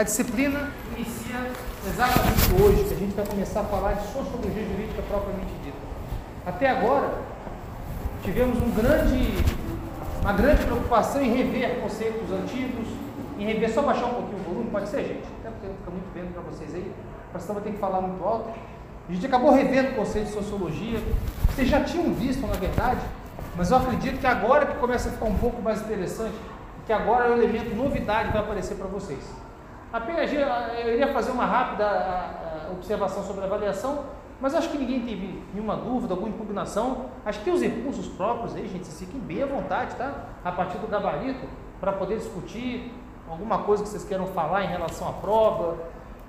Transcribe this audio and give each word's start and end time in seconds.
A 0.00 0.02
disciplina 0.02 0.70
inicia 0.96 1.52
exatamente 1.86 2.54
hoje, 2.58 2.84
que 2.84 2.94
a 2.94 2.96
gente 2.96 3.14
vai 3.14 3.26
começar 3.26 3.60
a 3.60 3.64
falar 3.64 3.92
de 3.92 4.06
sociologia 4.06 4.64
jurídica 4.64 5.02
propriamente 5.02 5.52
dita. 5.62 5.76
Até 6.46 6.70
agora, 6.70 7.18
tivemos 8.22 8.56
um 8.62 8.70
grande, 8.70 9.44
uma 10.22 10.32
grande 10.32 10.64
preocupação 10.64 11.20
em 11.20 11.36
rever 11.36 11.82
conceitos 11.82 12.32
antigos, 12.32 12.88
em 13.38 13.44
rever, 13.44 13.70
só 13.74 13.82
baixar 13.82 14.06
um 14.06 14.14
pouquinho 14.14 14.38
o 14.38 14.42
volume, 14.42 14.70
pode 14.70 14.88
ser, 14.88 15.04
gente? 15.04 15.28
Até 15.40 15.50
porque 15.50 15.66
fica 15.66 15.90
muito 15.90 16.14
vendo 16.14 16.32
para 16.32 16.42
vocês 16.44 16.74
aí, 16.74 16.90
para 17.30 17.38
senão 17.38 17.56
vai 17.56 17.64
ter 17.64 17.72
que 17.72 17.78
falar 17.78 18.00
muito 18.00 18.24
alto. 18.24 18.48
A 19.06 19.12
gente 19.12 19.26
acabou 19.26 19.52
revendo 19.52 19.90
o 19.90 19.94
conceito 19.96 20.28
de 20.28 20.32
sociologia. 20.32 20.98
Vocês 21.54 21.68
já 21.68 21.84
tinham 21.84 22.10
visto, 22.14 22.46
na 22.46 22.54
verdade, 22.54 23.00
mas 23.54 23.70
eu 23.70 23.76
acredito 23.76 24.18
que 24.18 24.26
agora 24.26 24.64
que 24.64 24.78
começa 24.78 25.10
a 25.10 25.12
ficar 25.12 25.26
um 25.26 25.36
pouco 25.36 25.60
mais 25.60 25.82
interessante, 25.82 26.36
que 26.86 26.92
agora 26.94 27.26
é 27.26 27.30
o 27.32 27.34
elemento 27.34 27.74
novidade 27.74 28.28
que 28.28 28.32
vai 28.32 28.42
aparecer 28.42 28.76
para 28.76 28.86
vocês. 28.86 29.39
Apenas 29.92 30.32
eu 30.32 30.94
iria 30.94 31.12
fazer 31.12 31.32
uma 31.32 31.44
rápida 31.44 32.70
observação 32.70 33.24
sobre 33.24 33.42
a 33.42 33.46
avaliação, 33.46 34.04
mas 34.40 34.54
acho 34.54 34.70
que 34.70 34.78
ninguém 34.78 35.00
teve 35.00 35.42
nenhuma 35.52 35.76
dúvida, 35.76 36.14
alguma 36.14 36.30
impugnação. 36.30 37.06
Acho 37.24 37.40
que 37.40 37.46
tem 37.46 37.52
os 37.52 37.60
recursos 37.60 38.06
próprios 38.06 38.54
aí, 38.54 38.68
gente, 38.68 38.86
vocês 38.86 39.00
fiquem 39.00 39.20
bem 39.20 39.42
à 39.42 39.46
vontade, 39.46 39.96
tá? 39.96 40.26
A 40.44 40.52
partir 40.52 40.78
do 40.78 40.86
gabarito, 40.86 41.44
para 41.80 41.92
poder 41.92 42.18
discutir 42.18 42.92
alguma 43.28 43.64
coisa 43.64 43.82
que 43.82 43.88
vocês 43.88 44.04
queiram 44.04 44.26
falar 44.28 44.64
em 44.64 44.68
relação 44.68 45.08
à 45.08 45.12
prova. 45.12 45.76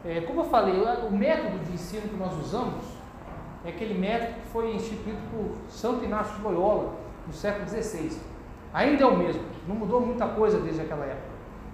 É, 0.04 0.22
como 0.22 0.41
eu 0.41 0.46
falei, 0.46 0.82
o 1.08 1.12
método 1.12 1.60
de 1.60 1.74
ensino 1.74 2.10
que 2.10 2.16
nós 2.16 2.34
usamos 2.40 2.84
é 3.63 3.70
aquele 3.70 3.94
método 3.94 4.41
que 4.41 4.48
foi 4.48 4.74
instituído 4.74 5.20
por 5.30 5.70
Santo 5.70 6.04
Inácio 6.04 6.35
de 6.35 6.41
Loyola, 6.41 6.96
no 7.28 7.32
século 7.32 7.70
XVI. 7.70 8.18
Ainda 8.74 9.04
é 9.04 9.05
o 9.05 9.16
mesmo, 9.16 9.44
não 9.68 9.76
mudou 9.76 10.02
muita 10.02 10.28
coisa 10.30 10.60
desde 10.60 10.82
aquela 10.82 11.05
época 11.05 11.30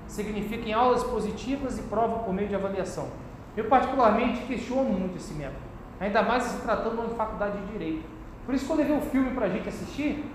significa 0.07 0.67
em 0.67 0.73
aulas 0.73 1.03
positivas 1.03 1.77
e 1.77 1.81
prova 1.83 2.19
por 2.19 2.33
meio 2.33 2.47
de 2.47 2.55
avaliação. 2.55 3.07
Eu, 3.55 3.65
particularmente, 3.65 4.41
questiono 4.43 4.89
muito 4.89 5.17
esse 5.17 5.33
método, 5.33 5.59
ainda 5.99 6.21
mais 6.21 6.43
se 6.43 6.61
tratando 6.61 6.95
de 6.95 7.01
uma 7.01 7.09
faculdade 7.09 7.57
de 7.57 7.71
Direito. 7.73 8.03
Por 8.45 8.55
isso 8.55 8.65
que 8.65 8.71
eu 8.71 8.77
levei 8.77 8.97
o 8.97 9.01
filme 9.01 9.31
para 9.31 9.47
a 9.47 9.49
gente 9.49 9.67
assistir, 9.67 10.25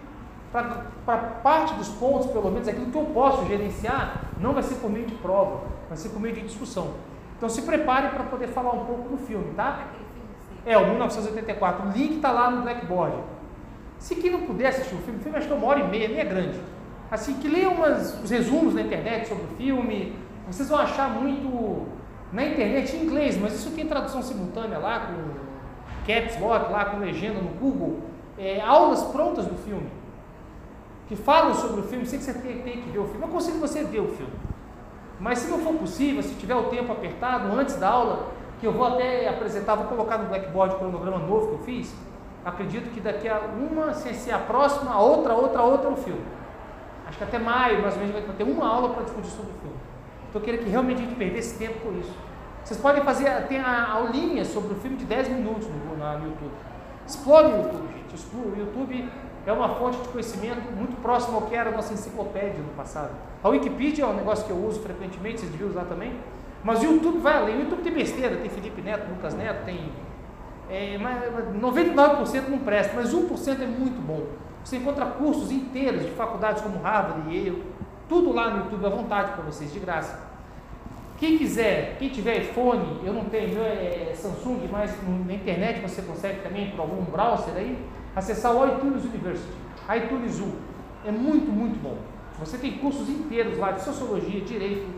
para 0.52 1.16
parte 1.42 1.74
dos 1.74 1.88
pontos, 1.88 2.26
pelo 2.30 2.50
menos, 2.50 2.68
aquilo 2.68 2.86
que 2.86 2.98
eu 2.98 3.06
posso 3.06 3.46
gerenciar, 3.46 4.24
não 4.38 4.52
vai 4.52 4.62
ser 4.62 4.74
por 4.76 4.90
meio 4.90 5.06
de 5.06 5.14
prova, 5.14 5.62
vai 5.88 5.96
ser 5.96 6.10
por 6.10 6.20
meio 6.20 6.34
de 6.34 6.42
discussão. 6.42 6.94
Então 7.36 7.48
se 7.48 7.62
prepare 7.62 8.08
para 8.08 8.24
poder 8.24 8.48
falar 8.48 8.72
um 8.72 8.84
pouco 8.84 9.08
do 9.08 9.16
filme, 9.16 9.54
tá? 9.54 9.86
É, 10.66 10.76
o 10.76 10.86
1984. 10.86 11.88
O 11.88 11.92
link 11.92 12.16
está 12.16 12.30
lá 12.30 12.50
no 12.50 12.62
Blackboard. 12.62 13.16
Se 13.98 14.14
quem 14.16 14.30
não 14.30 14.42
puder 14.42 14.68
assistir 14.68 14.94
o 14.94 14.98
filme, 14.98 15.18
o 15.18 15.22
filme 15.22 15.38
acho 15.38 15.46
que 15.46 15.52
é 15.52 15.56
uma 15.56 15.66
hora 15.66 15.80
e 15.80 15.88
meia, 15.88 16.08
nem 16.08 16.18
é 16.18 16.24
grande 16.24 16.60
assim, 17.12 17.34
que 17.34 17.46
leiam 17.46 17.74
umas, 17.74 18.18
os 18.24 18.30
resumos 18.30 18.72
na 18.72 18.80
internet 18.80 19.28
sobre 19.28 19.44
o 19.44 19.48
filme, 19.48 20.16
vocês 20.46 20.70
vão 20.70 20.78
achar 20.78 21.10
muito 21.10 21.86
na 22.32 22.46
internet 22.46 22.96
em 22.96 23.02
inglês, 23.02 23.38
mas 23.38 23.52
isso 23.52 23.70
tem 23.72 23.86
tradução 23.86 24.22
simultânea 24.22 24.78
lá, 24.78 25.00
com 25.00 26.06
caps 26.06 26.40
lock, 26.40 26.72
lá 26.72 26.86
com 26.86 27.00
legenda 27.00 27.38
no 27.42 27.50
Google, 27.50 28.00
é, 28.38 28.62
aulas 28.62 29.02
prontas 29.04 29.44
do 29.44 29.54
filme, 29.56 29.90
que 31.06 31.14
falam 31.14 31.54
sobre 31.54 31.82
o 31.82 31.84
filme, 31.84 32.06
sem 32.06 32.18
que 32.18 32.24
você 32.24 32.32
tenha, 32.32 32.62
tenha 32.62 32.78
que 32.78 32.88
ver 32.88 33.00
o 33.00 33.04
filme. 33.04 33.22
Eu 33.22 33.28
consigo 33.28 33.58
você 33.58 33.84
ver 33.84 34.00
o 34.00 34.08
filme. 34.08 34.32
Mas 35.20 35.40
se 35.40 35.50
não 35.50 35.58
for 35.58 35.74
possível, 35.74 36.22
se 36.22 36.34
tiver 36.36 36.54
o 36.54 36.64
tempo 36.64 36.90
apertado, 36.92 37.52
antes 37.52 37.76
da 37.76 37.90
aula, 37.90 38.28
que 38.58 38.66
eu 38.66 38.72
vou 38.72 38.86
até 38.86 39.28
apresentar, 39.28 39.74
vou 39.74 39.84
colocar 39.84 40.16
no 40.16 40.28
Blackboard 40.28 40.76
o 40.76 40.78
cronograma 40.78 41.18
novo 41.18 41.48
que 41.48 41.52
eu 41.52 41.58
fiz, 41.58 41.94
acredito 42.42 42.90
que 42.90 43.00
daqui 43.00 43.28
a 43.28 43.38
uma, 43.38 43.92
sem 43.92 44.14
ser 44.14 44.32
a 44.32 44.38
próxima, 44.38 44.92
a 44.92 45.00
outra, 45.00 45.34
a 45.34 45.36
outra, 45.36 45.58
a 45.58 45.64
outra, 45.64 45.90
o 45.90 45.96
filme 45.96 46.22
acho 47.12 47.18
que 47.18 47.24
até 47.24 47.38
maio, 47.38 47.82
mais 47.82 47.94
ou 47.94 48.00
menos, 48.00 48.14
vai 48.14 48.22
ter 48.22 48.44
uma 48.44 48.66
aula 48.66 48.94
para 48.94 49.02
discutir 49.02 49.28
sobre 49.28 49.52
o 49.52 49.54
filme. 49.60 49.76
Então 50.30 50.40
eu 50.40 50.44
queria 50.44 50.60
que 50.60 50.68
realmente 50.68 51.02
a 51.02 51.04
gente 51.04 51.14
perdesse 51.14 51.58
tempo 51.58 51.80
com 51.80 51.92
isso. 51.98 52.12
Vocês 52.64 52.80
podem 52.80 53.02
fazer, 53.02 53.28
tem 53.48 53.58
a 53.58 53.92
aulinha 53.92 54.44
sobre 54.44 54.72
o 54.72 54.76
filme 54.76 54.96
de 54.96 55.04
10 55.04 55.28
minutos 55.28 55.68
no, 55.68 55.96
no 55.96 56.24
YouTube. 56.24 56.52
Explore 57.06 57.48
o 57.48 57.56
YouTube, 57.56 57.88
gente. 57.92 58.26
O 58.34 58.58
YouTube 58.58 59.08
é 59.44 59.52
uma 59.52 59.68
fonte 59.68 59.98
de 59.98 60.08
conhecimento 60.08 60.72
muito 60.72 61.00
próximo 61.02 61.36
ao 61.36 61.42
que 61.42 61.54
era 61.54 61.68
a 61.68 61.72
nossa 61.72 61.92
enciclopédia 61.92 62.62
no 62.62 62.72
passado. 62.74 63.10
A 63.42 63.48
Wikipedia 63.48 64.04
é 64.04 64.06
um 64.06 64.14
negócio 64.14 64.46
que 64.46 64.50
eu 64.50 64.56
uso 64.56 64.80
frequentemente, 64.80 65.40
vocês 65.40 65.50
deviam 65.50 65.68
usar 65.68 65.84
também. 65.84 66.14
Mas 66.64 66.80
o 66.80 66.84
YouTube 66.84 67.18
vai 67.18 67.36
além. 67.36 67.56
O 67.56 67.60
YouTube 67.62 67.82
tem 67.82 67.92
besteira, 67.92 68.36
tem 68.36 68.48
Felipe 68.48 68.80
Neto, 68.80 69.10
Lucas 69.10 69.34
Neto, 69.34 69.64
tem. 69.64 69.92
É, 70.70 70.96
99% 71.60 72.48
não 72.48 72.58
presta, 72.58 72.94
mas 72.94 73.12
1% 73.12 73.60
é 73.60 73.66
muito 73.66 74.00
bom. 74.00 74.24
Você 74.64 74.76
encontra 74.76 75.06
cursos 75.06 75.50
inteiros 75.50 76.02
de 76.02 76.10
faculdades 76.12 76.62
como 76.62 76.80
Harvard 76.80 77.28
e 77.28 77.36
Yale, 77.36 77.64
tudo 78.08 78.32
lá 78.32 78.50
no 78.50 78.64
YouTube 78.64 78.86
à 78.86 78.90
vontade 78.90 79.32
para 79.32 79.42
vocês, 79.42 79.72
de 79.72 79.80
graça. 79.80 80.30
Quem 81.18 81.38
quiser, 81.38 81.96
quem 81.98 82.08
tiver 82.08 82.42
iPhone, 82.42 83.00
eu 83.04 83.12
não 83.12 83.24
tenho, 83.26 83.54
meu 83.54 83.64
é 83.64 84.12
Samsung, 84.14 84.68
mas 84.70 84.92
na 85.26 85.34
internet 85.34 85.80
você 85.80 86.02
consegue 86.02 86.40
também 86.40 86.70
por 86.72 86.80
algum 86.80 87.04
browser 87.04 87.54
aí, 87.56 87.78
acessar 88.14 88.54
o 88.54 88.66
iTunes 88.66 89.04
University, 89.04 89.52
iTunes 89.96 90.40
U. 90.40 90.52
É 91.04 91.10
muito, 91.10 91.50
muito 91.50 91.80
bom. 91.80 91.96
Você 92.38 92.58
tem 92.58 92.72
cursos 92.78 93.08
inteiros 93.08 93.58
lá 93.58 93.72
de 93.72 93.82
sociologia, 93.82 94.40
direito 94.40 94.88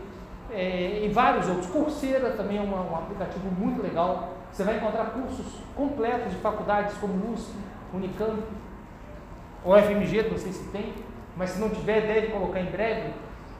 é, 0.51 1.05
e 1.05 1.09
vários 1.09 1.47
outros. 1.47 1.67
Coursera 1.67 2.31
também 2.31 2.57
é 2.57 2.61
uma, 2.61 2.81
um 2.81 2.95
aplicativo 2.95 3.49
muito 3.51 3.81
legal. 3.81 4.33
Você 4.51 4.63
vai 4.63 4.77
encontrar 4.77 5.05
cursos 5.11 5.45
completos 5.75 6.31
de 6.31 6.39
faculdades 6.39 6.97
como 6.97 7.33
USP, 7.33 7.53
Unicamp, 7.93 8.41
ou 9.65 9.75
FMG, 9.75 10.29
não 10.29 10.37
sei 10.37 10.53
se 10.53 10.63
tem, 10.65 10.93
mas 11.35 11.49
se 11.49 11.59
não 11.59 11.69
tiver, 11.69 12.01
deve 12.01 12.27
colocar 12.27 12.59
em 12.59 12.71
breve. 12.71 13.11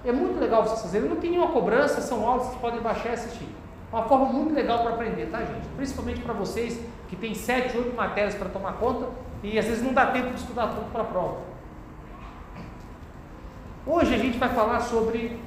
É 0.06 0.12
muito 0.12 0.40
legal 0.40 0.64
vocês 0.64 0.82
fazerem. 0.84 1.10
Não 1.10 1.16
tem 1.16 1.32
nenhuma 1.32 1.52
cobrança, 1.52 2.00
são 2.00 2.26
aulas 2.26 2.44
que 2.44 2.50
vocês 2.50 2.62
podem 2.62 2.80
baixar 2.80 3.10
e 3.10 3.14
assistir. 3.14 3.48
Uma 3.92 4.04
forma 4.04 4.26
muito 4.26 4.54
legal 4.54 4.80
para 4.84 4.92
aprender, 4.92 5.26
tá, 5.28 5.40
gente? 5.40 5.68
Principalmente 5.76 6.22
para 6.22 6.34
vocês 6.34 6.80
que 7.08 7.16
tem 7.16 7.34
7, 7.34 7.76
8 7.76 7.96
matérias 7.96 8.36
para 8.36 8.50
tomar 8.50 8.74
conta 8.74 9.08
e 9.42 9.58
às 9.58 9.66
vezes 9.66 9.84
não 9.84 9.94
dá 9.94 10.08
tempo 10.08 10.30
de 10.30 10.40
estudar 10.40 10.68
tudo 10.68 10.92
para 10.92 11.02
a 11.02 11.06
prova. 11.06 11.38
Hoje 13.88 14.14
a 14.14 14.18
gente 14.18 14.38
vai 14.38 14.50
falar 14.50 14.82
sobre 14.82 15.40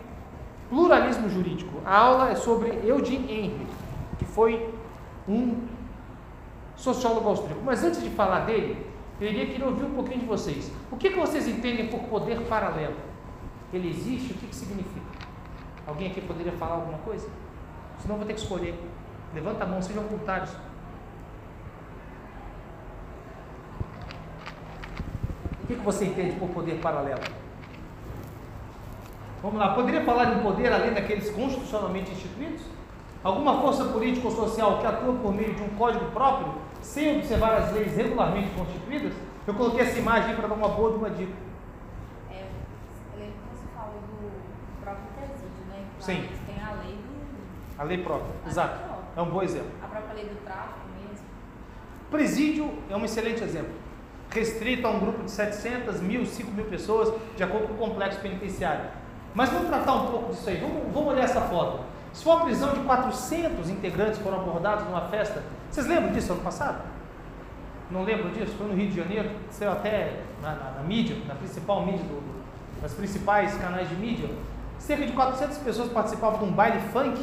pluralismo 0.69 1.29
jurídico. 1.29 1.81
A 1.85 1.97
aula 1.97 2.31
é 2.31 2.35
sobre 2.35 2.81
Eugene 2.85 3.33
Henry, 3.33 3.67
que 4.19 4.25
foi 4.25 4.73
um 5.29 5.57
sociólogo 6.77 7.29
austríaco. 7.29 7.61
Mas 7.65 7.85
antes 7.85 8.03
de 8.03 8.11
falar 8.11 8.41
dele, 8.41 8.88
eu 9.21 9.29
iria 9.29 9.47
querer 9.47 9.65
ouvir 9.65 9.85
um 9.85 9.95
pouquinho 9.95 10.21
de 10.21 10.27
vocês. 10.27 10.71
O 10.93 10.97
que, 10.97 11.11
que 11.11 11.17
vocês 11.17 11.49
entendem 11.49 11.89
por 11.89 12.01
poder 12.05 12.41
paralelo? 12.43 12.95
Ele 13.73 13.89
existe? 13.89 14.33
O 14.33 14.37
que, 14.37 14.47
que 14.47 14.55
significa? 14.55 15.07
Alguém 15.87 16.11
aqui 16.11 16.21
poderia 16.21 16.53
falar 16.53 16.77
alguma 16.77 16.99
coisa? 16.99 17.29
Senão 17.99 18.15
eu 18.15 18.19
vou 18.19 18.27
ter 18.27 18.35
que 18.35 18.41
escolher. 18.41 18.79
Levanta 19.35 19.65
a 19.65 19.67
mão, 19.67 19.83
sejam 19.83 20.05
voluntários. 20.05 20.51
O 25.63 25.67
que, 25.67 25.75
que 25.75 25.85
você 25.85 26.05
entende 26.07 26.39
por 26.39 26.49
poder 26.51 26.81
paralelo? 26.81 27.21
Vamos 29.43 29.59
lá, 29.59 29.75
poderia 29.75 30.05
falar 30.05 30.27
de 30.27 30.41
um 30.41 30.43
poder 30.43 30.73
além 30.73 30.93
daqueles 30.93 31.31
constitucionalmente 31.31 32.11
instituídos? 32.13 32.63
Alguma 33.23 33.61
força 33.61 33.85
política 33.85 34.29
ou 34.29 34.35
social 34.35 34.79
que 34.79 34.87
atua 34.87 35.15
por 35.15 35.35
meio 35.35 35.55
de 35.55 35.63
um 35.63 35.69
código 35.71 36.07
próprio 36.13 36.55
sem 36.81 37.19
observar 37.19 37.59
as 37.59 37.73
leis 37.73 37.97
regularmente 37.97 38.51
constituídas, 38.51 39.13
eu 39.47 39.55
coloquei 39.55 39.81
essa 39.81 39.99
imagem 39.99 40.37
para 40.37 40.49
dar 40.49 40.55
uma 40.55 40.69
boa 40.69 40.91
de 40.93 40.97
uma 40.97 41.11
dica. 41.11 41.33
É, 42.31 42.45
eu 43.15 43.21
lembro 43.21 43.35
que 43.35 43.57
você 43.57 43.67
falou 43.75 44.01
do 44.01 44.83
próprio 44.83 45.07
presídio, 45.17 45.65
né? 45.69 45.85
Lá 45.99 46.05
Sim. 46.05 46.29
Tem 46.47 46.63
a 46.63 46.73
lei 46.83 46.97
do. 46.97 47.81
A 47.81 47.83
lei 47.85 47.99
própria, 47.99 48.35
a 48.45 48.49
exato. 48.49 48.77
Lei 48.77 48.87
própria. 48.87 49.09
É 49.17 49.23
um 49.23 49.31
bom 49.31 49.43
exemplo. 49.43 49.71
A 49.83 49.87
própria 49.87 50.15
lei 50.15 50.25
do 50.25 50.45
tráfico 50.45 50.81
mesmo. 51.01 51.27
Presídio 52.11 52.71
é 52.91 52.97
um 52.97 53.05
excelente 53.05 53.43
exemplo. 53.43 53.73
Restrito 54.31 54.87
a 54.87 54.91
um 54.91 55.01
grupo 55.01 55.25
de 55.25 55.31
700, 55.31 56.01
mil, 56.01 56.27
5 56.27 56.51
mil 56.51 56.67
pessoas, 56.67 57.13
de 57.37 57.43
acordo 57.43 57.69
com 57.69 57.75
o 57.75 57.89
complexo 57.89 58.21
penitenciário. 58.21 58.91
Mas 59.35 59.51
vamos 59.51 59.69
tratar 59.69 59.95
um 59.95 60.07
pouco 60.09 60.33
disso 60.33 60.49
aí. 60.49 60.57
Vamos, 60.57 60.93
vamos 60.93 61.13
olhar 61.13 61.25
essa 61.25 61.41
foto. 61.43 61.81
Se 62.13 62.25
for 62.25 62.37
uma 62.37 62.45
prisão 62.45 62.75
de 62.75 62.81
400 62.81 63.71
integrantes 63.71 64.19
foram 64.21 64.41
abordados 64.41 64.85
numa 64.85 65.03
festa, 65.09 65.43
vocês 65.71 65.87
lembram 65.87 66.13
disso 66.13 66.33
ano 66.33 66.43
passado? 66.43 66.83
Não 67.91 68.05
lembram 68.05 68.31
disso? 68.31 68.55
Foi 68.57 68.67
no 68.67 68.75
Rio 68.75 68.91
de 68.91 68.97
Janeiro, 68.97 69.31
saiu 69.51 69.73
até 69.73 70.21
na, 70.43 70.55
na, 70.55 70.71
na 70.73 70.83
mídia, 70.83 71.17
na 71.27 71.35
principal 71.35 71.85
mídia, 71.85 72.05
do, 72.05 72.23
das 72.83 72.93
principais 72.93 73.55
canais 73.57 73.89
de 73.89 73.95
mídia. 73.97 74.29
Cerca 74.79 75.07
de 75.07 75.13
400 75.13 75.59
pessoas 75.59 75.91
participavam 75.91 76.39
de 76.39 76.45
um 76.45 76.53
baile 76.53 76.81
funk 76.93 77.21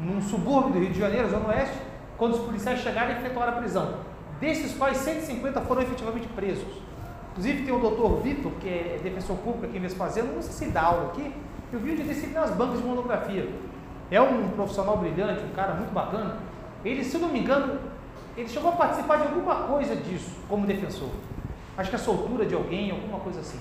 num 0.00 0.20
subúrbio 0.20 0.72
do 0.72 0.78
Rio 0.78 0.90
de 0.90 0.98
Janeiro, 0.98 1.28
Zona 1.28 1.48
Oeste, 1.48 1.76
quando 2.16 2.34
os 2.34 2.40
policiais 2.40 2.80
chegaram 2.80 3.12
e 3.12 3.16
efetuaram 3.18 3.52
a 3.52 3.56
prisão. 3.56 3.94
Desses 4.40 4.74
quais 4.74 4.98
150 4.98 5.60
foram 5.62 5.82
efetivamente 5.82 6.26
presos. 6.28 6.82
Inclusive 7.30 7.64
tem 7.64 7.74
o 7.74 7.78
doutor 7.78 8.22
Vitor, 8.22 8.52
que 8.60 8.68
é 8.68 9.00
defensor 9.02 9.36
público 9.36 9.66
aqui 9.66 9.76
em 9.76 9.80
Vespasiano, 9.80 10.34
não 10.34 10.42
sei 10.42 10.52
se 10.52 10.72
dá 10.72 10.82
aula 10.82 11.10
aqui, 11.10 11.34
eu 11.72 11.80
vi 11.80 11.96
de 11.96 12.02
decidir 12.02 12.32
nas 12.32 12.50
bancas 12.50 12.78
de 12.78 12.86
monografia. 12.86 13.48
É 14.10 14.20
um 14.20 14.48
profissional 14.50 14.96
brilhante, 14.96 15.44
um 15.44 15.54
cara 15.54 15.74
muito 15.74 15.92
bacana. 15.92 16.36
Ele, 16.86 17.02
se 17.02 17.16
eu 17.16 17.20
não 17.20 17.30
me 17.30 17.40
engano, 17.40 17.80
ele 18.36 18.48
chegou 18.48 18.70
a 18.70 18.76
participar 18.76 19.16
de 19.16 19.22
alguma 19.24 19.56
coisa 19.66 19.96
disso 19.96 20.30
como 20.48 20.66
defensor. 20.66 21.10
Acho 21.76 21.90
que 21.90 21.96
a 21.96 21.98
soltura 21.98 22.46
de 22.46 22.54
alguém, 22.54 22.92
alguma 22.92 23.18
coisa 23.18 23.40
assim. 23.40 23.58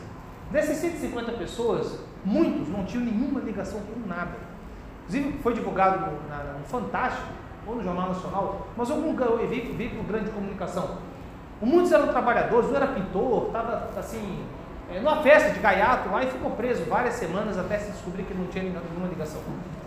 Dessas 0.51 0.77
150 0.77 1.31
pessoas, 1.31 2.00
muitos 2.24 2.69
não 2.69 2.86
tinham 2.86 3.04
nenhuma 3.04 3.39
ligação 3.39 3.80
com 3.81 4.07
nada. 4.07 4.38
inclusive 5.07 5.39
foi 5.39 5.54
divulgado 5.56 6.00
no, 6.06 6.30
na, 6.30 6.44
no 6.60 6.66
Fantástico, 6.66 7.27
ou 7.66 7.75
no 7.77 7.83
Jornal 7.83 8.10
Nacional, 8.10 8.68
mas 8.77 8.92
algum 8.92 9.16
veículo, 9.48 9.75
veículo 9.75 10.04
grande 10.04 10.25
de 10.25 10.31
comunicação. 10.31 11.00
Muitos 11.60 11.92
eram 11.92 12.10
trabalhadores, 12.10 12.69
um 12.69 12.75
era 12.75 12.88
pintor, 12.88 13.48
estava 13.48 13.89
assim, 13.98 14.44
é, 14.91 14.99
numa 14.99 15.21
festa 15.21 15.51
de 15.51 15.59
gaiato 15.59 16.09
lá 16.09 16.23
e 16.23 16.27
ficou 16.27 16.51
preso 16.51 16.85
várias 16.85 17.15
semanas 17.15 17.57
até 17.57 17.79
se 17.79 17.91
descobrir 17.91 18.23
que 18.23 18.33
não 18.33 18.45
tinha 18.47 18.63
nenhuma 18.63 19.07
ligação. 19.07 19.41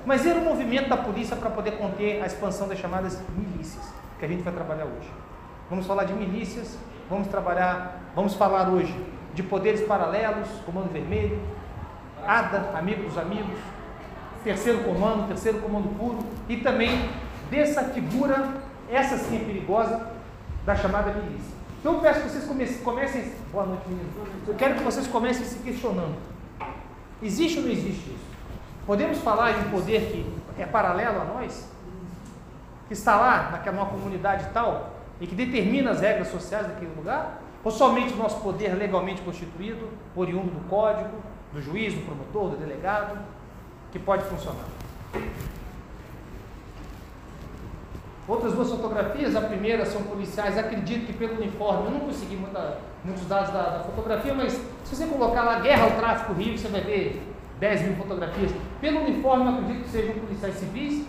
Mas 0.04 0.26
era 0.26 0.38
o 0.38 0.44
movimento 0.44 0.88
da 0.88 0.96
polícia 0.96 1.36
para 1.36 1.50
poder 1.50 1.72
conter 1.72 2.22
a 2.22 2.26
expansão 2.26 2.66
das 2.66 2.78
chamadas 2.78 3.22
milícias, 3.36 3.92
que 4.18 4.24
a 4.24 4.28
gente 4.28 4.42
vai 4.42 4.52
trabalhar 4.52 4.86
hoje. 4.86 5.10
Vamos 5.70 5.86
falar 5.86 6.04
de 6.04 6.14
milícias, 6.14 6.78
vamos 7.08 7.28
trabalhar, 7.28 8.00
vamos 8.14 8.34
falar 8.34 8.68
hoje 8.70 8.94
de 9.34 9.42
poderes 9.42 9.82
paralelos, 9.82 10.48
Comando 10.64 10.90
Vermelho, 10.90 11.40
ADA, 12.26 12.76
Amigo 12.76 13.04
dos 13.04 13.16
Amigos, 13.16 13.58
Terceiro 14.42 14.80
Comando, 14.80 15.28
Terceiro 15.28 15.58
Comando 15.58 15.88
Puro, 15.98 16.18
e 16.48 16.56
também 16.56 17.08
dessa 17.50 17.84
figura, 17.84 18.48
essa 18.90 19.16
sim 19.16 19.36
é 19.36 19.44
perigosa, 19.44 20.10
da 20.64 20.74
chamada 20.74 21.12
milícia. 21.12 21.57
Então 21.80 21.94
eu 21.94 22.00
peço 22.00 22.22
que 22.22 22.28
vocês 22.28 22.44
comecem, 22.44 22.78
comecem. 22.78 23.32
Boa 23.52 23.64
noite, 23.64 23.88
meninos. 23.88 24.12
Eu 24.46 24.54
quero 24.54 24.75
que 24.75 24.82
vocês 24.82 25.06
comecem 25.06 25.44
se 25.44 25.60
questionando. 25.60 26.16
Existe 27.22 27.58
ou 27.58 27.64
não 27.64 27.70
existe 27.70 28.10
isso? 28.10 28.28
Podemos 28.84 29.19
falar 29.19 29.52
de 29.52 29.66
um 29.66 29.70
poder 29.70 30.00
que 30.56 30.62
é 30.62 30.66
paralelo 30.66 31.20
a 31.20 31.25
nós? 31.25 31.69
Que 32.88 32.94
está 32.94 33.16
lá, 33.16 33.50
naquela 33.52 33.86
comunidade 33.86 34.48
tal, 34.52 34.94
e 35.20 35.26
que 35.26 35.34
determina 35.34 35.92
as 35.92 36.00
regras 36.00 36.28
sociais 36.28 36.66
daquele 36.66 36.92
lugar? 36.96 37.42
Ou 37.62 37.70
somente 37.70 38.14
o 38.14 38.16
nosso 38.16 38.40
poder 38.40 38.74
legalmente 38.74 39.22
constituído, 39.22 39.88
oriundo 40.16 40.50
do 40.50 40.69
código, 40.69 41.16
do 41.52 41.62
juiz, 41.62 41.94
do 41.94 42.00
promotor, 42.00 42.50
do 42.50 42.56
delegado, 42.56 43.19
que 43.92 43.98
pode 43.98 44.24
funcionar? 44.24 44.64
Outras 48.28 48.52
duas 48.52 48.69
fotografias, 48.69 49.34
a 49.34 49.40
primeira 49.40 49.86
são 49.86 50.02
policiais, 50.02 50.58
acredito 50.58 51.06
que 51.06 51.14
pelo 51.14 51.36
uniforme, 51.36 51.86
eu 51.86 51.90
não 51.92 52.00
consegui 52.00 52.36
muita, 52.36 52.76
muitos 53.02 53.26
dados 53.26 53.50
da, 53.50 53.62
da, 53.62 53.80
fotografia, 53.80 54.34
mas 54.34 54.52
se 54.84 54.94
você 54.94 55.06
colocar 55.06 55.42
lá 55.44 55.60
guerra 55.60 55.84
ao 55.84 55.92
tráfico 55.92 56.34
Rio, 56.34 56.58
você 56.58 56.69
vai 56.69 56.82
ver 56.82 57.22
10 57.58 57.82
mil 57.82 57.96
fotografias. 57.96 58.52
Pelo 58.82 59.00
uniforme, 59.00 59.48
acredito 59.48 59.84
que 59.84 59.88
sejam 59.88 60.14
policiais 60.16 60.56
civis, 60.56 61.06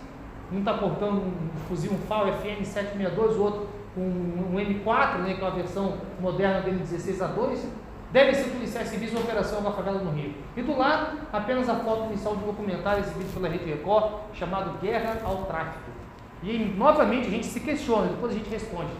um 0.50 0.60
está 0.60 0.76
portando 0.76 1.18
um 1.18 1.50
fuzil, 1.68 1.92
um 1.92 1.98
FAL 2.08 2.28
FN 2.28 2.64
762, 2.64 3.36
o 3.36 3.42
outro 3.44 3.68
um, 3.98 4.02
um 4.02 4.56
M4, 4.56 5.18
né, 5.20 5.34
que 5.34 5.42
é 5.42 5.44
uma 5.44 5.52
versão 5.52 5.98
moderna 6.22 6.62
dele 6.62 6.80
16 6.80 7.22
a 7.22 7.28
2. 7.28 7.68
Devem 8.14 8.34
ser 8.34 8.50
policiais 8.50 8.88
civis 8.88 9.14
na 9.14 9.20
operação 9.20 9.62
na 9.62 9.72
favela 9.72 10.00
no 10.00 10.12
Rio. 10.12 10.34
E 10.56 10.62
do 10.64 10.76
lado, 10.76 11.20
apenas 11.34 11.68
a 11.68 11.76
foto 11.76 12.06
inicial 12.06 12.34
um 12.34 12.48
documentário 12.48 13.04
exibido 13.04 13.32
pela 13.34 13.50
Rede 13.50 13.66
Record, 13.66 14.14
chamado 14.34 14.80
Guerra 14.80 15.18
ao 15.24 15.44
Tráfico. 15.44 15.92
E 16.44 16.74
novamente 16.78 17.28
a 17.28 17.32
gente 17.32 17.48
se 17.48 17.60
questiona, 17.60 18.08
depois 18.08 18.34
a 18.34 18.38
gente 18.38 18.50
responde. 18.50 18.92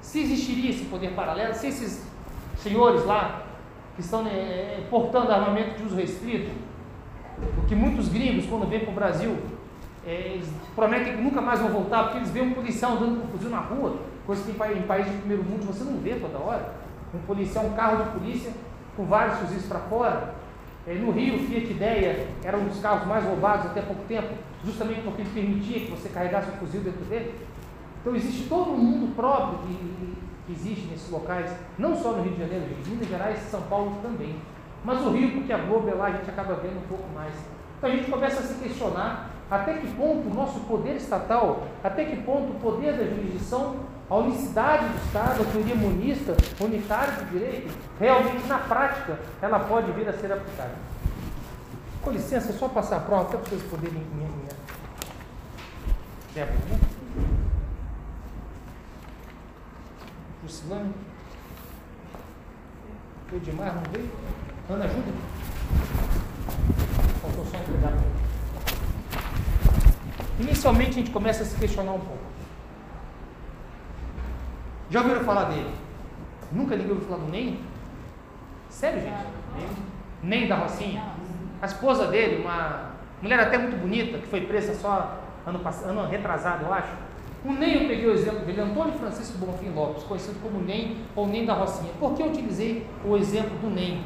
Se 0.00 0.20
existiria 0.20 0.70
esse 0.70 0.84
poder 0.84 1.12
paralelo, 1.12 1.54
se 1.54 1.66
esses 1.66 2.06
senhores 2.56 3.04
lá 3.04 3.42
que 3.96 4.00
estão 4.00 4.26
é, 4.26 4.84
portando 4.88 5.32
armamento 5.32 5.76
de 5.76 5.84
uso 5.84 5.96
restrito, 5.96 6.50
porque 7.56 7.74
muitos 7.74 8.08
gringos, 8.08 8.46
quando 8.46 8.68
vêm 8.68 8.80
para 8.80 8.90
o 8.90 8.94
Brasil, 8.94 9.36
é, 10.06 10.32
eles 10.34 10.48
prometem 10.74 11.16
que 11.16 11.22
nunca 11.22 11.40
mais 11.40 11.60
vão 11.60 11.70
voltar, 11.70 12.04
porque 12.04 12.18
eles 12.18 12.30
veem 12.30 12.48
um 12.48 12.54
policial 12.54 12.92
andando 12.92 13.20
com 13.20 13.28
fuzil 13.28 13.50
na 13.50 13.60
rua, 13.60 13.98
coisa 14.26 14.42
que 14.42 14.50
em 14.50 14.82
países 14.82 15.12
de 15.12 15.18
primeiro 15.18 15.42
mundo 15.42 15.66
você 15.66 15.84
não 15.84 15.98
vê 15.98 16.14
toda 16.14 16.38
hora. 16.38 16.74
Um 17.14 17.18
policial, 17.20 17.64
um 17.64 17.72
carro 17.72 18.04
de 18.04 18.10
polícia 18.10 18.52
com 18.96 19.04
vários 19.04 19.38
fuzis 19.38 19.64
para 19.66 19.80
fora. 19.80 20.34
É, 20.88 20.94
no 20.94 21.10
Rio, 21.10 21.38
Fiat 21.40 21.70
Ideia 21.70 22.26
era 22.42 22.56
um 22.56 22.64
dos 22.64 22.80
carros 22.80 23.06
mais 23.06 23.22
roubados 23.22 23.66
até 23.66 23.82
pouco 23.82 24.02
tempo 24.08 24.28
justamente 24.64 25.02
porque 25.02 25.20
ele 25.20 25.30
permitia 25.30 25.80
que 25.80 25.90
você 25.90 26.08
carregasse 26.08 26.48
o 26.48 26.52
fuzil 26.52 26.80
dentro 26.80 27.04
dele. 27.04 27.34
Então 28.00 28.16
existe 28.16 28.48
todo 28.48 28.70
um 28.70 28.78
mundo 28.78 29.14
próprio 29.14 29.58
que, 29.58 29.74
que 30.46 30.52
existe 30.52 30.86
nesses 30.86 31.10
locais, 31.10 31.54
não 31.78 31.94
só 31.94 32.12
no 32.12 32.22
Rio 32.22 32.32
de 32.32 32.38
Janeiro, 32.38 32.64
em 32.64 32.90
Minas 32.90 33.06
Gerais 33.06 33.38
e 33.38 33.50
São 33.50 33.60
Paulo 33.62 33.98
também. 34.02 34.36
Mas 34.82 35.00
o 35.02 35.10
Rio, 35.10 35.32
porque 35.32 35.52
a 35.52 35.58
Globo 35.58 35.90
é 35.90 35.94
lá, 35.94 36.06
a 36.06 36.12
gente 36.12 36.30
acaba 36.30 36.54
vendo 36.54 36.78
um 36.78 36.88
pouco 36.88 37.06
mais. 37.14 37.34
Então 37.76 37.90
a 37.90 37.94
gente 37.94 38.10
começa 38.10 38.40
a 38.40 38.42
se 38.42 38.54
questionar 38.54 39.30
até 39.50 39.74
que 39.74 39.88
ponto 39.88 40.28
o 40.28 40.34
nosso 40.34 40.60
poder 40.60 40.96
estatal, 40.96 41.64
até 41.84 42.04
que 42.06 42.16
ponto 42.22 42.52
o 42.52 42.60
poder 42.60 42.94
da 42.94 43.04
jurisdição, 43.04 43.76
a 44.10 44.16
unicidade 44.16 44.86
do 44.86 45.04
Estado, 45.04 45.42
a 45.42 45.52
teoria 45.52 45.74
monista, 45.74 46.34
unitária 46.60 47.12
do 47.12 47.30
direito, 47.30 47.74
realmente 48.00 48.46
na 48.46 48.58
prática 48.58 49.18
ela 49.42 49.60
pode 49.60 49.92
vir 49.92 50.08
a 50.08 50.12
ser 50.12 50.32
aplicada. 50.32 50.74
Com 52.00 52.10
licença, 52.10 52.52
só 52.52 52.68
passar 52.68 52.96
a 52.96 53.00
prova, 53.00 53.22
até 53.22 53.36
para 53.36 53.50
vocês 53.50 53.62
poderem 53.64 54.02
minha, 54.14 54.28
minha... 54.28 54.48
Débora, 56.34 56.58
né? 56.70 56.80
Lucilane? 60.42 60.94
Edmar 63.30 63.74
não 63.74 63.82
veio? 63.92 64.10
Ana, 64.70 64.84
ajuda? 64.86 65.12
Faltou 67.20 67.44
só 67.44 67.58
entregar 67.58 67.92
Inicialmente 70.40 70.90
a 70.90 70.94
gente 70.94 71.10
começa 71.10 71.42
a 71.42 71.46
se 71.46 71.56
questionar 71.56 71.92
um 71.92 72.00
pouco. 72.00 72.27
Já 74.90 75.00
ouviram 75.00 75.20
falar 75.22 75.44
dele? 75.44 75.70
Nunca 76.50 76.74
ninguém 76.74 76.92
ouviu 76.92 77.08
falar 77.08 77.20
do 77.24 77.30
Ney? 77.30 77.60
Sério, 78.70 79.02
gente? 79.02 79.26
Nem, 80.22 80.48
da 80.48 80.56
Rocinha? 80.56 81.04
A 81.60 81.66
esposa 81.66 82.06
dele, 82.06 82.42
uma 82.42 82.92
mulher 83.20 83.38
até 83.40 83.58
muito 83.58 83.76
bonita, 83.78 84.18
que 84.18 84.26
foi 84.26 84.42
presa 84.42 84.74
só 84.74 85.18
ano, 85.46 85.60
ano 85.84 86.06
retrasado, 86.06 86.64
eu 86.64 86.72
acho. 86.72 86.92
O 87.44 87.52
NEM, 87.52 87.82
eu 87.82 87.88
peguei 87.88 88.06
o 88.06 88.14
exemplo 88.14 88.40
dele, 88.40 88.60
Antônio 88.60 88.94
Francisco 88.94 89.38
Bonfim 89.38 89.70
Lopes, 89.70 90.02
conhecido 90.04 90.40
como 90.42 90.58
NEM 90.60 90.96
ou 91.14 91.26
NEM 91.26 91.44
da 91.44 91.54
Rocinha. 91.54 91.92
Por 92.00 92.14
que 92.14 92.22
eu 92.22 92.26
utilizei 92.26 92.86
o 93.04 93.16
exemplo 93.16 93.56
do 93.58 93.70
NEM? 93.70 94.02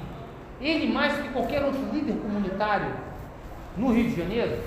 Ele, 0.60 0.92
mais 0.92 1.16
do 1.16 1.22
que 1.22 1.28
qualquer 1.30 1.64
outro 1.64 1.80
líder 1.92 2.14
comunitário 2.16 2.92
no 3.76 3.92
Rio 3.92 4.10
de 4.10 4.16
Janeiro, 4.16 4.62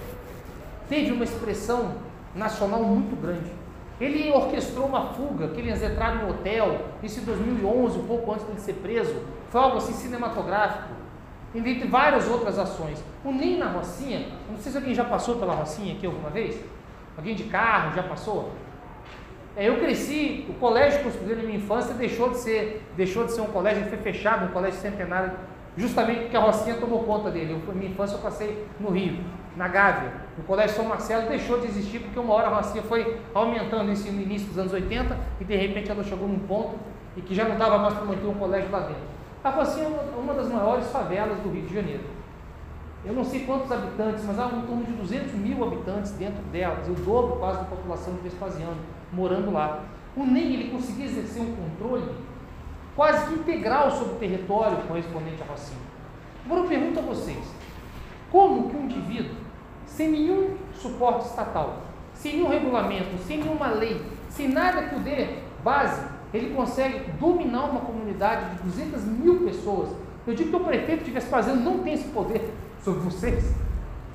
teve 0.89 1.11
uma 1.11 1.23
expressão 1.23 1.95
nacional 2.33 2.83
muito 2.83 3.19
grande. 3.21 3.64
Ele 3.99 4.29
orquestrou 4.31 4.85
uma 4.85 5.13
fuga, 5.13 5.47
que 5.49 5.61
eles 5.61 5.81
entraram 5.81 6.23
no 6.23 6.29
hotel, 6.31 6.81
isso 7.01 7.21
em 7.21 7.23
2011, 7.23 7.99
um 7.99 8.05
pouco 8.05 8.33
antes 8.33 8.45
de 8.53 8.59
ser 8.59 8.73
preso. 8.73 9.15
Foi 9.49 9.61
algo 9.61 9.77
assim 9.77 9.93
cinematográfico 9.93 10.93
entre 11.53 11.87
várias 11.87 12.27
outras 12.27 12.59
ações. 12.59 13.01
O 13.23 13.31
NEM 13.31 13.57
na 13.57 13.69
Rocinha, 13.69 14.27
não 14.49 14.57
sei 14.57 14.71
se 14.71 14.77
alguém 14.77 14.93
já 14.93 15.05
passou 15.05 15.37
pela 15.37 15.53
Rocinha 15.53 15.93
aqui 15.93 16.05
alguma 16.05 16.29
vez, 16.29 16.59
alguém 17.15 17.33
de 17.33 17.45
carro 17.45 17.95
já 17.95 18.03
passou? 18.03 18.51
É, 19.55 19.69
eu 19.69 19.79
cresci, 19.79 20.45
o 20.49 20.53
colégio 20.55 20.99
que 20.99 21.05
eu 21.05 21.11
estudei 21.11 21.35
na 21.37 21.43
minha 21.43 21.57
infância 21.57 21.93
deixou 21.93 22.29
de 22.29 22.39
ser, 22.39 22.85
deixou 22.97 23.23
de 23.23 23.31
ser 23.31 23.39
um 23.39 23.47
colégio, 23.47 23.85
foi 23.85 23.97
fechado, 23.99 24.45
um 24.45 24.49
colégio 24.49 24.81
centenário, 24.81 25.31
justamente 25.77 26.21
porque 26.21 26.37
a 26.37 26.41
Rocinha 26.41 26.75
tomou 26.75 27.03
conta 27.03 27.29
dele. 27.29 27.61
Eu, 27.67 27.75
minha 27.75 27.89
infância 27.89 28.15
eu 28.15 28.19
passei 28.19 28.65
no 28.79 28.89
Rio, 28.89 29.23
na 29.55 29.67
Gávea. 29.67 30.11
O 30.37 30.43
colégio 30.43 30.75
São 30.75 30.85
Marcelo 30.85 31.27
deixou 31.27 31.59
de 31.59 31.67
existir 31.67 31.99
porque 31.99 32.19
uma 32.19 32.33
hora 32.33 32.47
a 32.47 32.55
Rocinha 32.57 32.83
foi 32.83 33.19
aumentando 33.33 33.91
isso 33.91 34.11
no 34.11 34.21
início 34.21 34.47
dos 34.47 34.57
anos 34.57 34.73
80 34.73 35.17
e 35.39 35.43
de 35.43 35.55
repente 35.55 35.91
ela 35.91 36.03
chegou 36.03 36.27
num 36.27 36.39
ponto 36.39 36.75
e 37.15 37.21
que 37.21 37.33
já 37.33 37.45
não 37.45 37.57
dava 37.57 37.77
mais 37.77 37.93
para 37.93 38.05
manter 38.05 38.27
um 38.27 38.33
colégio 38.35 38.69
lá 38.71 38.79
dentro. 38.79 39.03
A 39.43 39.49
Rocinha 39.49 39.85
é 39.85 40.19
uma 40.19 40.33
das 40.33 40.49
maiores 40.49 40.87
favelas 40.87 41.37
do 41.39 41.49
Rio 41.49 41.65
de 41.65 41.73
Janeiro. 41.73 42.03
Eu 43.05 43.13
não 43.13 43.23
sei 43.23 43.41
quantos 43.41 43.71
habitantes, 43.71 44.23
mas 44.25 44.39
há 44.39 44.47
em 44.47 44.61
torno 44.61 44.83
de 44.83 44.91
200 44.93 45.33
mil 45.33 45.63
habitantes 45.63 46.11
dentro 46.13 46.41
delas, 46.45 46.87
o 46.87 46.93
dobro 46.93 47.35
quase 47.35 47.59
da 47.59 47.65
população 47.65 48.15
de 48.15 48.21
Vespasiano, 48.21 48.77
morando 49.13 49.51
lá. 49.51 49.83
O 50.17 50.25
NEM 50.25 50.53
ele 50.53 50.71
conseguia 50.71 51.05
exercer 51.05 51.41
um 51.41 51.55
controle 51.55 52.03
quase 52.95 53.27
que 53.27 53.33
integral 53.33 53.91
sobre 53.91 54.13
o 54.13 54.17
território 54.17 54.77
correspondente 54.87 55.41
à 55.41 55.45
Rocinha. 55.45 55.79
Agora 56.45 56.61
eu 56.61 56.67
pergunto 56.67 56.99
a 56.99 57.01
vocês, 57.01 57.43
como 58.31 58.69
que 58.69 58.75
um 58.75 58.85
indivíduo, 58.85 59.35
sem 59.85 60.09
nenhum 60.09 60.55
suporte 60.73 61.25
estatal, 61.25 61.81
sem 62.13 62.33
nenhum 62.33 62.49
regulamento, 62.49 63.17
sem 63.25 63.39
nenhuma 63.39 63.67
lei, 63.67 64.01
sem 64.29 64.47
nada 64.47 64.83
que 64.83 64.95
o 64.95 64.99
dê 64.99 65.39
base 65.63 66.15
ele 66.33 66.53
consegue 66.53 67.11
dominar 67.19 67.65
uma 67.65 67.81
comunidade 67.81 68.55
de 68.55 68.63
200 68.63 69.03
mil 69.05 69.39
pessoas. 69.41 69.89
Eu 70.27 70.33
digo 70.33 70.49
que 70.49 70.55
o 70.55 70.59
prefeito 70.59 71.05
de 71.05 71.11
Vespasiano 71.11 71.61
não 71.61 71.79
tem 71.79 71.93
esse 71.93 72.07
poder 72.09 72.53
sobre 72.83 72.99
vocês. 73.01 73.53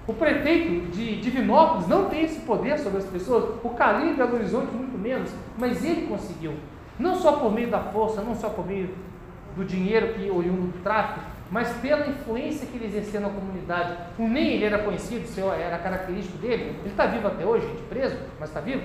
O 0.06 0.12
prefeito 0.12 0.90
de 0.90 1.20
Divinópolis 1.20 1.86
não 1.86 2.08
tem 2.08 2.24
esse 2.24 2.40
poder 2.40 2.78
sobre 2.78 2.98
as 2.98 3.06
pessoas. 3.06 3.54
O 3.62 3.70
Cali 3.70 4.10
de 4.10 4.14
Belo 4.14 4.34
Horizonte, 4.34 4.74
muito 4.74 4.98
menos. 4.98 5.30
Mas 5.56 5.84
ele 5.84 6.06
conseguiu. 6.06 6.54
Não 7.00 7.14
só 7.14 7.32
por 7.32 7.50
meio 7.50 7.70
da 7.70 7.80
força, 7.80 8.20
não 8.20 8.34
só 8.34 8.50
por 8.50 8.66
meio 8.66 8.94
do 9.56 9.64
dinheiro 9.64 10.12
que 10.12 10.30
oriundo 10.30 10.70
do 10.70 10.82
tráfico, 10.82 11.20
mas 11.50 11.70
pela 11.78 12.06
influência 12.06 12.66
que 12.66 12.76
ele 12.76 12.84
exercia 12.84 13.18
na 13.20 13.30
comunidade. 13.30 13.96
O 14.18 14.28
nem 14.28 14.52
ele 14.52 14.66
era 14.66 14.80
conhecido, 14.80 15.24
era 15.58 15.78
característico 15.78 16.36
dele. 16.36 16.76
Ele 16.80 16.90
está 16.90 17.06
vivo 17.06 17.26
até 17.26 17.42
hoje, 17.42 17.66
gente, 17.66 17.82
preso, 17.84 18.18
mas 18.38 18.50
está 18.50 18.60
vivo. 18.60 18.82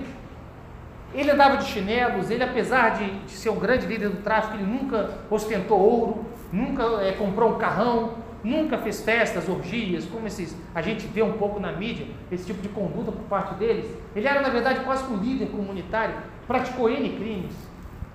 Ele 1.12 1.30
andava 1.30 1.58
de 1.58 1.66
chinelos, 1.66 2.30
ele, 2.30 2.42
apesar 2.42 2.96
de, 2.96 3.18
de, 3.20 3.32
ser 3.32 3.50
um 3.50 3.58
grande 3.58 3.86
líder 3.86 4.08
do 4.08 4.22
tráfico, 4.22 4.56
ele 4.56 4.64
nunca 4.64 5.10
ostentou 5.30 5.78
ouro, 5.78 6.24
nunca 6.50 6.82
é, 7.02 7.12
comprou 7.12 7.54
um 7.54 7.58
carrão, 7.58 8.14
nunca 8.42 8.78
fez 8.78 9.02
festas, 9.02 9.46
orgias, 9.46 10.06
como 10.06 10.26
esses, 10.26 10.56
a 10.74 10.80
gente 10.80 11.06
vê 11.06 11.22
um 11.22 11.34
pouco 11.34 11.60
na 11.60 11.70
mídia, 11.70 12.06
esse 12.32 12.46
tipo 12.46 12.62
de 12.62 12.68
conduta 12.70 13.12
por 13.12 13.24
parte 13.24 13.54
deles. 13.56 13.86
Ele 14.14 14.26
era, 14.26 14.40
na 14.40 14.48
verdade, 14.48 14.80
quase 14.80 15.04
um 15.04 15.16
líder 15.16 15.48
comunitário, 15.50 16.14
praticou 16.46 16.88
N 16.88 17.10
crimes, 17.10 17.65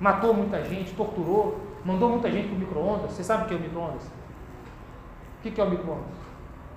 matou 0.01 0.33
muita 0.33 0.63
gente, 0.63 0.95
torturou, 0.95 1.61
mandou 1.85 2.09
muita 2.09 2.29
gente 2.31 2.47
para 2.47 2.55
o 2.55 2.59
micro-ondas. 2.59 3.11
Você 3.11 3.23
sabe 3.23 3.43
o 3.43 3.47
que 3.47 3.53
é 3.53 3.57
o 3.57 3.59
micro-ondas? 3.59 4.03
O 4.03 5.41
que 5.43 5.61
é 5.61 5.63
o 5.63 5.69
micro-ondas? 5.69 6.17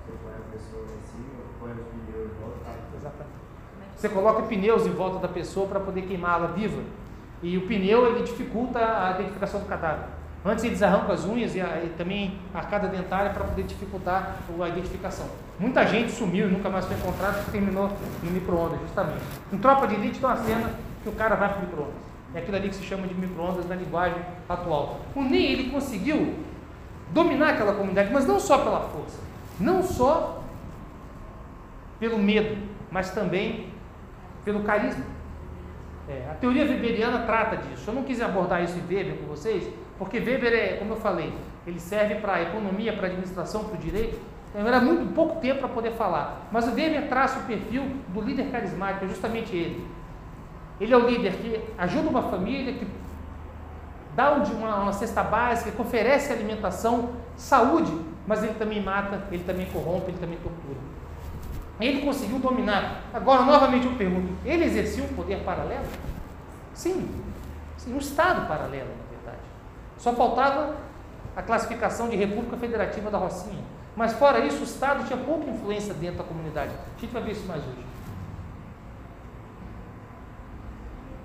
Você 0.04 0.12
põe 0.22 0.32
a 0.34 0.52
pessoa 0.52 0.84
em 0.84 1.02
cima, 1.10 1.40
põe 1.58 1.70
os 1.72 1.78
pneus 1.78 2.30
em 2.30 2.40
volta. 2.40 2.70
Exatamente. 2.94 3.34
Você 3.96 4.08
coloca 4.10 4.42
pneus 4.42 4.86
em 4.86 4.90
volta 4.90 5.18
da 5.20 5.28
pessoa 5.28 5.66
para 5.66 5.80
poder 5.80 6.02
queimá-la 6.02 6.48
viva. 6.48 6.82
E 7.42 7.56
o 7.56 7.66
pneu 7.66 8.06
ele 8.08 8.24
dificulta 8.24 8.78
a 8.78 9.12
identificação 9.12 9.60
do 9.60 9.66
cadáver. 9.66 10.04
Antes 10.44 10.62
eles 10.64 10.82
arrancam 10.82 11.14
as 11.14 11.24
unhas 11.24 11.54
e, 11.54 11.60
a, 11.62 11.82
e 11.82 11.94
também 11.96 12.38
a 12.52 12.58
arcada 12.58 12.88
dentária 12.88 13.30
para 13.30 13.44
poder 13.44 13.62
dificultar 13.62 14.36
a 14.60 14.68
identificação. 14.68 15.26
Muita 15.58 15.86
gente 15.86 16.12
sumiu 16.12 16.46
e 16.46 16.50
nunca 16.50 16.68
mais 16.68 16.84
foi 16.84 16.96
encontrado 16.96 17.36
porque 17.36 17.52
terminou 17.52 17.90
no 18.22 18.30
micro-ondas, 18.30 18.78
justamente. 18.80 19.22
Em 19.50 19.56
Tropa 19.56 19.86
de 19.86 19.94
Elite 19.94 20.20
tem 20.20 20.28
uma 20.28 20.36
cena 20.36 20.74
que 21.02 21.08
o 21.08 21.12
cara 21.12 21.34
vai 21.36 21.48
para 21.48 21.58
o 21.58 21.60
micro-ondas. 21.62 22.13
É 22.34 22.38
aquilo 22.40 22.56
ali 22.56 22.68
que 22.68 22.74
se 22.74 22.82
chama 22.82 23.06
de 23.06 23.14
micro-ondas 23.14 23.68
na 23.68 23.76
linguagem 23.76 24.20
atual. 24.48 25.00
O 25.14 25.22
Ney 25.22 25.52
ele 25.52 25.70
conseguiu 25.70 26.34
dominar 27.10 27.50
aquela 27.50 27.74
comunidade, 27.74 28.12
mas 28.12 28.26
não 28.26 28.40
só 28.40 28.58
pela 28.58 28.80
força, 28.80 29.20
não 29.60 29.82
só 29.82 30.42
pelo 32.00 32.18
medo, 32.18 32.56
mas 32.90 33.10
também 33.10 33.68
pelo 34.44 34.64
carisma. 34.64 35.04
É, 36.08 36.28
a 36.30 36.34
teoria 36.34 36.64
weberiana 36.64 37.20
trata 37.20 37.56
disso. 37.56 37.84
Eu 37.88 37.94
não 37.94 38.02
quis 38.02 38.20
abordar 38.20 38.62
isso 38.62 38.78
em 38.78 38.82
Weber 38.82 39.16
com 39.16 39.26
vocês, 39.26 39.72
porque 39.98 40.18
Weber 40.18 40.52
é, 40.52 40.76
como 40.76 40.92
eu 40.92 40.96
falei, 40.96 41.32
ele 41.66 41.80
serve 41.80 42.16
para 42.16 42.34
a 42.34 42.42
economia, 42.42 42.92
para 42.92 43.06
a 43.06 43.06
administração, 43.06 43.64
para 43.64 43.76
o 43.76 43.78
direito. 43.78 44.18
Então, 44.50 44.66
era 44.66 44.80
muito 44.80 45.14
pouco 45.14 45.40
tempo 45.40 45.60
para 45.60 45.68
poder 45.68 45.92
falar. 45.92 46.48
Mas 46.52 46.66
o 46.66 46.74
Weber 46.74 47.08
traça 47.08 47.40
o 47.40 47.42
perfil 47.44 47.84
do 48.08 48.20
líder 48.20 48.50
carismático, 48.50 49.04
é 49.04 49.08
justamente 49.08 49.54
ele. 49.56 49.86
Ele 50.80 50.92
é 50.92 50.96
o 50.96 51.08
líder 51.08 51.32
que 51.34 51.60
ajuda 51.78 52.08
uma 52.08 52.22
família, 52.22 52.72
que 52.74 52.86
dá 54.14 54.32
uma, 54.32 54.76
uma 54.76 54.92
cesta 54.92 55.22
básica, 55.22 55.70
que 55.70 55.80
oferece 55.80 56.32
alimentação, 56.32 57.10
saúde, 57.36 57.92
mas 58.26 58.42
ele 58.42 58.54
também 58.54 58.82
mata, 58.82 59.22
ele 59.30 59.44
também 59.44 59.66
corrompe, 59.66 60.10
ele 60.10 60.18
também 60.18 60.38
tortura. 60.38 60.78
Ele 61.80 62.02
conseguiu 62.02 62.38
dominar. 62.38 63.02
Agora, 63.12 63.42
novamente 63.42 63.86
eu 63.86 63.92
pergunto: 63.94 64.32
ele 64.44 64.64
exercia 64.64 65.04
um 65.04 65.08
poder 65.08 65.42
paralelo? 65.44 65.86
Sim, 66.72 67.08
sim 67.76 67.92
um 67.92 67.98
Estado 67.98 68.46
paralelo, 68.46 68.88
na 68.88 69.16
verdade. 69.16 69.42
Só 69.98 70.12
faltava 70.12 70.76
a 71.36 71.42
classificação 71.42 72.08
de 72.08 72.16
República 72.16 72.56
Federativa 72.56 73.10
da 73.10 73.18
Rocinha. 73.18 73.62
Mas, 73.96 74.12
fora 74.12 74.40
isso, 74.40 74.60
o 74.60 74.64
Estado 74.64 75.04
tinha 75.06 75.18
pouca 75.18 75.48
influência 75.48 75.94
dentro 75.94 76.18
da 76.18 76.24
comunidade. 76.24 76.72
A 76.96 77.00
gente 77.00 77.12
vai 77.12 77.22
ver 77.22 77.32
isso 77.32 77.46
mais 77.46 77.62
hoje. 77.62 77.93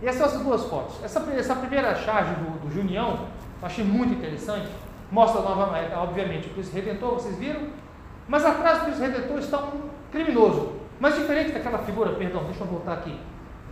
E 0.01 0.07
essas 0.07 0.39
duas 0.41 0.63
fotos. 0.65 1.03
Essa, 1.03 1.19
essa 1.37 1.55
primeira 1.55 1.93
charge 1.95 2.33
do, 2.35 2.67
do 2.67 2.73
Junião, 2.73 3.27
eu 3.61 3.67
achei 3.67 3.83
muito 3.83 4.13
interessante. 4.13 4.67
Mostra 5.11 5.41
novamente, 5.41 5.93
obviamente, 5.93 6.47
o 6.47 6.53
Cristo 6.53 6.73
Redentor, 6.73 7.15
vocês 7.15 7.37
viram? 7.37 7.67
Mas 8.27 8.45
atrás 8.45 8.79
do 8.79 8.85
Cristo 8.85 9.01
Redentor 9.01 9.39
está 9.39 9.57
um 9.57 9.89
criminoso. 10.11 10.73
Mas 10.99 11.15
diferente 11.15 11.51
daquela 11.51 11.79
figura, 11.79 12.11
perdão, 12.13 12.43
deixa 12.43 12.61
eu 12.61 12.67
voltar 12.67 12.93
aqui, 12.93 13.17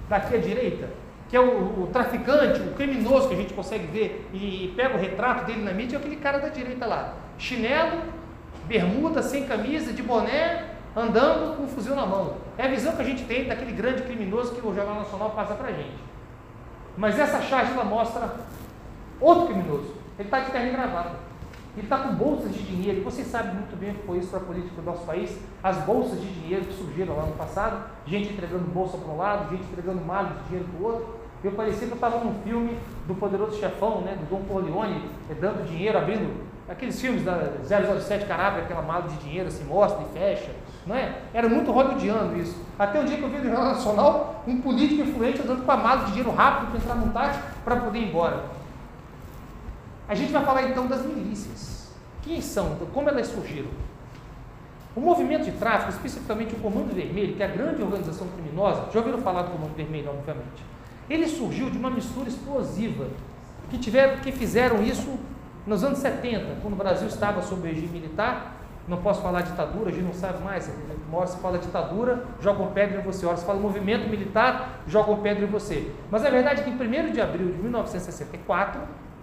daqui 0.07 0.35
à 0.35 0.39
direita, 0.39 0.89
que 1.29 1.35
é 1.35 1.39
o, 1.39 1.83
o, 1.83 1.89
traficante, 1.91 2.61
o 2.61 2.73
criminoso 2.73 3.27
que 3.27 3.33
a 3.33 3.37
gente 3.37 3.53
consegue 3.53 3.85
ver 3.87 4.29
e 4.33 4.73
pega 4.75 4.95
o 4.95 4.99
retrato 4.99 5.45
dele 5.45 5.61
na 5.61 5.73
mídia, 5.73 5.97
é 5.97 5.99
aquele 5.99 6.15
cara 6.15 6.39
da 6.39 6.47
direita 6.47 6.85
lá. 6.85 7.13
Chinelo, 7.37 8.01
bermuda, 8.65 9.21
sem 9.21 9.45
camisa, 9.45 9.91
de 9.91 10.01
boné, 10.01 10.65
andando 10.95 11.57
com 11.57 11.63
um 11.63 11.67
fuzil 11.67 11.95
na 11.95 12.05
mão. 12.05 12.37
É 12.57 12.65
a 12.65 12.67
visão 12.69 12.95
que 12.95 13.01
a 13.01 13.05
gente 13.05 13.25
tem 13.25 13.45
daquele 13.45 13.73
grande 13.73 14.03
criminoso 14.03 14.55
que 14.55 14.65
o 14.65 14.73
Jornal 14.73 14.95
Nacional 14.95 15.31
passa 15.31 15.53
pra 15.53 15.71
gente. 15.71 15.97
Mas 16.97 17.17
essa 17.19 17.41
charge 17.41 17.71
ela 17.71 17.85
mostra 17.85 18.35
outro 19.21 19.47
criminoso. 19.47 19.93
Ele 20.17 20.27
está 20.27 20.39
de 20.39 20.51
terno 20.51 20.69
e 20.69 20.71
gravata. 20.71 21.27
Ele 21.77 21.85
está 21.85 21.99
com 21.99 22.15
bolsas 22.15 22.51
de 22.51 22.63
dinheiro. 22.63 22.99
E 22.99 23.03
vocês 23.03 23.27
sabem 23.27 23.53
muito 23.53 23.77
bem 23.77 23.91
o 23.91 23.93
que 23.93 24.05
foi 24.05 24.17
isso 24.17 24.29
para 24.29 24.39
a 24.39 24.43
política 24.43 24.81
do 24.81 24.81
nosso 24.81 25.05
país. 25.05 25.37
As 25.61 25.77
bolsas 25.77 26.19
de 26.19 26.27
dinheiro 26.27 26.65
que 26.65 26.73
surgiram 26.73 27.15
lá 27.15 27.23
no 27.23 27.33
passado. 27.33 27.87
Gente 28.05 28.33
entregando 28.33 28.65
bolsa 28.65 28.97
para 28.97 29.11
um 29.11 29.17
lado, 29.17 29.55
gente 29.55 29.63
entregando 29.71 30.03
malas 30.03 30.33
de 30.39 30.43
dinheiro 30.45 30.67
para 30.69 30.81
o 30.81 30.85
outro. 30.85 31.17
Eu 31.43 31.51
parecia 31.51 31.85
que 31.85 31.93
eu 31.93 31.95
estava 31.95 32.23
num 32.23 32.33
filme 32.41 32.75
do 33.05 33.13
Poderoso 33.13 33.59
Chefão, 33.59 34.01
né, 34.01 34.17
do 34.19 34.27
Dom 34.27 34.43
Corleone, 34.45 35.07
eh, 35.29 35.35
dando 35.35 35.67
dinheiro, 35.67 35.95
abrindo 35.95 36.47
aqueles 36.67 36.99
filmes 36.99 37.23
da 37.23 37.53
007 37.63 38.25
Carabra, 38.25 38.63
aquela 38.63 38.81
mala 38.81 39.07
de 39.07 39.17
dinheiro 39.17 39.47
assim, 39.47 39.63
mostra 39.63 40.03
e 40.03 40.17
fecha. 40.17 40.51
Não 40.87 40.95
é? 40.95 41.21
Era 41.33 41.49
muito 41.49 41.71
hollywoodiano 41.71 42.39
isso. 42.39 42.55
Até 42.79 43.01
o 43.01 43.03
dia 43.03 43.17
que 43.17 43.23
eu 43.23 43.29
vi 43.29 43.37
no 43.39 43.43
Jornal 43.43 43.65
Nacional 43.65 44.43
um 44.47 44.61
político 44.61 45.01
influente 45.01 45.41
andando 45.41 45.65
com 45.65 45.71
a 45.71 45.77
mala 45.77 46.05
de 46.05 46.07
dinheiro 46.07 46.31
rápido 46.31 46.69
para 46.69 46.79
entrar 46.79 46.95
num 46.95 47.09
táxi 47.09 47.39
para 47.63 47.75
poder 47.75 47.99
ir 47.99 48.09
embora. 48.09 48.45
A 50.07 50.15
gente 50.15 50.31
vai 50.31 50.45
falar 50.45 50.63
então 50.63 50.87
das 50.87 51.05
milícias. 51.05 51.91
Quem 52.21 52.39
são? 52.39 52.73
Então, 52.73 52.87
como 52.93 53.09
elas 53.09 53.27
surgiram? 53.27 53.69
O 54.95 55.01
movimento 55.01 55.43
de 55.43 55.51
tráfico, 55.51 55.91
especificamente 55.91 56.55
o 56.55 56.59
Comando 56.59 56.93
Vermelho, 56.95 57.35
que 57.35 57.43
é 57.43 57.45
a 57.45 57.49
grande 57.49 57.83
organização 57.83 58.27
criminosa, 58.29 58.89
já 58.91 58.99
ouviram 58.99 59.19
falar 59.19 59.43
do 59.43 59.51
Comando 59.51 59.75
Vermelho, 59.75 60.09
obviamente. 60.09 60.63
Ele 61.09 61.27
surgiu 61.27 61.69
de 61.69 61.77
uma 61.77 61.89
mistura 61.89 62.27
explosiva, 62.27 63.07
que, 63.69 63.77
tiveram, 63.77 64.17
que 64.21 64.31
fizeram 64.31 64.81
isso 64.81 65.19
nos 65.67 65.83
anos 65.83 65.99
70, 65.99 66.61
quando 66.61 66.73
o 66.73 66.77
Brasil 66.77 67.07
estava 67.07 67.41
sob 67.41 67.67
regime 67.67 67.87
militar. 67.87 68.56
Não 68.87 68.97
posso 68.97 69.21
falar 69.21 69.41
ditadura, 69.41 69.89
a 69.89 69.91
gente 69.91 70.05
não 70.05 70.13
sabe 70.13 70.41
mais. 70.41 70.71
Uma 71.09 71.17
hora 71.19 71.27
se 71.27 71.37
fala 71.39 71.57
ditadura, 71.57 72.23
jogam 72.39 72.71
pedra 72.71 73.01
em 73.01 73.03
você. 73.03 73.25
Uma 73.25 73.31
hora 73.31 73.37
se 73.37 73.45
fala 73.45 73.59
movimento 73.59 74.09
militar, 74.09 74.81
jogam 74.87 75.17
pedra 75.17 75.43
em 75.43 75.47
você. 75.47 75.91
Mas 76.09 76.23
a 76.23 76.29
verdade 76.29 76.61
é 76.61 76.63
que 76.63 76.69
em 76.69 76.73
1 76.73 77.11
de 77.11 77.19
abril 77.19 77.51
de 77.51 77.61
1964, 77.61 78.79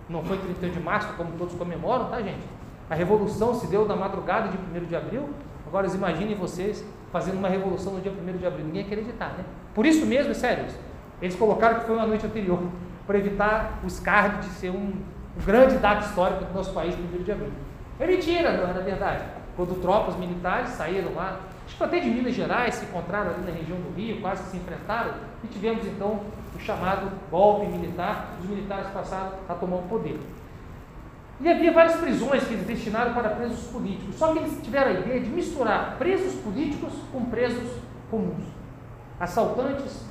não 0.09 0.23
foi 0.23 0.37
31 0.37 0.71
de 0.71 0.81
março, 0.81 1.15
como 1.15 1.33
todos 1.33 1.55
comemoram, 1.55 2.11
tá, 2.11 2.21
gente? 2.21 2.45
A 2.91 2.95
revolução 2.95 3.55
se 3.55 3.67
deu 3.67 3.87
na 3.87 3.97
madrugada 3.97 4.49
de 4.49 4.59
1 4.59 4.85
de 4.85 4.95
abril. 4.95 5.31
Agora, 5.67 5.87
imaginem 5.87 6.35
vocês 6.35 6.85
fazendo 7.11 7.39
uma 7.39 7.49
revolução 7.49 7.95
no 7.95 8.01
dia 8.03 8.13
1 8.13 8.37
de 8.37 8.47
abril. 8.47 8.67
Ninguém 8.67 8.83
ia 8.83 8.87
acreditar, 8.87 9.29
né? 9.31 9.45
Por 9.75 9.87
isso 9.87 10.05
mesmo, 10.05 10.33
é 10.33 10.35
sério, 10.35 10.67
eles 11.23 11.37
colocaram 11.37 11.81
que 11.81 11.87
foi 11.87 11.97
uma 11.97 12.07
noite 12.07 12.27
anterior, 12.27 12.61
para 13.07 13.17
evitar 13.19 13.81
o 13.83 13.87
escárnio 13.87 14.41
de 14.41 14.49
ser 14.49 14.71
um, 14.71 14.93
um 14.93 15.45
grande 15.45 15.79
dado 15.79 16.05
histórico 16.05 16.45
do 16.45 16.53
nosso 16.53 16.73
país, 16.75 16.95
1 16.95 17.23
de 17.23 17.33
abril. 17.33 17.53
É 17.99 18.07
mentira, 18.07 18.53
não 18.59 18.69
era 18.69 18.81
verdade. 18.83 19.25
Quando 19.57 19.81
tropas 19.81 20.17
militares 20.17 20.71
saíram 20.71 21.15
lá, 21.15 21.41
acho 21.65 21.77
que 21.77 21.85
até 21.85 22.01
de 22.01 22.11
Minas 22.11 22.35
Gerais, 22.35 22.75
se 22.75 22.85
encontraram 22.85 23.31
ali 23.31 23.43
na 23.47 23.53
região 23.53 23.79
do 23.79 23.95
Rio, 23.95 24.21
quase 24.21 24.51
se 24.51 24.57
enfrentaram, 24.57 25.15
e 25.43 25.47
tivemos 25.47 25.87
então 25.87 26.21
o 26.55 26.59
chamado 26.59 27.11
golpe 27.31 27.67
militar, 27.67 28.35
os 28.41 28.49
militares 28.49 28.89
passaram 28.89 29.33
a 29.49 29.55
tomar 29.55 29.77
o 29.77 29.83
poder. 29.83 30.19
E 31.41 31.49
havia 31.49 31.73
várias 31.73 31.97
prisões 31.97 32.45
que 32.45 32.55
eles 32.55 32.67
destinaram 32.67 33.13
para 33.13 33.29
presos 33.31 33.67
políticos, 33.71 34.15
só 34.17 34.33
que 34.33 34.39
eles 34.39 34.61
tiveram 34.63 34.91
a 34.91 34.95
ideia 34.95 35.21
de 35.21 35.31
misturar 35.31 35.97
presos 35.99 36.41
políticos 36.41 36.93
com 37.13 37.25
presos 37.25 37.79
comuns. 38.11 38.45
Assaltantes, 39.19 40.05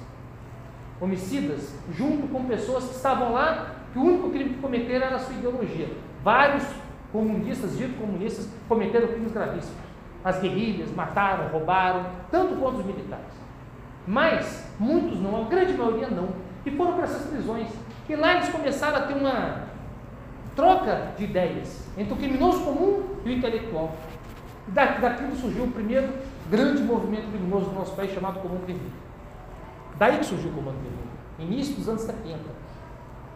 homicidas, 0.99 1.75
junto 1.93 2.27
com 2.27 2.45
pessoas 2.45 2.85
que 2.85 2.95
estavam 2.95 3.31
lá, 3.31 3.71
que 3.91 3.99
o 3.99 4.03
único 4.03 4.29
crime 4.31 4.51
que 4.51 4.59
cometeram 4.59 5.07
era 5.07 5.15
a 5.15 5.19
sua 5.19 5.33
ideologia. 5.33 5.89
Vários 6.23 6.63
comunistas, 7.13 7.77
ditos 7.77 7.95
comunistas, 7.97 8.49
cometeram 8.67 9.07
crimes 9.07 9.31
gravíssimos. 9.31 9.77
As 10.23 10.39
guerrilhas 10.39 10.91
mataram, 10.91 11.49
roubaram, 11.49 12.07
tanto 12.31 12.55
quanto 12.55 12.79
os 12.79 12.85
militares. 12.85 13.33
Mas 14.07 14.67
muitos 14.79 15.19
não, 15.21 15.43
a 15.43 15.47
grande 15.47 15.73
maioria 15.73 16.09
não. 16.09 16.29
E 16.65 16.71
foram 16.71 16.93
para 16.93 17.03
essas 17.03 17.29
prisões. 17.29 17.69
E 18.09 18.15
lá 18.15 18.33
eles 18.35 18.49
começaram 18.49 18.97
a 18.97 19.01
ter 19.01 19.13
uma 19.13 19.67
troca 20.55 21.13
de 21.17 21.25
ideias 21.25 21.87
entre 21.97 22.13
o 22.13 22.17
criminoso 22.17 22.63
comum 22.63 23.03
e 23.23 23.29
o 23.29 23.33
intelectual. 23.33 23.95
E 24.67 24.71
daquilo 24.71 25.35
surgiu 25.35 25.65
o 25.65 25.71
primeiro 25.71 26.09
grande 26.49 26.81
movimento 26.81 27.29
criminoso 27.29 27.69
do 27.69 27.75
nosso 27.75 27.95
país 27.95 28.11
chamado 28.11 28.39
Comando 28.39 28.65
Vermelho. 28.65 28.91
Daí 29.97 30.17
que 30.17 30.25
surgiu 30.25 30.49
o 30.49 30.53
Comando 30.53 30.77
Vermelho, 30.77 31.09
início 31.39 31.75
dos 31.75 31.87
anos 31.87 32.01
70, 32.01 32.39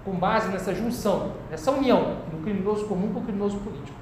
com 0.08 0.14
base 0.14 0.48
nessa 0.48 0.74
junção, 0.74 1.34
nessa 1.52 1.70
união 1.70 2.20
do 2.32 2.42
criminoso 2.42 2.86
comum 2.86 3.12
com 3.12 3.20
o 3.20 3.24
criminoso 3.24 3.58
político. 3.58 3.98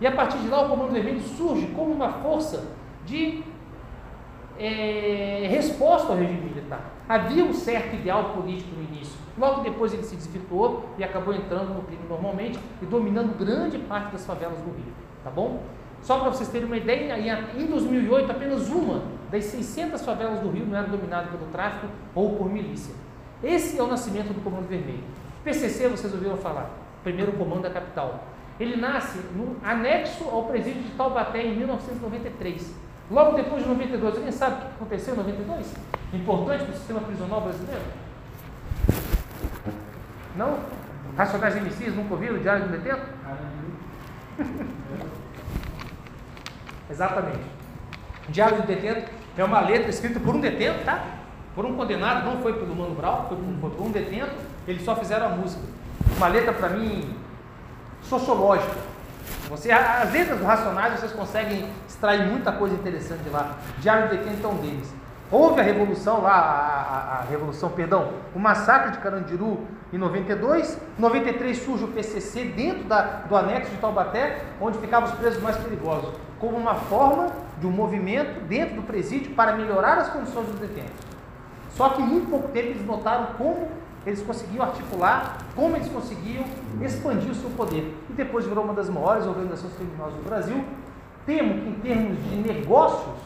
E 0.00 0.06
a 0.06 0.12
partir 0.12 0.38
de 0.38 0.48
lá 0.48 0.62
o 0.62 0.70
Comando 0.70 0.90
Vermelho 0.90 1.20
surge 1.20 1.66
como 1.76 1.92
uma 1.92 2.10
força 2.14 2.64
de 3.04 3.42
é, 4.58 5.46
resposta 5.50 6.14
ao 6.14 6.18
regime 6.18 6.40
militar. 6.40 6.80
Havia 7.06 7.44
um 7.44 7.52
certo 7.52 7.94
ideal 7.94 8.30
político 8.30 8.74
no 8.74 8.82
início. 8.84 9.18
Logo 9.36 9.60
depois 9.60 9.92
ele 9.92 10.02
se 10.02 10.16
desvirtuou 10.16 10.88
e 10.96 11.04
acabou 11.04 11.34
entrando 11.34 11.74
no 11.74 11.82
crime 11.82 12.04
normalmente 12.08 12.58
e 12.80 12.86
dominando 12.86 13.36
grande 13.38 13.76
parte 13.80 14.12
das 14.12 14.24
favelas 14.24 14.58
do 14.60 14.70
Rio. 14.70 14.94
Tá 15.22 15.30
bom? 15.30 15.62
Só 16.00 16.20
para 16.20 16.30
vocês 16.30 16.48
terem 16.48 16.66
uma 16.66 16.78
ideia, 16.78 17.14
em 17.54 17.66
2008 17.66 18.32
apenas 18.32 18.70
uma 18.70 19.02
das 19.30 19.44
600 19.44 20.00
favelas 20.02 20.40
do 20.40 20.48
Rio 20.48 20.64
não 20.64 20.78
era 20.78 20.86
dominada 20.86 21.28
pelo 21.28 21.50
tráfico 21.52 21.86
ou 22.14 22.36
por 22.36 22.50
milícia. 22.50 22.94
Esse 23.42 23.78
é 23.78 23.82
o 23.82 23.86
nascimento 23.86 24.32
do 24.32 24.42
Comando 24.42 24.66
Vermelho. 24.66 25.04
PCC 25.44 25.88
vocês 25.88 26.12
ouviram 26.12 26.36
falar, 26.36 26.70
primeiro 27.02 27.32
comando 27.32 27.62
da 27.62 27.70
capital. 27.70 28.24
Ele 28.58 28.76
nasce 28.76 29.18
no 29.34 29.56
anexo 29.62 30.28
ao 30.28 30.44
presídio 30.44 30.82
de 30.82 30.90
Taubaté 30.90 31.42
em 31.42 31.56
1993. 31.56 32.74
Logo 33.10 33.36
depois 33.36 33.62
de 33.62 33.68
92, 33.68 34.16
alguém 34.16 34.30
sabe 34.30 34.56
o 34.56 34.58
que 34.58 34.66
aconteceu 34.66 35.14
em 35.14 35.16
92? 35.16 35.74
Importante 36.12 36.64
para 36.64 36.72
o 36.72 36.76
sistema 36.76 37.00
prisional 37.00 37.40
brasileiro? 37.40 37.82
Não? 40.36 40.58
Racionais 41.16 41.54
MCs 41.56 41.94
nunca 41.94 42.14
ouviram 42.14 42.36
o 42.36 42.38
Diário 42.38 42.64
do 42.64 42.70
Detento? 42.70 43.02
Exatamente. 46.90 47.44
Diário 48.28 48.60
do 48.60 48.66
Detento 48.66 49.10
é 49.36 49.44
uma 49.44 49.60
letra 49.60 49.90
escrita 49.90 50.20
por 50.20 50.34
um 50.34 50.40
detento, 50.40 50.84
tá? 50.84 51.04
Por 51.54 51.64
um 51.64 51.74
condenado, 51.74 52.24
não 52.24 52.40
foi 52.42 52.52
pelo 52.52 52.76
Mano 52.76 52.94
Brown, 52.94 53.26
foi 53.26 53.36
por 53.70 53.82
um 53.82 53.90
detento, 53.90 54.34
eles 54.66 54.84
só 54.84 54.94
fizeram 54.96 55.26
a 55.26 55.30
música. 55.30 55.62
Uma 56.16 56.28
letra 56.28 56.52
para 56.52 56.70
mim 56.70 57.14
sociológica. 58.02 58.90
Você, 59.48 59.70
as 59.70 60.12
letras 60.12 60.38
do 60.38 60.44
Racionais 60.44 60.98
vocês 60.98 61.12
conseguem 61.12 61.68
extrair 61.88 62.26
muita 62.26 62.52
coisa 62.52 62.74
interessante 62.74 63.22
de 63.22 63.30
lá. 63.30 63.56
Diário 63.78 64.04
é 64.04 64.46
um 64.46 64.56
deles. 64.56 64.92
Houve 65.30 65.60
a 65.60 65.62
revolução 65.62 66.22
lá, 66.22 66.32
a, 66.32 67.14
a, 67.14 67.20
a, 67.20 67.22
revolução, 67.22 67.70
perdão, 67.70 68.14
o 68.34 68.38
massacre 68.38 68.90
de 68.92 68.98
Carandiru 68.98 69.60
em 69.92 69.98
92. 69.98 70.76
Em 70.98 71.00
93 71.00 71.56
surge 71.62 71.84
o 71.84 71.88
PCC 71.88 72.46
dentro 72.46 72.84
da, 72.84 73.02
do 73.28 73.36
anexo 73.36 73.70
de 73.70 73.76
Taubaté, 73.76 74.42
onde 74.60 74.78
ficavam 74.78 75.08
os 75.08 75.14
presos 75.14 75.40
mais 75.40 75.56
perigosos, 75.56 76.12
como 76.40 76.56
uma 76.56 76.74
forma 76.74 77.28
de 77.60 77.66
um 77.66 77.70
movimento 77.70 78.40
dentro 78.46 78.74
do 78.76 78.82
presídio 78.82 79.32
para 79.34 79.54
melhorar 79.54 79.98
as 79.98 80.08
condições 80.08 80.46
dos 80.46 80.58
detentos. 80.58 81.06
Só 81.76 81.90
que 81.90 82.02
em 82.02 82.06
muito 82.06 82.28
pouco 82.28 82.48
tempo 82.48 82.70
eles 82.70 82.84
notaram 82.84 83.26
como 83.38 83.68
eles 84.06 84.22
conseguiam 84.22 84.64
articular, 84.64 85.38
como 85.54 85.76
eles 85.76 85.88
conseguiam 85.88 86.44
expandir 86.80 87.30
o 87.30 87.34
seu 87.34 87.50
poder. 87.50 87.94
E 88.08 88.12
depois 88.12 88.46
virou 88.46 88.64
uma 88.64 88.72
das 88.72 88.88
maiores 88.88 89.26
organizações 89.26 89.74
criminosas 89.74 90.14
do 90.14 90.22
Brasil. 90.22 90.64
Temo 91.26 91.60
que, 91.60 91.68
em 91.68 91.74
termos 91.74 92.24
de 92.24 92.36
negócios, 92.36 93.16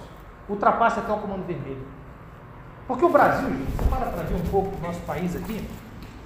ultrapasse 0.49 0.99
até 0.99 1.13
o 1.13 1.19
Comando 1.19 1.47
Vermelho. 1.47 1.87
Porque 2.87 3.05
o 3.05 3.09
Brasil, 3.09 3.49
gente, 3.49 3.71
você 3.77 3.89
para 3.89 4.07
para 4.07 4.23
ver 4.25 4.35
um 4.35 4.47
pouco 4.51 4.77
do 4.77 4.83
nosso 4.83 5.01
país 5.01 5.35
aqui, 5.37 5.67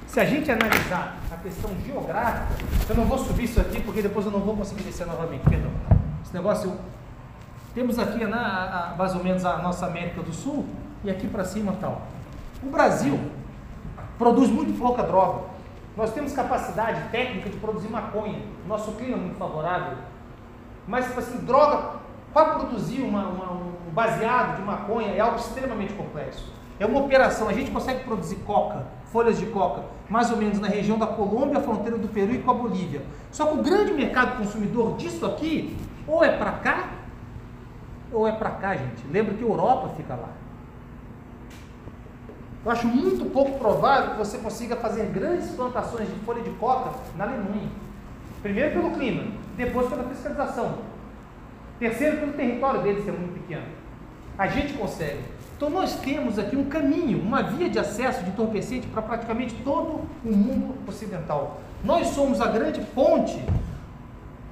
se 0.07 0.19
a 0.19 0.25
gente 0.25 0.51
analisar 0.51 1.19
a 1.31 1.37
questão 1.37 1.71
geográfica, 1.85 2.65
eu 2.89 2.97
não 2.97 3.05
vou 3.05 3.19
subir 3.19 3.45
isso 3.45 3.61
aqui 3.61 3.81
porque 3.81 4.01
depois 4.01 4.25
eu 4.25 4.33
não 4.33 4.41
vou 4.41 4.57
conseguir 4.57 4.83
descer 4.83 5.07
novamente, 5.07 5.43
perdão. 5.49 5.71
Esse 6.25 6.35
negócio, 6.35 6.75
temos 7.75 7.99
aqui 7.99 8.25
né, 8.25 8.35
a, 8.35 8.93
a, 8.93 8.97
mais 8.97 9.15
ou 9.15 9.23
menos 9.23 9.45
a 9.45 9.59
nossa 9.59 9.87
América 9.87 10.23
do 10.23 10.33
Sul 10.33 10.67
e 11.05 11.11
aqui 11.11 11.29
para 11.29 11.45
cima 11.45 11.77
tal. 11.79 12.03
O 12.63 12.71
Brasil 12.71 13.21
produz 14.19 14.51
muito 14.51 14.77
pouca 14.79 15.03
droga. 15.03 15.43
Nós 15.97 16.13
temos 16.13 16.33
capacidade 16.33 17.09
técnica 17.11 17.49
de 17.49 17.57
produzir 17.57 17.89
maconha. 17.89 18.41
Nosso 18.67 18.93
clima 18.93 19.17
é 19.17 19.21
muito 19.21 19.37
favorável. 19.37 19.97
Mas, 20.87 21.07
tipo 21.07 21.19
assim, 21.21 21.39
droga 21.39 21.99
para 22.33 22.55
produzir 22.55 23.03
uma, 23.03 23.23
uma, 23.29 23.53
um 23.53 23.91
baseado 23.93 24.57
de 24.57 24.63
maconha 24.63 25.09
é 25.09 25.21
algo 25.21 25.37
extremamente 25.37 25.93
complexo. 25.95 26.53
É 26.79 26.87
uma 26.87 27.01
operação. 27.01 27.49
A 27.49 27.53
gente 27.53 27.71
consegue 27.71 28.05
produzir 28.05 28.37
coca, 28.37 28.87
folhas 29.13 29.39
de 29.39 29.47
coca, 29.47 29.83
mais 30.09 30.31
ou 30.31 30.37
menos 30.37 30.61
na 30.61 30.69
região 30.69 30.99
da 30.99 31.07
Colômbia, 31.07 31.61
fronteira 31.61 31.99
do 31.99 32.09
Peru 32.09 32.33
e 32.33 32.39
com 32.39 32.51
a 32.51 32.55
Bolívia. 32.55 33.03
Só 33.33 33.47
que 33.47 33.59
o 33.59 33.63
grande 33.63 33.93
mercado 33.93 34.39
consumidor 34.39 34.97
disso 34.97 35.27
aqui, 35.27 35.77
ou 36.07 36.23
é 36.23 36.37
para 36.37 36.53
cá, 36.53 36.91
ou 38.13 38.27
é 38.27 38.33
para 38.33 38.51
cá, 38.51 38.77
gente. 38.77 39.07
Lembra 39.11 39.35
que 39.35 39.43
a 39.43 39.47
Europa 39.47 39.91
fica 39.97 40.15
lá. 40.15 40.38
Eu 42.69 42.73
acho 42.73 42.87
muito 42.87 43.25
pouco 43.31 43.59
provável 43.59 44.11
que 44.11 44.19
você 44.19 44.37
consiga 44.37 44.77
fazer 44.77 45.07
grandes 45.07 45.49
plantações 45.53 46.07
de 46.07 46.15
folha 46.17 46.43
de 46.43 46.51
coca 46.51 46.91
na 47.17 47.25
Alemanha. 47.25 47.71
Primeiro 48.43 48.73
pelo 48.73 48.91
clima, 48.91 49.25
depois 49.57 49.89
pela 49.89 50.05
fiscalização. 50.05 50.75
Terceiro, 51.79 52.19
pelo 52.19 52.35
território 52.35 52.83
deles 52.83 53.07
ser 53.07 53.13
muito 53.13 53.41
pequeno. 53.41 53.65
A 54.37 54.49
gente 54.49 54.75
consegue. 54.75 55.23
Então 55.57 55.71
nós 55.71 55.97
temos 56.01 56.39
aqui 56.39 56.57
um 56.57 56.67
caminho, 56.67 57.23
uma 57.23 57.43
via 57.43 57.71
de 57.71 57.79
acesso 57.79 58.23
de 58.23 58.29
entorpecente 58.29 58.87
para 58.89 59.01
praticamente 59.01 59.55
todo 59.65 60.03
o 60.23 60.31
mundo 60.31 60.75
ocidental. 60.87 61.63
Nós 61.83 62.09
somos 62.09 62.39
a 62.39 62.49
grande 62.49 62.83
ponte, 62.95 63.43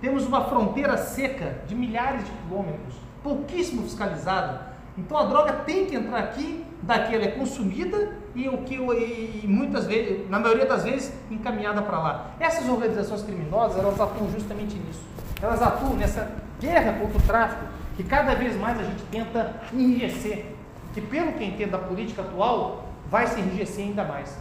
temos 0.00 0.26
uma 0.26 0.46
fronteira 0.46 0.96
seca 0.96 1.58
de 1.68 1.74
milhares 1.74 2.24
de 2.24 2.30
quilômetros, 2.30 2.94
pouquíssimo 3.22 3.82
fiscalizada. 3.82 4.74
Então 4.96 5.18
a 5.18 5.24
droga 5.26 5.52
tem 5.66 5.84
que 5.84 5.96
entrar 5.96 6.20
aqui, 6.20 6.64
daqui 6.82 7.14
ela 7.14 7.24
é 7.24 7.30
consumida 7.32 8.12
e 8.34 8.48
o 8.48 8.58
que 8.58 8.74
e 8.74 9.44
muitas 9.46 9.86
vezes, 9.86 10.28
na 10.28 10.38
maioria 10.38 10.66
das 10.66 10.84
vezes, 10.84 11.12
encaminhada 11.30 11.82
para 11.82 11.98
lá. 11.98 12.30
Essas 12.38 12.68
organizações 12.68 13.22
criminosas, 13.22 13.78
elas 13.78 14.00
atuam 14.00 14.30
justamente 14.30 14.76
nisso. 14.76 15.00
Elas 15.40 15.62
atuam 15.62 15.94
nessa 15.94 16.30
guerra 16.60 16.98
contra 17.00 17.18
o 17.18 17.22
tráfico, 17.22 17.64
que 17.96 18.04
cada 18.04 18.34
vez 18.34 18.56
mais 18.56 18.78
a 18.78 18.82
gente 18.82 19.02
tenta 19.10 19.60
enrijecer, 19.72 20.46
que 20.94 21.00
pelo 21.00 21.32
que 21.32 21.44
entendo 21.44 21.72
da 21.72 21.78
política 21.78 22.22
atual, 22.22 22.86
vai 23.10 23.26
se 23.26 23.40
enrijecer 23.40 23.84
ainda 23.84 24.04
mais. 24.04 24.36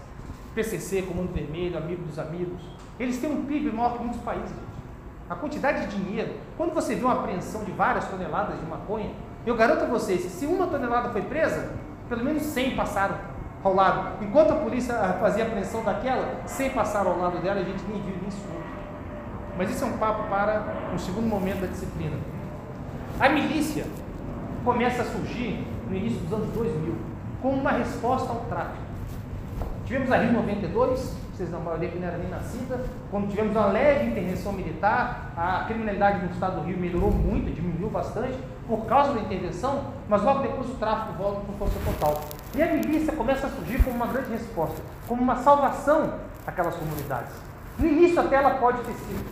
PCC, 0.54 1.02
Comando 1.02 1.34
Vermelho, 1.34 1.78
Amigo 1.78 2.04
dos 2.04 2.17
Amigos, 2.17 2.62
eles 3.00 3.17
têm 3.17 3.30
um 3.30 3.45
PIB 3.45 3.71
maior 3.71 3.93
que 3.98 4.04
muitos 4.04 4.21
países. 4.21 4.50
Gente. 4.50 4.76
A 5.30 5.36
quantidade 5.36 5.88
de 5.88 5.98
dinheiro, 5.98 6.34
quando 6.56 6.74
você 6.74 6.95
vê 6.95 7.04
uma 7.04 7.13
apreensão 7.13 7.63
de 7.63 7.71
várias 7.71 8.08
toneladas 8.08 8.60
de 8.60 8.65
maconha, 8.65 9.10
eu 9.45 9.56
garanto 9.56 9.84
a 9.84 9.88
vocês 9.88 10.21
se 10.21 10.45
uma 10.45 10.67
tonelada 10.67 11.10
foi 11.10 11.21
presa, 11.24 11.74
pelo 12.08 12.24
menos 12.24 12.44
100 12.44 12.76
passaram 12.76 13.15
ao 13.63 13.74
lado. 13.74 14.24
Enquanto 14.24 14.52
a 14.52 14.56
polícia 14.58 14.94
fazia 15.20 15.44
a 15.44 15.48
apreensão 15.48 15.84
daquela, 15.84 16.41
100 16.46 16.70
passaram 16.72 17.12
ao 17.12 17.20
lado 17.20 17.41
dela 17.41 17.60
e 17.60 17.63
a 17.63 17.65
gente 17.65 17.84
nem 17.89 18.02
viu 18.02 18.15
isso. 18.28 18.41
Mas 19.58 19.70
isso 19.70 19.84
é 19.84 19.88
um 19.88 19.98
papo 19.98 20.30
para 20.30 20.63
um 20.94 20.98
segundo 20.98 21.28
momento 21.28 21.62
da 21.62 21.68
disciplina. 21.68 22.18
A 23.20 23.30
milícia 23.30 23.86
começa 24.63 25.02
a 25.02 25.06
surgir 25.06 25.65
no 25.89 25.96
início 25.96 26.20
dos 26.22 26.34
anos 26.34 26.50
2000 26.50 26.96
como 27.41 27.62
uma 27.62 27.72
resposta 27.72 28.30
ao 28.30 28.41
tráfico. 28.41 28.84
Tivemos 29.86 30.12
a 30.12 30.18
Rio 30.18 30.34
92, 30.34 31.15
vocês 31.32 31.52
não 31.52 31.62
maioria 31.62 31.89
que 31.89 32.00
não 32.00 32.08
era 32.08 32.18
nem 32.18 32.30
nascida, 32.30 32.84
quando 33.12 33.30
tivemos 33.30 33.56
uma 33.56 33.68
leve 33.68 34.10
intervenção 34.10 34.52
militar, 34.52 35.32
a 35.38 35.63
criminalidade 35.65 36.26
no 36.26 36.32
estado 36.32 36.62
do 36.62 36.68
Rio 36.68 36.78
melhorou 36.78 37.12
muito, 37.12 37.54
diminuiu 37.54 37.89
bastante 37.89 38.36
por 38.67 38.86
causa 38.86 39.13
da 39.13 39.21
intervenção, 39.21 39.86
mas 40.10 40.21
logo 40.23 40.39
depois 40.39 40.69
o 40.69 40.73
tráfico 40.75 41.13
volta 41.13 41.41
com 41.41 41.54
força 41.54 41.75
total. 41.86 42.21
E 42.56 42.63
a 42.63 42.67
milícia 42.67 43.13
começa 43.13 43.47
a 43.47 43.49
surgir 43.49 43.84
como 43.84 43.95
uma 43.95 44.08
grande 44.08 44.32
resposta, 44.32 44.82
como 45.08 45.21
uma 45.21 45.36
salvação 45.38 46.13
àquelas 46.45 46.75
comunidades. 46.75 47.34
No 47.78 47.88
início 47.88 48.19
até 48.19 48.38
ela 48.38 48.51
pode 48.56 48.80
ter 48.80 48.93
sido, 48.93 49.25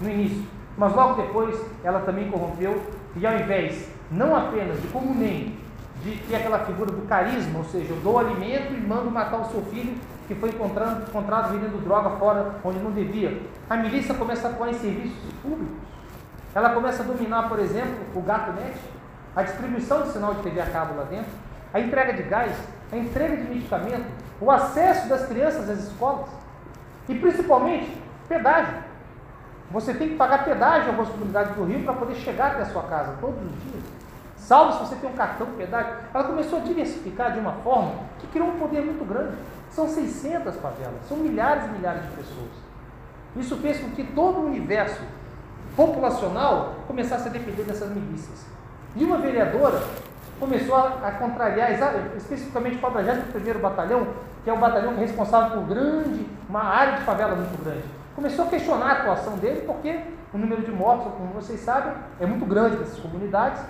no 0.00 0.08
início, 0.08 0.44
mas 0.76 0.94
logo 0.94 1.20
depois 1.20 1.60
ela 1.82 2.00
também 2.00 2.30
corrompeu 2.30 2.82
e 3.16 3.26
ao 3.26 3.34
invés 3.34 3.88
não 4.10 4.34
apenas 4.34 4.80
de 4.80 4.88
como 4.88 5.14
nem 5.14 5.58
de 6.02 6.16
ter 6.28 6.36
aquela 6.36 6.60
figura 6.60 6.92
do 6.92 7.06
carisma, 7.08 7.58
ou 7.58 7.64
seja, 7.64 7.92
eu 7.92 8.00
dou 8.00 8.18
alimento 8.18 8.72
e 8.72 8.80
mando 8.80 9.10
matar 9.10 9.40
o 9.40 9.50
seu 9.50 9.62
filho 9.62 9.96
que 10.28 10.34
foi 10.34 10.50
encontrado, 10.50 11.50
vendendo 11.50 11.82
droga 11.82 12.10
fora 12.10 12.54
onde 12.62 12.78
não 12.78 12.92
devia. 12.92 13.42
A 13.68 13.76
milícia 13.76 14.14
começa 14.14 14.46
a 14.46 14.50
atuar 14.50 14.68
em 14.68 14.74
serviços 14.74 15.32
públicos. 15.42 15.76
Ela 16.54 16.70
começa 16.70 17.02
a 17.02 17.06
dominar, 17.06 17.48
por 17.48 17.58
exemplo, 17.58 17.98
o 18.14 18.20
gato 18.20 18.52
net, 18.52 18.78
a 19.36 19.42
distribuição 19.42 20.02
de 20.02 20.12
sinal 20.12 20.34
de 20.34 20.42
TV 20.42 20.60
a 20.60 20.66
cabo 20.66 20.96
lá 20.96 21.04
dentro, 21.04 21.30
a 21.72 21.80
entrega 21.80 22.12
de 22.12 22.22
gás, 22.22 22.56
a 22.90 22.96
entrega 22.96 23.36
de 23.36 23.42
medicamento, 23.44 24.06
o 24.40 24.50
acesso 24.50 25.08
das 25.08 25.26
crianças 25.26 25.68
às 25.68 25.78
escolas 25.78 26.28
e 27.08 27.14
principalmente 27.14 27.96
pedágio. 28.28 28.88
Você 29.70 29.92
tem 29.92 30.10
que 30.10 30.14
pagar 30.16 30.44
pedágio 30.44 30.86
em 30.86 30.88
algumas 30.88 31.10
comunidades 31.10 31.54
do 31.54 31.64
Rio 31.64 31.84
para 31.84 31.92
poder 31.92 32.14
chegar 32.14 32.52
até 32.52 32.62
a 32.62 32.66
sua 32.66 32.84
casa 32.84 33.16
todos 33.20 33.38
os 33.38 33.62
dias. 33.62 33.84
Salvo 34.36 34.72
se 34.72 34.78
você 34.78 34.96
tem 34.96 35.10
um 35.10 35.14
cartão 35.14 35.46
pedágio. 35.58 35.94
Ela 36.14 36.24
começou 36.24 36.60
a 36.60 36.62
diversificar 36.62 37.32
de 37.32 37.38
uma 37.38 37.52
forma 37.52 37.92
que 38.18 38.26
criou 38.28 38.48
um 38.48 38.58
poder 38.58 38.82
muito 38.82 39.06
grande. 39.06 39.36
São 39.70 39.86
600 39.86 40.56
favelas, 40.56 41.06
são 41.06 41.18
milhares 41.18 41.64
e 41.66 41.68
milhares 41.68 42.02
de 42.02 42.08
pessoas. 42.16 42.50
Isso 43.36 43.56
fez 43.58 43.78
com 43.78 43.90
que 43.90 44.04
todo 44.04 44.38
o 44.38 44.46
universo 44.46 45.02
populacional 45.78 46.74
começasse 46.88 47.28
a 47.28 47.30
depender 47.30 47.62
dessas 47.62 47.88
milícias. 47.90 48.44
E 48.96 49.04
uma 49.04 49.18
vereadora 49.18 49.80
começou 50.40 50.76
a, 50.76 51.12
contrariar, 51.12 51.70
especificamente 52.16 52.76
o 52.76 52.80
41º 52.80 53.60
Batalhão, 53.60 54.08
que 54.42 54.50
é 54.50 54.52
o 54.52 54.58
batalhão 54.58 54.96
responsável 54.96 55.58
por 55.58 55.68
grande, 55.68 56.26
uma 56.48 56.64
área 56.64 56.98
de 56.98 57.04
favela 57.04 57.34
muito 57.34 57.62
grande 57.62 57.98
começou 58.18 58.46
a 58.46 58.48
questionar 58.48 58.86
a 58.86 58.92
atuação 58.94 59.36
dele, 59.36 59.62
porque 59.64 60.00
o 60.34 60.38
número 60.38 60.62
de 60.62 60.72
mortos, 60.72 61.12
como 61.12 61.32
vocês 61.32 61.60
sabem, 61.60 61.92
é 62.18 62.26
muito 62.26 62.44
grande 62.44 62.76
nessas 62.76 62.98
comunidades. 62.98 63.62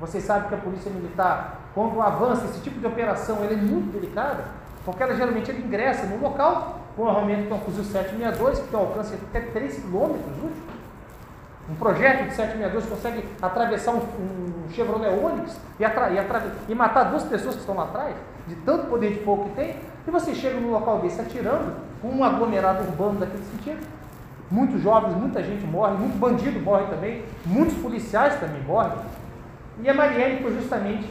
Vocês 0.00 0.24
sabem 0.24 0.48
que 0.48 0.56
a 0.56 0.58
polícia 0.58 0.90
militar, 0.90 1.60
quando 1.72 2.02
avança 2.02 2.46
esse 2.46 2.60
tipo 2.62 2.80
de 2.80 2.86
operação, 2.86 3.36
ela 3.44 3.52
é 3.52 3.56
muito 3.56 3.92
delicada, 3.92 4.42
porque 4.84 5.00
ela 5.00 5.14
geralmente 5.14 5.52
ela 5.52 5.60
ingressa 5.60 6.04
no 6.06 6.20
local 6.20 6.80
com 6.96 7.04
um 7.04 7.08
armamento 7.08 7.46
que 7.46 7.52
é 7.52 7.54
um 7.54 7.60
fuzil 7.60 7.84
762, 7.84 8.58
que 8.58 8.66
tem 8.66 8.76
um 8.76 8.82
alcance 8.82 9.16
de 9.16 9.24
até 9.24 9.40
3 9.40 9.76
km 9.76 9.94
útil. 9.94 10.62
Um 11.68 11.74
projeto 11.74 12.28
de 12.28 12.34
762 12.34 12.86
consegue 12.86 13.24
atravessar 13.42 13.92
um, 13.92 13.98
um 13.98 14.70
Chevrolet 14.70 15.08
Onix 15.08 15.58
e, 15.80 15.84
atra, 15.84 16.10
e, 16.10 16.72
e, 16.72 16.74
matar 16.74 17.04
duas 17.04 17.24
pessoas 17.24 17.54
que 17.54 17.60
estão 17.60 17.74
lá 17.74 17.84
atrás, 17.84 18.14
de 18.46 18.54
tanto 18.56 18.86
poder 18.86 19.14
de 19.14 19.24
fogo 19.24 19.44
que 19.44 19.56
tem, 19.56 19.76
e 20.06 20.10
você 20.10 20.34
chega 20.34 20.60
num 20.60 20.70
local 20.70 21.00
desse 21.00 21.20
atirando, 21.20 21.74
com 22.00 22.08
um 22.08 22.22
aglomerado 22.22 22.84
urbano 22.84 23.18
daquele 23.18 23.42
sentido, 23.44 23.84
Muitos 24.48 24.80
jovens, 24.80 25.16
muita 25.16 25.42
gente 25.42 25.66
morre, 25.66 25.96
muito 25.96 26.16
bandido 26.18 26.60
morre 26.60 26.84
também, 26.86 27.24
muitos 27.44 27.76
policiais 27.78 28.38
também 28.38 28.62
morrem. 28.62 28.92
E 29.82 29.88
a 29.88 29.94
Marielle 29.94 30.40
foi 30.40 30.54
justamente 30.54 31.10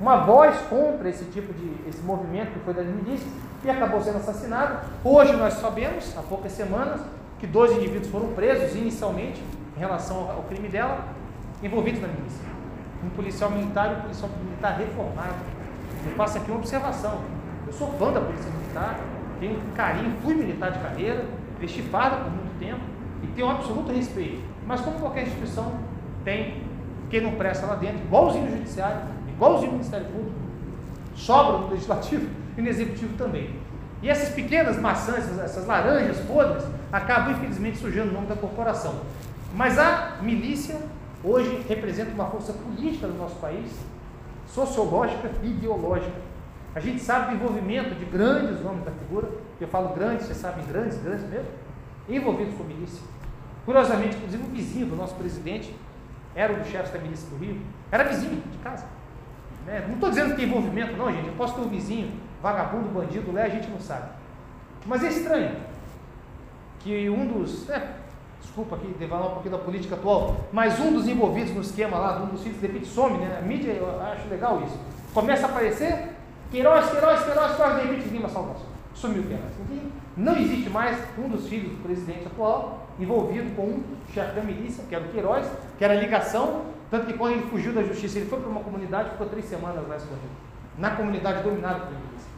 uma 0.00 0.18
voz 0.18 0.56
contra 0.70 1.08
esse 1.08 1.24
tipo 1.24 1.52
de 1.52 1.88
esse 1.88 2.00
movimento 2.02 2.52
que 2.52 2.60
foi 2.60 2.72
das 2.72 2.86
milícias 2.86 3.28
e 3.64 3.70
acabou 3.70 4.00
sendo 4.00 4.18
assassinado. 4.18 4.78
Hoje 5.02 5.34
nós 5.34 5.54
sabemos, 5.54 6.16
há 6.16 6.22
poucas 6.22 6.52
semanas, 6.52 7.00
que 7.40 7.48
dois 7.48 7.72
indivíduos 7.72 8.08
foram 8.08 8.28
presos 8.28 8.76
inicialmente 8.76 9.42
em 9.78 9.80
relação 9.80 10.28
ao 10.28 10.42
crime 10.42 10.68
dela, 10.68 11.04
envolvidos 11.62 12.00
na 12.00 12.08
milícia. 12.08 12.44
Um 13.04 13.10
policial 13.10 13.48
militar 13.52 13.92
e 13.92 13.94
um 13.94 14.00
policial 14.00 14.30
militar 14.44 14.76
reformado. 14.76 15.36
Eu 16.04 16.12
faço 16.16 16.38
aqui 16.38 16.50
uma 16.50 16.58
observação. 16.58 17.20
Eu 17.64 17.72
sou 17.72 17.92
fã 17.92 18.10
da 18.12 18.20
polícia 18.20 18.50
militar, 18.50 18.98
tenho 19.38 19.56
carinho, 19.76 20.16
fui 20.20 20.34
militar 20.34 20.72
de 20.72 20.80
carreira, 20.80 21.24
vesti 21.60 21.80
farda 21.82 22.16
por 22.16 22.30
muito 22.32 22.58
tempo 22.58 22.80
e 23.22 23.28
tenho 23.28 23.46
um 23.46 23.50
absoluto 23.52 23.92
respeito. 23.92 24.42
Mas 24.66 24.80
como 24.80 24.98
qualquer 24.98 25.22
instituição 25.22 25.72
tem 26.24 26.60
quem 27.08 27.20
não 27.20 27.32
presta 27.32 27.64
lá 27.66 27.76
dentro, 27.76 27.98
igualzinho 27.98 28.46
o 28.46 28.50
judiciário, 28.50 29.00
igualzinho 29.28 29.70
o 29.70 29.74
Ministério 29.74 30.06
Público, 30.06 30.36
sobra 31.14 31.58
no 31.58 31.70
legislativo 31.70 32.28
e 32.58 32.60
no 32.60 32.68
executivo 32.68 33.16
também. 33.16 33.54
E 34.02 34.08
essas 34.08 34.30
pequenas 34.30 34.76
maçãs, 34.76 35.38
essas 35.38 35.66
laranjas 35.66 36.18
podres, 36.20 36.64
acabam 36.92 37.32
infelizmente 37.32 37.78
sujando 37.78 38.10
o 38.10 38.14
nome 38.14 38.26
da 38.26 38.36
corporação. 38.36 38.94
Mas 39.54 39.78
a 39.78 40.18
milícia 40.20 40.80
hoje 41.22 41.64
representa 41.68 42.12
uma 42.12 42.26
força 42.26 42.52
política 42.52 43.06
no 43.06 43.16
nosso 43.16 43.36
país, 43.36 43.70
sociológica 44.46 45.30
e 45.42 45.48
ideológica. 45.48 46.28
A 46.74 46.80
gente 46.80 47.00
sabe 47.00 47.30
do 47.30 47.42
envolvimento 47.42 47.94
de 47.94 48.04
grandes 48.04 48.62
nomes 48.62 48.84
da 48.84 48.90
figura, 48.90 49.28
eu 49.60 49.68
falo 49.68 49.94
grandes, 49.94 50.26
vocês 50.26 50.38
sabem 50.38 50.64
grandes, 50.66 50.98
grandes 50.98 51.28
mesmo, 51.28 51.48
envolvidos 52.08 52.54
com 52.54 52.64
milícia. 52.64 53.02
Curiosamente, 53.64 54.16
inclusive 54.16 54.42
o 54.42 54.46
vizinho 54.46 54.86
do 54.86 54.96
nosso 54.96 55.14
presidente 55.14 55.74
era 56.34 56.52
um 56.52 56.58
dos 56.58 56.68
chefes 56.68 56.92
da 56.92 56.98
milícia 56.98 57.28
do 57.28 57.36
Rio, 57.36 57.60
era 57.90 58.04
vizinho 58.04 58.42
de 58.50 58.58
casa. 58.58 58.86
Né? 59.66 59.84
Não 59.86 59.94
estou 59.94 60.08
dizendo 60.08 60.30
que 60.30 60.36
tem 60.36 60.46
envolvimento, 60.46 60.96
não, 60.96 61.12
gente. 61.12 61.26
Eu 61.26 61.34
posso 61.34 61.54
ter 61.54 61.60
um 61.60 61.68
vizinho, 61.68 62.12
vagabundo, 62.42 62.88
bandido, 62.88 63.32
lá 63.32 63.42
a 63.42 63.48
gente 63.48 63.68
não 63.68 63.80
sabe. 63.80 64.08
Mas 64.86 65.02
é 65.04 65.08
estranho 65.08 65.56
que 66.78 67.10
um 67.10 67.26
dos. 67.26 67.68
É, 67.68 67.94
desculpa 68.40 68.76
aqui, 68.76 68.94
devalar 68.98 69.28
um 69.28 69.34
pouquinho 69.34 69.56
da 69.56 69.62
política 69.62 69.94
atual, 69.94 70.36
mas 70.52 70.78
um 70.80 70.92
dos 70.92 71.06
envolvidos 71.06 71.54
no 71.54 71.60
esquema 71.60 71.98
lá, 71.98 72.22
um 72.22 72.26
dos 72.26 72.42
filhos 72.42 72.60
de 72.60 72.66
repente 72.66 72.86
some, 72.86 73.18
né? 73.18 73.38
A 73.40 73.42
mídia, 73.44 73.72
eu 73.72 74.00
acho 74.00 74.28
legal 74.28 74.62
isso. 74.64 74.78
Começa 75.14 75.46
a 75.46 75.50
aparecer, 75.50 76.16
Queiroz, 76.50 76.90
Queiroz, 76.90 77.24
Queiroz, 77.24 77.56
Queiroz, 77.56 77.76
de 77.76 77.88
repente 77.88 78.16
uma 78.16 78.28
salvação. 78.28 78.66
Sumiu 78.94 79.22
Queiroz. 79.22 79.52
Não 80.16 80.36
existe 80.36 80.68
mais 80.70 80.98
um 81.16 81.28
dos 81.28 81.46
filhos 81.46 81.70
do 81.70 81.82
presidente 81.82 82.26
atual 82.26 82.88
envolvido 82.98 83.54
com 83.54 83.62
um 83.62 83.84
chefe 84.12 84.34
da 84.34 84.42
milícia, 84.42 84.82
que 84.88 84.94
era 84.94 85.04
o 85.04 85.08
Queiroz, 85.08 85.46
que 85.78 85.84
era 85.84 85.94
ligação, 85.94 86.62
tanto 86.90 87.06
que 87.06 87.12
quando 87.12 87.34
ele 87.34 87.46
fugiu 87.50 87.72
da 87.72 87.82
justiça, 87.82 88.18
ele 88.18 88.28
foi 88.28 88.40
para 88.40 88.48
uma 88.48 88.60
comunidade 88.60 89.10
ficou 89.10 89.28
três 89.28 89.44
semanas 89.44 89.86
lá 89.86 89.96
escondido. 89.96 90.32
Na 90.78 90.90
comunidade 90.90 91.42
dominada 91.42 91.80
pela 91.80 91.90
milícia. 91.90 92.30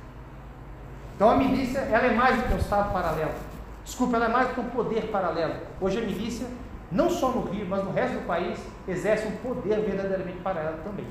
Então 1.16 1.30
a 1.30 1.36
milícia, 1.36 1.78
ela 1.78 2.06
é 2.06 2.14
mais 2.14 2.36
do 2.36 2.48
que 2.48 2.54
um 2.54 2.58
Estado 2.58 2.92
paralelo. 2.92 3.32
Desculpa, 3.84 4.16
ela 4.16 4.26
é 4.26 4.28
mais 4.28 4.48
do 4.48 4.54
que 4.54 4.60
um 4.60 4.70
poder 4.70 5.08
paralelo. 5.10 5.54
Hoje 5.80 5.98
a 5.98 6.02
milícia, 6.02 6.46
não 6.90 7.08
só 7.08 7.30
no 7.30 7.42
Rio, 7.42 7.66
mas 7.68 7.84
no 7.84 7.92
resto 7.92 8.18
do 8.18 8.26
país, 8.26 8.58
exerce 8.86 9.26
um 9.26 9.36
poder 9.36 9.80
verdadeiramente 9.80 10.38
paralelo 10.38 10.78
também. 10.84 11.06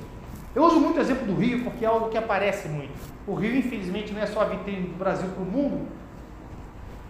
Eu 0.55 0.63
uso 0.63 0.79
muito 0.79 0.97
o 0.97 1.01
exemplo 1.01 1.25
do 1.27 1.35
Rio 1.35 1.63
porque 1.63 1.85
é 1.85 1.87
algo 1.87 2.09
que 2.09 2.17
aparece 2.17 2.67
muito. 2.67 2.93
O 3.27 3.35
Rio, 3.35 3.55
infelizmente, 3.55 4.11
não 4.11 4.21
é 4.21 4.25
só 4.25 4.41
a 4.41 4.45
vitrine 4.45 4.87
do 4.87 4.97
Brasil 4.97 5.29
para 5.29 5.43
o 5.43 5.45
mundo, 5.45 5.87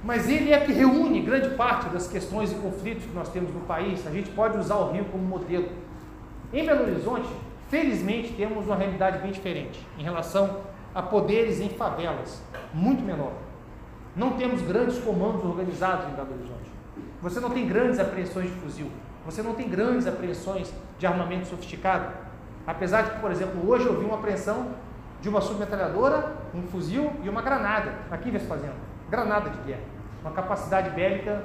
mas 0.03 0.29
ele 0.29 0.51
é 0.51 0.59
que 0.59 0.71
reúne 0.71 1.21
grande 1.21 1.49
parte 1.55 1.89
das 1.89 2.07
questões 2.07 2.51
e 2.51 2.55
conflitos 2.55 3.05
que 3.05 3.13
nós 3.13 3.29
temos 3.29 3.53
no 3.53 3.61
país. 3.61 4.05
A 4.07 4.11
gente 4.11 4.29
pode 4.31 4.57
usar 4.57 4.75
o 4.75 4.91
Rio 4.91 5.05
como 5.05 5.23
modelo. 5.23 5.69
Em 6.53 6.65
Belo 6.65 6.83
Horizonte, 6.83 7.29
felizmente, 7.69 8.33
temos 8.33 8.65
uma 8.65 8.75
realidade 8.75 9.19
bem 9.19 9.31
diferente 9.31 9.85
em 9.97 10.03
relação 10.03 10.61
a 10.93 11.01
poderes 11.01 11.59
em 11.59 11.69
favelas, 11.69 12.41
muito 12.73 13.03
menor. 13.03 13.33
Não 14.19 14.31
temos 14.33 14.61
grandes 14.61 14.99
comandos 14.99 15.45
organizados 15.45 16.09
em 16.09 16.11
Belo 16.11 16.33
Horizonte. 16.33 16.69
Você 17.21 17.39
não 17.39 17.51
tem 17.51 17.65
grandes 17.65 18.01
apreensões 18.01 18.47
de 18.47 18.55
fuzil. 18.59 18.91
Você 19.25 19.41
não 19.41 19.53
tem 19.53 19.69
grandes 19.69 20.05
apreensões 20.07 20.73
de 20.97 21.07
armamento 21.07 21.47
sofisticado. 21.47 22.11
Apesar 22.67 23.03
de 23.03 23.19
por 23.21 23.31
exemplo, 23.31 23.65
hoje 23.65 23.85
eu 23.85 23.97
vi 23.97 24.03
uma 24.03 24.15
apreensão 24.15 24.71
de 25.21 25.29
uma 25.29 25.39
submetralhadora, 25.39 26.35
um 26.53 26.63
fuzil 26.63 27.13
e 27.23 27.29
uma 27.29 27.41
granada 27.41 27.93
aqui 28.11 28.27
em 28.27 28.33
Vespasiano 28.33 28.75
granada 29.09 29.51
de 29.51 29.57
guerra. 29.59 29.83
Uma 30.21 30.31
capacidade 30.31 30.89
bélica 30.89 31.41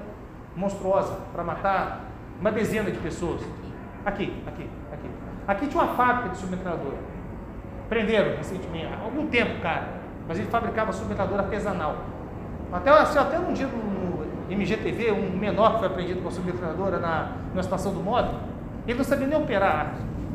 monstruosa 0.57 1.17
para 1.33 1.45
matar 1.45 2.01
uma 2.41 2.51
dezena 2.51 2.91
de 2.91 2.99
pessoas. 2.99 3.41
Aqui, 4.05 4.43
aqui, 4.49 4.69
aqui. 4.93 5.11
Aqui 5.47 5.67
tinha 5.69 5.81
uma 5.81 5.95
fábrica 5.95 6.31
de 6.31 6.39
submetralhadora. 6.39 6.99
Prenderam 7.89 8.37
recentemente, 8.37 8.93
há 8.93 9.05
algum 9.05 9.29
tempo, 9.29 9.61
cara. 9.63 10.03
Mas 10.27 10.41
ele 10.41 10.49
fabricava 10.49 10.93
submetralhadora 10.93 11.45
artesanal. 11.45 12.14
Até, 12.75 12.91
assim, 12.91 13.19
até 13.21 13.39
um 13.39 13.53
dia 13.53 13.69
no 13.69 14.27
MGTV, 14.51 15.13
um 15.13 15.39
menor 15.39 15.75
que 15.75 15.79
foi 15.79 15.87
apreendido 15.87 16.21
com 16.21 16.29
a 16.29 16.33
submetralhadora 16.33 16.99
na, 16.99 17.37
na 17.55 17.61
estação 17.61 17.95
do 17.95 18.01
modo, 18.01 18.35
ele 18.85 18.99
não 18.99 19.05
sabia 19.05 19.29
nem 19.29 19.39
operar. 19.39 19.95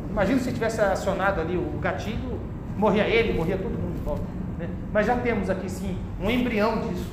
Imagina 0.10 0.40
se 0.40 0.54
tivesse 0.54 0.80
acionado 0.80 1.42
ali 1.42 1.58
o 1.58 1.78
gatilho, 1.82 2.40
morria 2.78 3.04
ele, 3.04 3.34
morria 3.34 3.58
todo 3.58 3.72
mundo 3.72 3.94
de 3.94 4.02
volta. 4.06 4.24
Né? 4.58 4.70
Mas 4.94 5.06
já 5.06 5.18
temos 5.18 5.50
aqui 5.50 5.70
sim 5.70 5.98
um 6.22 6.32
embrião 6.32 6.80
disso. 6.80 7.12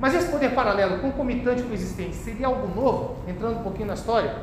Mas 0.00 0.12
esse 0.14 0.28
poder 0.28 0.52
paralelo, 0.56 0.98
concomitante 0.98 1.62
com 1.62 1.70
o 1.70 1.72
existente, 1.74 2.16
seria 2.16 2.48
algo 2.48 2.66
novo, 2.74 3.18
entrando 3.28 3.60
um 3.60 3.62
pouquinho 3.62 3.86
na 3.86 3.94
história? 3.94 4.34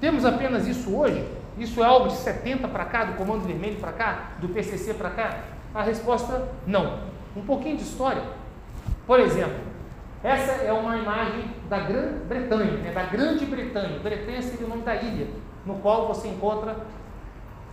Temos 0.00 0.24
apenas 0.24 0.68
isso 0.68 0.96
hoje? 0.96 1.26
Isso 1.58 1.82
é 1.82 1.86
algo 1.86 2.06
de 2.06 2.14
70 2.14 2.68
para 2.68 2.84
cá, 2.84 3.04
do 3.04 3.14
Comando 3.14 3.44
Vermelho 3.44 3.80
para 3.80 3.90
cá, 3.90 4.30
do 4.40 4.48
PCC 4.48 4.94
para 4.94 5.10
cá? 5.10 5.40
A 5.74 5.82
resposta, 5.82 6.48
não. 6.66 6.98
Um 7.36 7.42
pouquinho 7.42 7.76
de 7.76 7.82
história. 7.82 8.22
Por 9.06 9.18
exemplo, 9.20 9.58
essa 10.22 10.62
é 10.62 10.72
uma 10.72 10.96
imagem 10.96 11.46
da 11.68 11.80
Grã-Bretanha, 11.80 12.72
né, 12.78 12.92
da 12.92 13.04
Grande 13.04 13.44
Bretanha. 13.44 13.98
Bretanha 13.98 14.40
seria 14.40 14.66
o 14.66 14.68
nome 14.68 14.82
da 14.82 14.94
ilha, 14.94 15.26
no 15.66 15.74
qual 15.76 16.06
você 16.06 16.28
encontra 16.28 16.76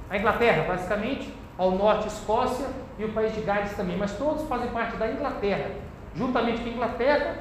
a 0.09 0.17
Inglaterra, 0.17 0.65
basicamente, 0.67 1.31
ao 1.57 1.71
norte 1.71 2.07
Escócia 2.07 2.65
e 2.97 3.03
o 3.03 3.13
país 3.13 3.35
de 3.35 3.41
Gales 3.41 3.73
também, 3.73 3.97
mas 3.97 4.17
todos 4.17 4.47
fazem 4.47 4.69
parte 4.71 4.97
da 4.97 5.12
Inglaterra. 5.12 5.71
Juntamente 6.15 6.62
com 6.62 6.69
a 6.69 6.71
Inglaterra, 6.71 7.35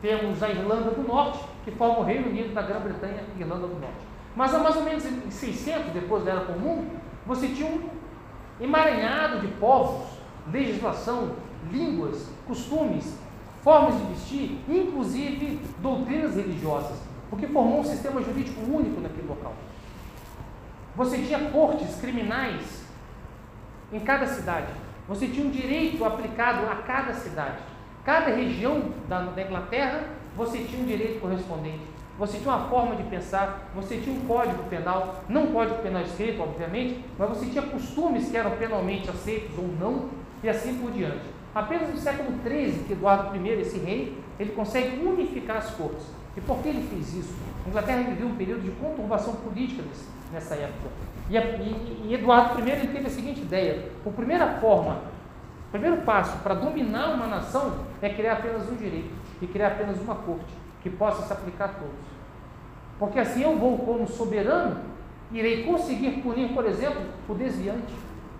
temos 0.00 0.42
a 0.42 0.48
Irlanda 0.48 0.90
do 0.92 1.06
Norte, 1.06 1.40
que 1.64 1.70
forma 1.72 1.98
o 1.98 2.02
Reino 2.02 2.28
Unido 2.28 2.54
da 2.54 2.62
Grã-Bretanha 2.62 3.22
e 3.36 3.40
Irlanda 3.40 3.66
do 3.66 3.80
Norte. 3.80 4.06
Mas 4.34 4.54
há 4.54 4.58
mais 4.58 4.76
ou 4.76 4.82
menos 4.82 5.04
em 5.04 5.30
600, 5.30 5.92
depois 5.92 6.24
da 6.24 6.32
Era 6.32 6.40
Comum, 6.40 6.86
você 7.26 7.48
tinha 7.48 7.68
um 7.68 7.88
emaranhado 8.60 9.40
de 9.40 9.48
povos, 9.54 10.06
legislação, 10.52 11.32
línguas, 11.70 12.30
costumes, 12.46 13.18
formas 13.62 13.98
de 13.98 14.04
vestir, 14.06 14.58
inclusive 14.68 15.60
doutrinas 15.80 16.36
religiosas, 16.36 16.98
porque 17.30 17.46
formou 17.46 17.80
um 17.80 17.84
sistema 17.84 18.22
jurídico 18.22 18.60
único 18.60 19.00
naquele 19.00 19.26
local. 19.26 19.54
Você 20.96 21.18
tinha 21.18 21.50
cortes 21.50 21.96
criminais 21.96 22.84
em 23.92 24.00
cada 24.00 24.26
cidade. 24.26 24.72
Você 25.08 25.26
tinha 25.26 25.46
um 25.46 25.50
direito 25.50 26.04
aplicado 26.04 26.66
a 26.66 26.76
cada 26.76 27.12
cidade. 27.14 27.58
Cada 28.04 28.34
região 28.34 28.90
da, 29.08 29.22
da 29.22 29.42
Inglaterra, 29.42 30.04
você 30.36 30.58
tinha 30.58 30.82
um 30.82 30.86
direito 30.86 31.20
correspondente. 31.20 31.93
Você 32.16 32.38
tinha 32.38 32.54
uma 32.54 32.68
forma 32.68 32.94
de 32.94 33.02
pensar, 33.04 33.70
você 33.74 33.98
tinha 33.98 34.14
um 34.14 34.24
código 34.24 34.62
penal, 34.64 35.24
não 35.28 35.48
código 35.48 35.82
penal 35.82 36.02
escrito, 36.02 36.42
obviamente, 36.42 37.04
mas 37.18 37.28
você 37.28 37.46
tinha 37.46 37.62
costumes 37.62 38.30
que 38.30 38.36
eram 38.36 38.52
penalmente 38.52 39.10
aceitos 39.10 39.58
ou 39.58 39.66
não, 39.80 40.10
e 40.40 40.48
assim 40.48 40.78
por 40.78 40.92
diante. 40.92 41.24
Apenas 41.52 41.90
no 41.90 41.96
século 41.96 42.30
XIII, 42.44 42.84
que 42.86 42.92
Eduardo 42.92 43.36
I, 43.36 43.48
esse 43.60 43.78
rei, 43.78 44.16
ele 44.38 44.52
consegue 44.52 45.04
unificar 45.04 45.56
as 45.56 45.70
cortes. 45.70 46.06
E 46.36 46.40
por 46.40 46.58
que 46.58 46.68
ele 46.68 46.86
fez 46.88 47.14
isso? 47.14 47.34
A 47.66 47.68
Inglaterra 47.68 48.02
viveu 48.02 48.28
um 48.28 48.36
período 48.36 48.62
de 48.62 48.70
conturbação 48.72 49.34
política 49.36 49.82
nessa 50.32 50.54
época. 50.54 50.90
E, 51.28 51.36
e, 51.36 52.06
e 52.08 52.14
Eduardo 52.14 52.60
I 52.60 52.70
ele 52.70 52.88
teve 52.88 53.06
a 53.06 53.10
seguinte 53.10 53.40
ideia: 53.40 53.88
a 54.04 54.10
primeira 54.10 54.58
forma, 54.60 55.00
o 55.68 55.70
primeiro 55.72 55.98
passo 56.02 56.38
para 56.38 56.54
dominar 56.54 57.14
uma 57.14 57.26
nação 57.26 57.74
é 58.00 58.08
criar 58.08 58.34
apenas 58.34 58.68
um 58.68 58.76
direito 58.76 59.10
e 59.40 59.46
criar 59.46 59.68
apenas 59.68 59.98
uma 60.00 60.14
corte 60.14 60.63
que 60.84 60.90
possa 60.90 61.26
se 61.26 61.32
aplicar 61.32 61.64
a 61.64 61.68
todos. 61.68 62.04
Porque 62.98 63.18
assim 63.18 63.42
eu 63.42 63.58
vou, 63.58 63.78
como 63.78 64.06
soberano, 64.06 64.82
irei 65.32 65.64
conseguir 65.64 66.20
punir, 66.22 66.52
por 66.52 66.66
exemplo, 66.66 67.00
o 67.26 67.34
desviante. 67.34 67.94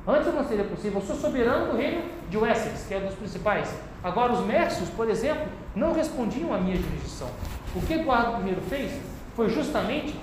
Antes 0.07 0.33
não 0.33 0.45
seria 0.45 0.65
possível. 0.65 1.01
Eu 1.01 1.07
sou 1.07 1.17
soberano 1.17 1.73
do 1.73 1.79
reino 1.79 2.03
de 2.29 2.37
Wessex, 2.37 2.85
que 2.87 2.93
é 2.93 2.99
um 2.99 3.07
dos 3.07 3.15
principais. 3.15 3.75
Agora, 4.03 4.35
os 4.35 4.45
Mércios, 4.45 4.91
por 4.91 5.09
exemplo, 5.09 5.47
não 5.75 5.95
respondiam 5.95 6.53
à 6.53 6.59
minha 6.59 6.77
jurisdição. 6.77 7.29
O 7.75 7.81
que 7.81 7.95
Eduardo 7.95 8.47
I 8.47 8.55
fez 8.69 8.93
foi 9.35 9.49
justamente 9.49 10.15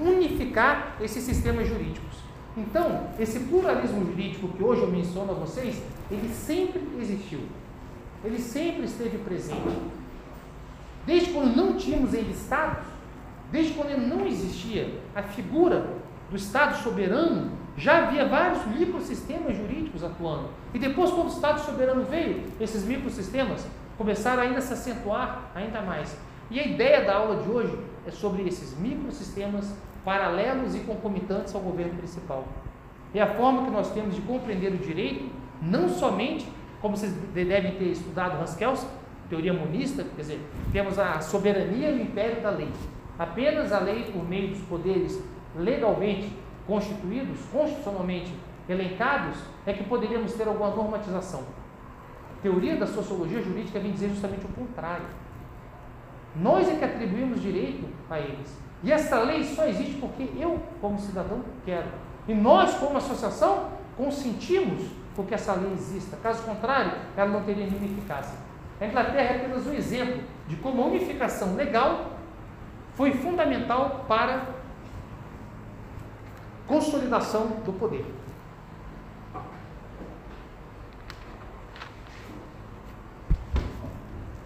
unificar 0.00 0.96
esses 1.00 1.22
sistemas 1.22 1.68
jurídicos. 1.68 2.18
Então, 2.56 3.06
esse 3.16 3.38
pluralismo 3.38 4.04
jurídico 4.04 4.48
que 4.48 4.62
hoje 4.62 4.82
eu 4.82 4.88
menciono 4.88 5.30
a 5.30 5.34
vocês, 5.34 5.80
ele 6.10 6.28
sempre 6.34 6.82
existiu. 7.00 7.40
ele 8.24 8.38
sempre 8.38 8.84
esteve 8.84 9.18
presente. 9.18 10.01
Desde 11.06 11.32
quando 11.32 11.56
não 11.56 11.76
tínhamos 11.76 12.14
ainda 12.14 12.30
estados, 12.30 12.86
desde 13.50 13.74
quando 13.74 13.96
não 13.98 14.26
existia 14.26 14.98
a 15.14 15.22
figura 15.22 15.86
do 16.30 16.36
Estado 16.36 16.76
soberano, 16.82 17.50
já 17.76 18.06
havia 18.06 18.26
vários 18.26 18.64
microsistemas 18.66 19.56
jurídicos 19.56 20.04
atuando. 20.04 20.48
E 20.72 20.78
depois, 20.78 21.10
quando 21.10 21.26
o 21.26 21.32
Estado 21.32 21.60
soberano 21.60 22.04
veio, 22.04 22.44
esses 22.60 22.84
microsistemas 22.84 23.66
começaram 23.98 24.42
ainda 24.42 24.58
a 24.58 24.60
se 24.60 24.72
acentuar 24.72 25.50
ainda 25.54 25.80
mais. 25.82 26.16
E 26.50 26.60
a 26.60 26.66
ideia 26.66 27.04
da 27.04 27.16
aula 27.16 27.42
de 27.42 27.50
hoje 27.50 27.78
é 28.06 28.10
sobre 28.10 28.46
esses 28.46 28.76
microsistemas 28.78 29.74
paralelos 30.04 30.74
e 30.74 30.80
concomitantes 30.80 31.54
ao 31.54 31.60
governo 31.60 31.94
principal. 31.94 32.46
É 33.14 33.20
a 33.20 33.26
forma 33.26 33.64
que 33.64 33.70
nós 33.70 33.90
temos 33.92 34.14
de 34.14 34.22
compreender 34.22 34.72
o 34.72 34.78
direito, 34.78 35.30
não 35.60 35.88
somente, 35.88 36.46
como 36.80 36.96
vocês 36.96 37.12
devem 37.32 37.72
ter 37.76 37.84
estudado 37.84 38.40
Hans 38.40 38.54
Kelsen, 38.56 38.88
teoria 39.28 39.52
monista, 39.52 40.04
quer 40.04 40.22
dizer, 40.22 40.40
temos 40.72 40.98
a 40.98 41.20
soberania 41.20 41.90
e 41.90 42.00
o 42.00 42.02
império 42.02 42.42
da 42.42 42.50
lei. 42.50 42.68
Apenas 43.18 43.72
a 43.72 43.78
lei, 43.78 44.04
por 44.12 44.28
meio 44.28 44.48
dos 44.48 44.60
poderes 44.62 45.22
legalmente 45.56 46.32
constituídos, 46.66 47.38
constitucionalmente 47.52 48.32
elencados, 48.68 49.36
é 49.66 49.72
que 49.72 49.84
poderíamos 49.84 50.32
ter 50.34 50.46
alguma 50.46 50.70
normatização. 50.70 51.42
A 52.38 52.42
teoria 52.42 52.76
da 52.76 52.86
sociologia 52.86 53.42
jurídica 53.42 53.78
vem 53.78 53.92
dizer 53.92 54.08
justamente 54.08 54.44
o 54.44 54.48
contrário. 54.48 55.06
Nós 56.34 56.68
é 56.68 56.76
que 56.76 56.84
atribuímos 56.84 57.40
direito 57.40 57.86
a 58.08 58.18
eles. 58.18 58.58
E 58.82 58.90
essa 58.90 59.20
lei 59.20 59.44
só 59.44 59.66
existe 59.66 59.96
porque 60.00 60.28
eu, 60.36 60.60
como 60.80 60.98
cidadão, 60.98 61.42
quero. 61.64 61.88
E 62.26 62.34
nós, 62.34 62.74
como 62.74 62.96
associação, 62.96 63.68
consentimos 63.96 64.82
porque 65.14 65.34
essa 65.34 65.52
lei 65.54 65.72
exista. 65.72 66.16
Caso 66.16 66.42
contrário, 66.42 66.92
ela 67.16 67.30
não 67.30 67.42
teria 67.42 67.66
nenhuma 67.66 67.84
eficácia. 67.84 68.36
A 68.80 68.86
Inglaterra 68.86 69.34
é 69.34 69.36
apenas 69.36 69.66
um 69.66 69.72
exemplo 69.72 70.22
de 70.48 70.56
como 70.56 70.82
a 70.82 70.86
unificação 70.86 71.54
legal 71.54 72.12
foi 72.94 73.12
fundamental 73.12 74.04
para 74.08 74.34
a 74.36 74.46
consolidação 76.66 77.46
do 77.64 77.72
poder. 77.72 78.04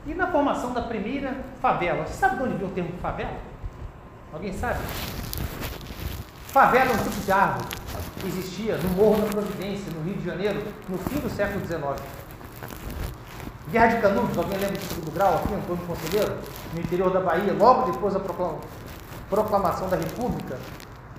E 0.06 0.14
na 0.14 0.28
formação 0.28 0.72
da 0.72 0.82
primeira 0.82 1.36
favela, 1.60 2.06
você 2.06 2.14
sabe 2.14 2.36
de 2.36 2.42
onde 2.44 2.54
veio 2.54 2.70
o 2.70 2.72
termo 2.72 2.92
favela? 2.98 3.38
Alguém 4.32 4.52
sabe? 4.52 4.78
Favela 6.46 6.92
é 6.92 6.94
um 6.94 7.02
tipo 7.02 7.20
de 7.20 7.32
árvore 7.32 7.66
que 8.20 8.26
existia 8.28 8.76
no 8.76 8.88
Morro 8.90 9.22
da 9.22 9.28
Providência, 9.28 9.92
no 9.92 10.02
Rio 10.02 10.14
de 10.14 10.24
Janeiro, 10.24 10.62
no 10.88 10.96
fim 10.98 11.18
do 11.18 11.28
século 11.28 11.64
XIX. 11.66 12.25
Guerra 13.68 13.86
de 13.88 14.00
Canudos, 14.00 14.38
alguém 14.38 14.58
lembra 14.58 14.76
de 14.76 14.84
segundo 14.84 15.12
grau 15.12 15.34
aqui, 15.34 15.52
Antônio 15.52 15.84
Conselheiro, 15.86 16.36
no 16.72 16.80
interior 16.80 17.10
da 17.10 17.18
Bahia, 17.18 17.52
logo 17.52 17.90
depois 17.90 18.14
da 18.14 18.20
proclamação 19.28 19.88
da 19.88 19.96
República, 19.96 20.56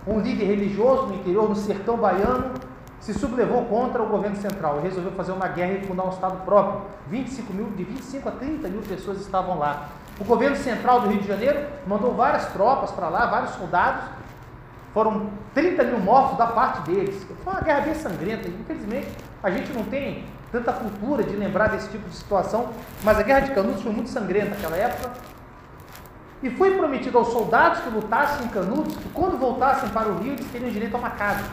um 0.08 0.22
líder 0.22 0.46
religioso 0.46 1.08
no 1.08 1.16
interior, 1.16 1.50
no 1.50 1.56
sertão 1.56 1.98
baiano, 1.98 2.54
se 3.02 3.14
sublevou 3.14 3.66
contra 3.66 4.02
o 4.02 4.08
governo 4.08 4.38
central 4.38 4.80
e 4.80 4.84
resolveu 4.84 5.12
fazer 5.12 5.34
uma 5.34 5.50
guerra 5.50 5.74
e 5.74 5.86
fundar 5.86 6.06
um 6.06 6.10
Estado 6.10 6.44
próprio. 6.46 6.84
25 7.10 7.54
mil, 7.54 7.70
de 7.72 7.84
25 7.84 8.30
a 8.30 8.32
30 8.32 8.68
mil 8.70 8.82
pessoas 8.82 9.20
estavam 9.20 9.60
lá. 9.60 9.90
O 10.18 10.24
governo 10.24 10.56
central 10.56 11.02
do 11.02 11.10
Rio 11.10 11.20
de 11.20 11.28
Janeiro 11.28 11.68
mandou 11.86 12.14
várias 12.16 12.46
tropas 12.54 12.92
para 12.92 13.10
lá, 13.10 13.26
vários 13.28 13.52
soldados. 13.52 14.06
Foram 14.94 15.30
30 15.54 15.84
mil 15.84 16.00
mortos 16.00 16.38
da 16.38 16.48
parte 16.48 16.90
deles. 16.90 17.28
Foi 17.44 17.54
uma 17.54 17.62
guerra 17.62 17.82
bem 17.82 17.94
sangrenta. 17.94 18.48
Infelizmente, 18.48 19.10
a 19.44 19.52
gente 19.52 19.72
não 19.74 19.84
tem 19.84 20.26
tanta 20.52 20.72
cultura 20.72 21.24
de 21.24 21.36
lembrar 21.36 21.68
desse 21.68 21.90
tipo 21.90 22.08
de 22.10 22.16
situação, 22.16 22.70
mas 23.04 23.20
a 23.20 23.24
Guerra 23.24 23.42
de 23.42 23.52
Canudos 23.52 23.82
foi 23.82 23.92
muito 23.92 24.10
sangrenta 24.10 24.50
naquela 24.52 24.78
época. 24.78 25.12
E 26.42 26.50
foi 26.52 26.78
prometido 26.78 27.18
aos 27.18 27.30
soldados 27.30 27.80
que 27.80 27.90
lutassem 27.90 28.46
em 28.46 28.50
Canudos 28.50 28.96
que 28.96 29.10
quando 29.10 29.38
voltassem 29.38 29.90
para 29.90 30.08
o 30.08 30.20
Rio 30.20 30.34
eles 30.34 30.46
teriam 30.52 30.70
direito 30.70 30.96
a 30.96 31.00
uma 31.00 31.10
casa. 31.10 31.44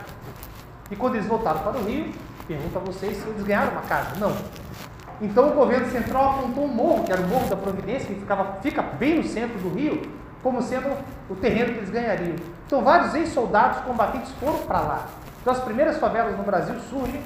E 0.90 0.96
quando 0.96 1.14
eles 1.14 1.26
voltaram 1.26 1.61
para 1.61 1.78
o 1.78 1.85
Rio, 1.85 2.12
pergunto 2.46 2.78
a 2.78 2.80
vocês 2.80 3.16
se 3.16 3.26
eles 3.26 3.42
ganharam 3.42 3.72
uma 3.72 3.83
casa. 3.83 4.11
Não. 4.18 4.37
Então 5.20 5.50
o 5.50 5.54
governo 5.54 5.90
central 5.90 6.38
apontou 6.38 6.64
um 6.64 6.68
morro, 6.68 7.04
que 7.04 7.12
era 7.12 7.22
o 7.22 7.26
Morro 7.26 7.48
da 7.48 7.57
Providência, 7.57 8.07
que 8.07 8.20
ficava, 8.20 8.59
fica 8.61 8.83
bem 8.83 9.16
no 9.16 9.24
centro 9.24 9.59
do 9.59 9.74
Rio, 9.74 10.02
como 10.42 10.61
sendo 10.61 10.88
o 11.30 11.35
terreno 11.35 11.72
que 11.72 11.78
eles 11.78 11.90
ganhariam. 11.90 12.37
Então 12.66 12.83
vários 12.83 13.14
ex-soldados 13.14 13.80
combatentes 13.85 14.30
foram 14.33 14.59
para 14.59 14.80
lá. 14.80 15.07
Então 15.40 15.52
as 15.52 15.61
primeiras 15.61 15.96
favelas 15.96 16.37
no 16.37 16.42
Brasil 16.42 16.74
surgem 16.90 17.22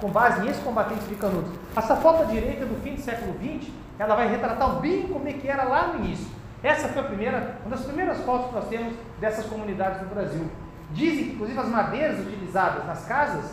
com 0.00 0.08
base 0.08 0.42
em 0.42 0.48
ex-combatentes 0.48 1.08
de 1.08 1.14
Canudos. 1.14 1.50
Essa 1.74 1.96
foto 1.96 2.22
à 2.22 2.26
direita 2.26 2.64
do 2.64 2.80
fim 2.82 2.94
do 2.94 3.00
século 3.00 3.34
XX, 3.34 3.70
ela 3.98 4.14
vai 4.14 4.28
retratar 4.28 4.80
bem 4.80 5.08
como 5.08 5.28
é 5.28 5.32
que 5.32 5.48
era 5.48 5.64
lá 5.64 5.88
no 5.88 6.04
início. 6.04 6.26
Essa 6.62 6.88
foi 6.88 7.02
a 7.02 7.04
primeira, 7.04 7.58
uma 7.64 7.76
das 7.76 7.84
primeiras 7.84 8.18
fotos 8.20 8.48
que 8.48 8.54
nós 8.54 8.68
temos 8.68 8.94
dessas 9.20 9.46
comunidades 9.46 10.02
no 10.02 10.08
Brasil. 10.08 10.50
Dizem 10.90 11.24
que, 11.24 11.32
inclusive, 11.32 11.58
as 11.58 11.68
madeiras 11.68 12.20
utilizadas 12.20 12.86
nas 12.86 13.04
casas 13.06 13.52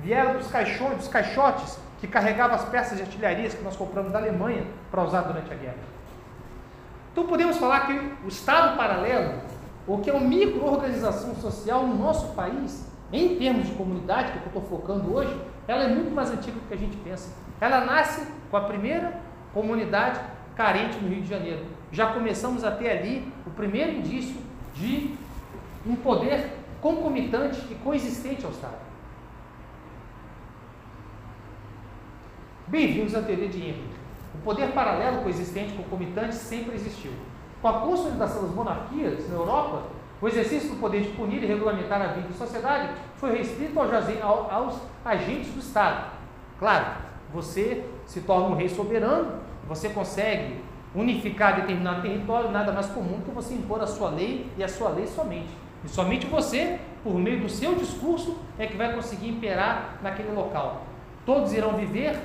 vieram 0.00 0.34
dos 0.34 0.48
caixões, 0.48 0.96
dos 0.96 1.08
caixotes 1.08 1.78
que 2.00 2.06
carregavam 2.06 2.56
as 2.56 2.64
peças 2.66 2.96
de 2.96 3.02
artilharia 3.02 3.48
que 3.48 3.62
nós 3.62 3.76
compramos 3.76 4.12
da 4.12 4.18
Alemanha 4.18 4.64
para 4.90 5.02
usar 5.02 5.22
durante 5.22 5.52
a 5.52 5.56
guerra. 5.56 5.98
Então 7.12 7.26
podemos 7.26 7.56
falar 7.56 7.86
que 7.86 7.92
o 8.24 8.28
Estado 8.28 8.76
paralelo, 8.76 9.40
ou 9.86 9.98
que 9.98 10.08
é 10.08 10.12
uma 10.12 10.26
micro-organização 10.26 11.34
social 11.36 11.84
no 11.84 11.96
nosso 11.96 12.28
país, 12.34 12.86
em 13.12 13.36
termos 13.36 13.66
de 13.66 13.72
comunidade, 13.72 14.32
que 14.32 14.38
eu 14.38 14.46
estou 14.46 14.62
focando 14.62 15.12
hoje, 15.12 15.34
ela 15.68 15.84
é 15.84 15.88
muito 15.88 16.10
mais 16.10 16.30
antiga 16.30 16.58
do 16.58 16.66
que 16.66 16.72
a 16.72 16.76
gente 16.78 16.96
pensa. 16.96 17.36
Ela 17.60 17.84
nasce 17.84 18.26
com 18.50 18.56
a 18.56 18.62
primeira 18.62 19.20
comunidade 19.52 20.18
carente 20.56 20.96
no 20.98 21.10
Rio 21.10 21.20
de 21.20 21.28
Janeiro. 21.28 21.66
Já 21.92 22.12
começamos 22.14 22.64
a 22.64 22.70
ter 22.70 22.88
ali 22.88 23.30
o 23.46 23.50
primeiro 23.50 23.92
indício 23.92 24.36
de 24.74 25.14
um 25.86 25.94
poder 25.94 26.54
concomitante 26.80 27.60
e 27.70 27.74
coexistente 27.76 28.46
ao 28.46 28.50
Estado. 28.50 28.78
Bem-vindos 32.66 33.14
à 33.14 33.22
teoria 33.22 33.48
de 33.48 33.58
Henry. 33.58 33.84
O 34.34 34.38
poder 34.38 34.72
paralelo, 34.72 35.22
coexistente, 35.22 35.74
concomitante 35.74 36.34
sempre 36.34 36.74
existiu. 36.76 37.12
Com 37.60 37.68
a 37.68 37.80
consolidação 37.80 38.42
das 38.42 38.54
monarquias 38.54 39.28
na 39.28 39.34
Europa, 39.34 39.82
o 40.20 40.26
exercício 40.26 40.70
do 40.70 40.76
poder 40.76 41.02
de 41.02 41.10
punir 41.10 41.42
e 41.42 41.46
regulamentar 41.46 42.00
a 42.02 42.08
vida 42.08 42.28
da 42.28 42.34
sociedade 42.34 42.88
foi 43.16 43.36
restrito 43.36 43.78
aos 43.78 44.74
agentes 45.04 45.52
do 45.52 45.60
Estado. 45.60 46.12
Claro, 46.58 46.86
você 47.32 47.84
se 48.06 48.20
torna 48.22 48.48
um 48.48 48.56
rei 48.56 48.68
soberano, 48.68 49.40
você 49.68 49.88
consegue 49.90 50.60
unificar 50.94 51.56
determinado 51.56 52.02
território, 52.02 52.50
nada 52.50 52.72
mais 52.72 52.86
comum 52.86 53.20
que 53.24 53.30
você 53.30 53.54
impor 53.54 53.80
a 53.80 53.86
sua 53.86 54.10
lei 54.10 54.50
e 54.56 54.64
a 54.64 54.68
sua 54.68 54.88
lei 54.88 55.06
somente. 55.06 55.50
E 55.84 55.88
somente 55.88 56.26
você, 56.26 56.80
por 57.04 57.14
meio 57.14 57.40
do 57.40 57.48
seu 57.48 57.74
discurso, 57.76 58.36
é 58.58 58.66
que 58.66 58.76
vai 58.76 58.92
conseguir 58.92 59.28
imperar 59.28 59.98
naquele 60.02 60.32
local. 60.32 60.82
Todos 61.24 61.52
irão 61.52 61.74
viver 61.74 62.18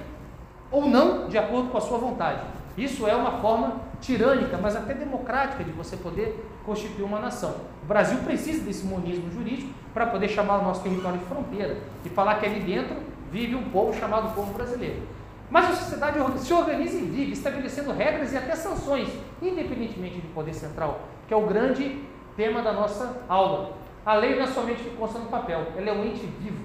ou 0.72 0.88
não 0.88 1.28
de 1.28 1.38
acordo 1.38 1.70
com 1.70 1.78
a 1.78 1.82
sua 1.82 2.00
vontade. 2.00 2.42
Isso 2.76 3.08
é 3.08 3.16
uma 3.16 3.34
forma 3.34 3.82
tirânica, 4.04 4.58
mas 4.62 4.76
até 4.76 4.94
democrática 4.94 5.64
de 5.64 5.72
você 5.72 5.96
poder 5.96 6.46
constituir 6.66 7.04
uma 7.04 7.20
nação. 7.20 7.56
O 7.82 7.86
Brasil 7.86 8.20
precisa 8.20 8.64
desse 8.64 8.86
monismo 8.86 9.32
jurídico 9.32 9.74
para 9.94 10.06
poder 10.08 10.28
chamar 10.28 10.60
o 10.60 10.64
nosso 10.64 10.84
território 10.84 11.18
de 11.18 11.26
fronteira 11.26 11.78
e 12.06 12.10
falar 12.10 12.36
que 12.36 12.46
ali 12.46 12.60
dentro 12.60 12.98
vive 13.32 13.56
um 13.56 13.70
povo 13.70 13.98
chamado 13.98 14.36
povo 14.36 14.54
brasileiro. 14.54 15.02
Mas 15.50 15.70
a 15.70 15.74
sociedade 15.76 16.20
se 16.40 16.54
organiza 16.54 16.98
e 16.98 17.06
vive, 17.06 17.32
estabelecendo 17.32 17.94
regras 17.94 18.34
e 18.34 18.38
até 18.38 18.56
sanções, 18.56 19.10
independentemente 19.42 20.20
do 20.20 20.34
poder 20.34 20.54
central, 20.54 21.02
que 21.28 21.34
é 21.34 21.38
o 21.38 21.48
grande 21.48 22.04
tema 22.36 22.62
da 22.62 22.74
nossa 22.74 23.22
aula. 23.30 23.78
A 24.06 24.16
lei 24.16 24.36
não 24.36 24.44
é 24.44 24.48
somente 24.48 24.84
que 24.84 24.96
consta 24.98 25.20
no 25.20 25.28
papel, 25.28 25.68
ela 25.78 25.90
é 25.90 25.94
um 25.94 26.04
ente 26.04 26.26
vivo, 26.40 26.64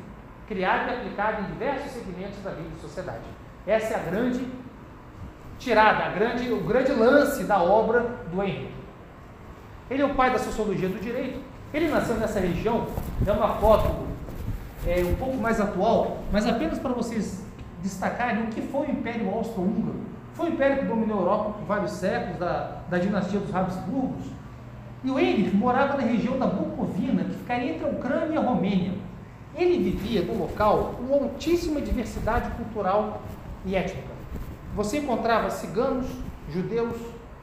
criado 0.49 0.91
e 0.91 0.95
aplicado 0.95 1.43
em 1.43 1.53
diversos 1.53 1.93
segmentos 1.93 2.43
da 2.43 2.51
vida 2.51 2.71
e 2.77 2.81
sociedade. 2.81 3.25
Essa 3.67 3.95
é 3.95 3.97
a 3.97 4.11
grande 4.11 4.45
tirada, 5.59 6.11
grande, 6.11 6.51
o 6.53 6.61
grande 6.63 6.93
lance 6.93 7.45
da 7.45 7.63
obra 7.63 8.01
do 8.31 8.43
Henrique. 8.43 8.73
Ele 9.91 10.03
é 10.03 10.05
o 10.05 10.15
pai 10.15 10.31
da 10.31 10.39
sociologia 10.39 10.89
do 10.89 11.01
direito. 11.01 11.41
Ele 11.73 11.89
nasceu 11.89 12.17
nessa 12.17 12.41
região, 12.41 12.87
é 13.27 13.33
uma 13.33 13.49
foto 13.55 14.07
é, 14.87 15.03
um 15.05 15.15
pouco 15.17 15.37
mais 15.37 15.61
atual, 15.61 16.19
mas 16.33 16.47
apenas 16.47 16.79
para 16.79 16.93
vocês 16.93 17.45
destacarem 17.83 18.45
o 18.45 18.47
que 18.49 18.63
foi 18.63 18.87
o 18.87 18.91
Império 18.91 19.29
Austro-Húngaro. 19.31 20.01
Foi 20.35 20.51
um 20.51 20.53
império 20.53 20.79
que 20.79 20.85
dominou 20.85 21.19
a 21.19 21.23
Europa 21.23 21.51
por 21.59 21.67
vários 21.67 21.93
séculos, 21.93 22.39
da, 22.39 22.79
da 22.89 22.99
dinastia 22.99 23.41
dos 23.41 23.55
Habsburgos. 23.55 24.27
E 25.03 25.11
o 25.11 25.19
Henrique 25.19 25.57
morava 25.57 25.97
na 25.97 26.03
região 26.03 26.39
da 26.39 26.47
Bucovina, 26.47 27.25
que 27.25 27.35
ficaria 27.35 27.73
entre 27.73 27.85
a 27.85 27.89
Ucrânia 27.89 28.35
e 28.35 28.37
a 28.37 28.41
Romênia. 28.41 28.93
Ele 29.55 29.91
vivia 29.91 30.23
no 30.23 30.39
local 30.39 30.95
com 30.97 31.13
altíssima 31.13 31.81
diversidade 31.81 32.51
cultural 32.53 33.21
e 33.65 33.75
étnica. 33.75 34.09
Você 34.79 34.99
encontrava 34.99 35.51
ciganos, 35.51 36.07
judeus, 36.49 36.95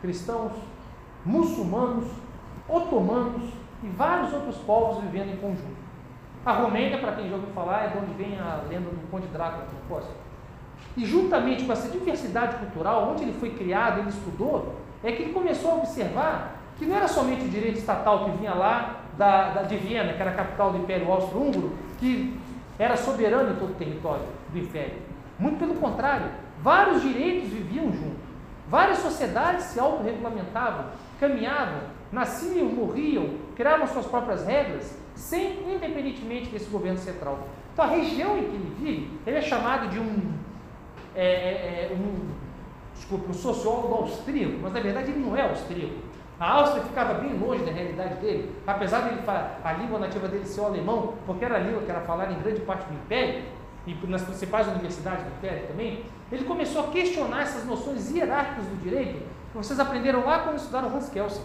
cristãos, 0.01 0.53
muçulmanos, 1.25 2.05
otomanos 2.65 3.49
e 3.83 3.87
vários 3.89 4.31
outros 4.31 4.55
povos 4.59 5.03
vivendo 5.03 5.33
em 5.33 5.35
conjunto. 5.35 5.75
A 6.45 6.53
Romênia, 6.53 6.97
para 6.97 7.11
quem 7.11 7.27
já 7.27 7.35
ouviu 7.35 7.51
falar, 7.51 7.83
é 7.83 7.87
de 7.89 7.97
onde 7.97 8.13
vem 8.13 8.39
a 8.39 8.63
lenda 8.69 8.89
do 8.89 9.11
Conde 9.11 9.27
Drácula, 9.27 9.67
E 10.95 11.05
juntamente 11.05 11.65
com 11.65 11.73
essa 11.73 11.89
diversidade 11.89 12.55
cultural, 12.55 13.11
onde 13.11 13.23
ele 13.23 13.33
foi 13.33 13.49
criado, 13.49 13.99
ele 13.99 14.09
estudou, 14.11 14.73
é 15.03 15.11
que 15.11 15.23
ele 15.23 15.33
começou 15.33 15.71
a 15.71 15.75
observar 15.75 16.55
que 16.77 16.85
não 16.85 16.95
era 16.95 17.09
somente 17.09 17.43
o 17.43 17.49
direito 17.49 17.79
estatal 17.79 18.23
que 18.23 18.31
vinha 18.37 18.53
lá 18.53 19.01
da, 19.17 19.49
da 19.49 19.63
de 19.63 19.75
Viena, 19.75 20.13
que 20.13 20.21
era 20.21 20.31
a 20.31 20.35
capital 20.35 20.71
do 20.71 20.77
Império 20.77 21.11
Austro-Húngaro, 21.11 21.73
que 21.99 22.39
era 22.79 22.95
soberano 22.95 23.51
em 23.51 23.55
todo 23.55 23.71
o 23.71 23.75
território 23.75 24.23
do 24.53 24.57
Império. 24.57 24.99
Muito 25.37 25.59
pelo 25.59 25.75
contrário, 25.75 26.44
vários 26.65 27.03
direitos 27.03 27.49
viviam 27.49 27.91
junto. 27.93 28.25
Várias 28.67 28.97
sociedades 28.97 29.65
se 29.65 29.79
autorregulamentavam, 29.79 30.85
caminhavam, 31.19 31.81
nasciam, 32.11 32.65
morriam, 32.65 33.35
criavam 33.55 33.85
suas 33.85 34.07
próprias 34.07 34.43
regras, 34.43 34.97
sem, 35.13 35.59
independentemente 35.71 36.49
desse 36.49 36.67
governo 36.67 36.97
central. 36.97 37.47
Então 37.71 37.85
a 37.85 37.87
região 37.87 38.35
em 38.39 38.45
que 38.45 38.55
ele 38.55 38.75
vive, 38.79 39.19
ele 39.27 39.37
é 39.37 39.41
chamado 39.43 39.89
de 39.89 39.99
um, 39.99 40.33
é, 41.15 41.23
é, 41.23 41.89
é 41.91 41.93
um, 41.93 42.31
desculpa, 42.95 43.29
um 43.29 43.33
sociólogo 43.33 43.93
austríaco, 43.93 44.57
mas 44.63 44.73
na 44.73 44.79
verdade 44.79 45.11
ele 45.11 45.19
não 45.19 45.37
é 45.37 45.47
austríaco. 45.47 45.93
A 46.37 46.51
Áustria 46.51 46.83
ficava 46.83 47.13
bem 47.13 47.37
longe 47.37 47.63
da 47.63 47.71
realidade 47.71 48.15
dele, 48.15 48.51
apesar 48.67 49.07
de 49.07 49.19
a 49.63 49.73
língua 49.73 49.99
nativa 49.99 50.27
dele 50.27 50.45
ser 50.45 50.61
o 50.61 50.65
alemão, 50.65 51.13
porque 51.25 51.45
era 51.45 51.55
a 51.55 51.59
língua 51.59 51.83
que 51.83 51.91
era 51.91 52.01
falada 52.01 52.33
em 52.33 52.39
grande 52.39 52.59
parte 52.61 52.85
do 52.87 52.93
Império, 52.93 53.43
e 53.87 53.93
nas 54.07 54.23
principais 54.23 54.67
universidades 54.67 55.23
do 55.23 55.29
Império 55.29 55.67
também, 55.67 56.03
ele 56.31 56.43
começou 56.45 56.85
a 56.85 56.87
questionar 56.87 57.41
essas 57.41 57.65
noções 57.65 58.11
hierárquicas 58.11 58.65
do 58.65 58.81
direito 58.81 59.19
que 59.51 59.57
vocês 59.57 59.79
aprenderam 59.79 60.25
lá 60.25 60.39
quando 60.39 60.57
estudaram 60.57 60.95
Hans 60.95 61.09
Kelsen. 61.09 61.43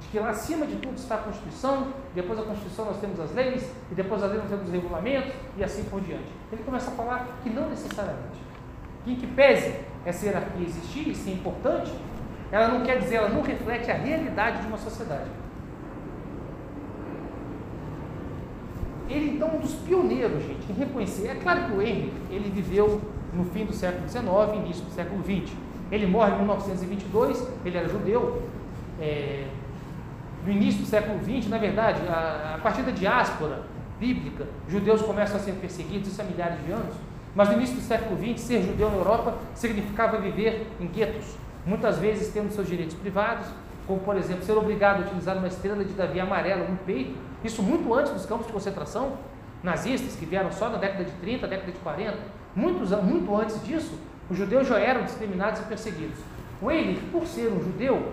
De 0.00 0.08
que 0.08 0.18
lá 0.18 0.30
acima 0.30 0.66
de 0.66 0.76
tudo 0.76 0.96
está 0.96 1.14
a 1.14 1.18
Constituição, 1.18 1.88
depois 2.14 2.38
da 2.38 2.44
Constituição 2.44 2.84
nós 2.84 2.98
temos 2.98 3.18
as 3.18 3.32
leis, 3.32 3.70
e 3.90 3.94
depois 3.94 4.20
das 4.20 4.30
leis 4.30 4.42
nós 4.42 4.50
temos 4.50 4.66
os 4.66 4.72
regulamentos, 4.72 5.32
e 5.56 5.64
assim 5.64 5.84
por 5.84 6.00
diante. 6.00 6.26
Ele 6.52 6.62
começa 6.64 6.90
a 6.90 6.94
falar 6.94 7.26
que 7.42 7.48
não 7.48 7.70
necessariamente. 7.70 8.40
Em 9.06 9.14
que 9.14 9.26
pese 9.26 9.80
essa 10.04 10.26
hierarquia 10.26 10.66
existir, 10.66 11.08
isso 11.08 11.28
é 11.28 11.32
importante, 11.32 11.92
ela 12.52 12.68
não 12.68 12.84
quer 12.84 12.98
dizer, 12.98 13.16
ela 13.16 13.28
não 13.28 13.42
reflete 13.42 13.90
a 13.90 13.94
realidade 13.94 14.60
de 14.60 14.66
uma 14.66 14.78
sociedade. 14.78 15.30
Ele 19.08 19.30
então 19.36 19.48
é 19.48 19.52
um 19.52 19.60
dos 19.60 19.74
pioneiros, 19.74 20.42
gente, 20.42 20.70
em 20.70 20.74
reconhecer. 20.74 21.28
É 21.28 21.34
claro 21.36 21.66
que 21.66 21.72
o 21.72 21.80
Henry, 21.80 22.12
ele 22.28 22.50
viveu 22.50 23.00
no 23.32 23.44
fim 23.44 23.64
do 23.64 23.72
século 23.72 24.08
XIX, 24.08 24.26
início 24.64 24.84
do 24.84 24.90
século 24.90 25.22
XX. 25.22 25.54
Ele 25.90 26.06
morre 26.06 26.32
em 26.32 26.38
1922, 26.38 27.46
ele 27.64 27.76
era 27.76 27.88
judeu. 27.88 28.42
É, 29.00 29.46
no 30.44 30.52
início 30.52 30.80
do 30.80 30.86
século 30.86 31.18
XX, 31.22 31.48
na 31.48 31.58
verdade, 31.58 32.00
a, 32.08 32.54
a 32.56 32.58
partir 32.58 32.82
da 32.82 32.92
diáspora 32.92 33.62
bíblica, 33.98 34.46
judeus 34.68 35.02
começam 35.02 35.36
a 35.36 35.40
ser 35.40 35.52
perseguidos, 35.52 36.08
isso 36.08 36.20
há 36.20 36.24
milhares 36.24 36.64
de 36.64 36.72
anos. 36.72 36.94
Mas 37.34 37.48
no 37.48 37.54
início 37.54 37.76
do 37.76 37.82
século 37.82 38.16
XX, 38.18 38.40
ser 38.40 38.62
judeu 38.62 38.90
na 38.90 38.96
Europa 38.96 39.34
significava 39.54 40.18
viver 40.18 40.66
em 40.80 40.86
guetos, 40.86 41.36
muitas 41.66 41.98
vezes 41.98 42.32
tendo 42.32 42.50
seus 42.50 42.66
direitos 42.66 42.96
privados, 42.96 43.46
como 43.86 44.00
por 44.00 44.16
exemplo 44.16 44.42
ser 44.42 44.52
obrigado 44.52 45.02
a 45.02 45.06
utilizar 45.06 45.36
uma 45.36 45.46
estrela 45.46 45.84
de 45.84 45.92
Davi 45.92 46.18
amarela 46.18 46.66
no 46.66 46.76
peito, 46.78 47.16
isso 47.44 47.62
muito 47.62 47.92
antes 47.94 48.12
dos 48.12 48.24
campos 48.26 48.46
de 48.46 48.52
concentração 48.52 49.18
nazistas, 49.62 50.16
que 50.16 50.24
vieram 50.24 50.50
só 50.50 50.68
na 50.68 50.78
década 50.78 51.04
de 51.04 51.10
30, 51.12 51.46
década 51.46 51.72
de 51.72 51.78
40, 51.78 52.16
muitos, 52.56 52.90
muito 53.02 53.36
antes 53.36 53.62
disso, 53.64 53.98
os 54.28 54.36
judeus 54.36 54.66
já 54.66 54.78
eram 54.78 55.04
discriminados 55.04 55.60
e 55.60 55.64
perseguidos. 55.64 56.18
O 56.60 56.70
Eilif, 56.70 57.00
por 57.12 57.26
ser 57.26 57.52
um 57.52 57.62
judeu, 57.62 58.12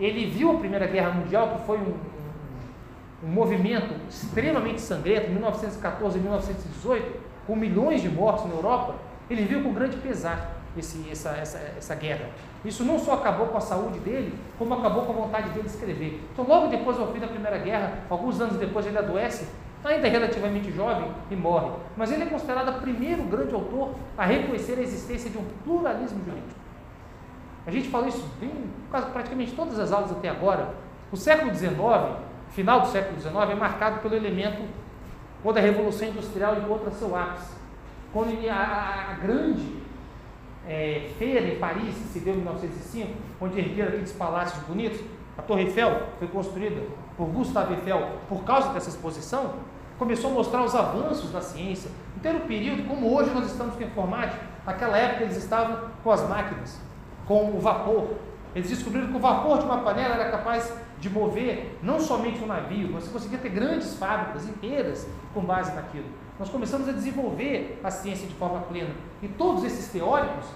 ele 0.00 0.26
viu 0.26 0.50
a 0.50 0.58
Primeira 0.58 0.86
Guerra 0.86 1.10
Mundial, 1.10 1.50
que 1.50 1.66
foi 1.66 1.78
um, 1.78 1.90
um, 1.90 3.28
um 3.28 3.28
movimento 3.28 3.94
extremamente 4.08 4.80
sangrento, 4.80 5.30
1914 5.30 6.18
e 6.18 6.20
1918, 6.20 7.20
com 7.46 7.54
milhões 7.54 8.00
de 8.00 8.08
mortos 8.08 8.46
na 8.46 8.54
Europa, 8.54 8.94
ele 9.30 9.44
viu 9.44 9.62
com 9.62 9.72
grande 9.72 9.96
pesar 9.98 10.54
esse, 10.76 11.08
essa, 11.10 11.30
essa, 11.30 11.58
essa 11.76 11.94
guerra. 11.94 12.26
Isso 12.64 12.84
não 12.84 12.98
só 12.98 13.14
acabou 13.14 13.48
com 13.48 13.58
a 13.58 13.60
saúde 13.60 13.98
dele, 14.00 14.34
como 14.58 14.74
acabou 14.74 15.04
com 15.04 15.12
a 15.12 15.26
vontade 15.26 15.50
dele 15.50 15.62
de 15.62 15.74
escrever. 15.74 16.20
Então, 16.32 16.46
logo 16.46 16.68
depois 16.68 16.96
do 16.96 17.06
fim 17.08 17.20
da 17.20 17.28
Primeira 17.28 17.58
Guerra, 17.58 17.98
alguns 18.08 18.40
anos 18.40 18.56
depois, 18.56 18.86
ele 18.86 18.98
adoece, 18.98 19.46
ainda 19.88 20.08
relativamente 20.08 20.72
jovem, 20.72 21.10
e 21.30 21.36
morre. 21.36 21.70
Mas 21.96 22.10
ele 22.10 22.22
é 22.22 22.26
considerado 22.26 22.76
o 22.76 22.80
primeiro 22.80 23.22
grande 23.24 23.54
autor 23.54 23.94
a 24.16 24.24
reconhecer 24.24 24.78
a 24.78 24.82
existência 24.82 25.30
de 25.30 25.38
um 25.38 25.44
pluralismo 25.64 26.24
jurídico. 26.24 26.60
A 27.66 27.70
gente 27.70 27.88
falou 27.88 28.08
isso 28.08 28.26
bem, 28.40 28.52
quase 28.90 29.10
praticamente 29.10 29.52
todas 29.52 29.78
as 29.78 29.92
aulas 29.92 30.12
até 30.12 30.28
agora. 30.28 30.74
O 31.10 31.16
século 31.16 31.54
XIX, 31.54 31.76
final 32.50 32.80
do 32.80 32.88
século 32.88 33.20
XIX, 33.20 33.34
é 33.50 33.54
marcado 33.54 34.00
pelo 34.00 34.14
elemento 34.14 34.62
quando 35.42 35.58
a 35.58 35.60
Revolução 35.60 36.08
Industrial 36.08 36.56
encontra 36.58 36.90
seu 36.90 37.14
ápice. 37.14 37.54
Quando 38.12 38.34
a, 38.48 39.10
a 39.10 39.14
grande 39.14 39.76
é, 40.66 41.10
feira 41.18 41.46
em 41.46 41.58
Paris, 41.58 41.94
que 41.94 42.04
se 42.04 42.20
deu 42.20 42.34
em 42.34 42.38
1905, 42.38 43.12
onde 43.40 43.58
ergueram 43.58 43.88
aqueles 43.88 44.12
palácios 44.12 44.62
bonitos, 44.64 45.00
a 45.36 45.42
Torre 45.42 45.64
Eiffel 45.64 46.08
foi 46.18 46.28
construída 46.28 46.80
por 47.16 47.26
Gustave 47.26 47.74
Eiffel 47.74 48.18
por 48.28 48.44
causa 48.44 48.72
dessa 48.72 48.88
exposição, 48.88 49.54
começou 49.98 50.30
a 50.30 50.34
mostrar 50.34 50.62
os 50.62 50.74
avanços 50.74 51.30
da 51.30 51.40
ciência. 51.40 51.90
Um 52.24 52.40
período, 52.46 52.88
como 52.88 53.14
hoje 53.14 53.30
nós 53.34 53.46
estamos 53.46 53.74
com 53.74 53.82
informática, 53.82 54.42
naquela 54.64 54.96
época 54.96 55.24
eles 55.24 55.36
estavam 55.36 55.90
com 56.02 56.10
as 56.10 56.26
máquinas, 56.28 56.80
com 57.26 57.50
o 57.50 57.60
vapor. 57.60 58.14
Eles 58.54 58.70
descobriram 58.70 59.08
que 59.08 59.16
o 59.16 59.20
vapor 59.20 59.58
de 59.58 59.64
uma 59.64 59.78
panela 59.78 60.14
era 60.14 60.30
capaz 60.30 60.72
de 60.98 61.10
mover 61.10 61.78
não 61.82 62.00
somente 62.00 62.42
um 62.42 62.46
navio, 62.46 62.88
mas 62.92 63.06
conseguia 63.08 63.38
ter 63.38 63.50
grandes 63.50 63.96
fábricas 63.96 64.48
inteiras 64.48 65.06
com 65.34 65.42
base 65.42 65.74
naquilo. 65.74 66.06
Nós 66.38 66.48
começamos 66.48 66.88
a 66.88 66.92
desenvolver 66.92 67.78
a 67.84 67.90
ciência 67.90 68.26
de 68.26 68.34
forma 68.34 68.60
plena. 68.60 68.94
E 69.22 69.28
todos 69.28 69.64
esses 69.64 69.88
teóricos, 69.88 70.46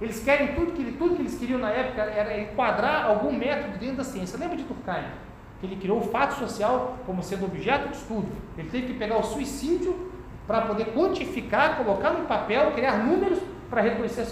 eles 0.00 0.22
querem 0.22 0.54
tudo 0.54 0.72
que, 0.72 0.92
tudo 0.92 1.16
que 1.16 1.22
eles 1.22 1.38
queriam 1.38 1.58
na 1.58 1.70
época 1.70 2.02
era 2.02 2.40
enquadrar 2.40 3.06
algum 3.06 3.32
método 3.32 3.78
dentro 3.78 3.96
da 3.96 4.04
ciência. 4.04 4.38
Lembra 4.38 4.56
de 4.56 4.64
Durkheim? 4.64 5.04
Que 5.60 5.66
ele 5.66 5.76
criou 5.76 5.98
o 5.98 6.02
fato 6.02 6.38
social 6.38 6.98
como 7.06 7.22
sendo 7.22 7.46
objeto 7.46 7.88
de 7.88 7.96
estudo. 7.96 8.28
Ele 8.58 8.68
teve 8.68 8.88
que 8.88 8.94
pegar 8.94 9.18
o 9.18 9.22
suicídio 9.22 10.10
para 10.46 10.62
poder 10.62 10.92
quantificar, 10.92 11.76
colocar 11.76 12.10
no 12.10 12.26
papel, 12.26 12.72
criar 12.72 12.98
números 12.98 13.38
para 13.68 13.80
reconhecer, 13.80 14.26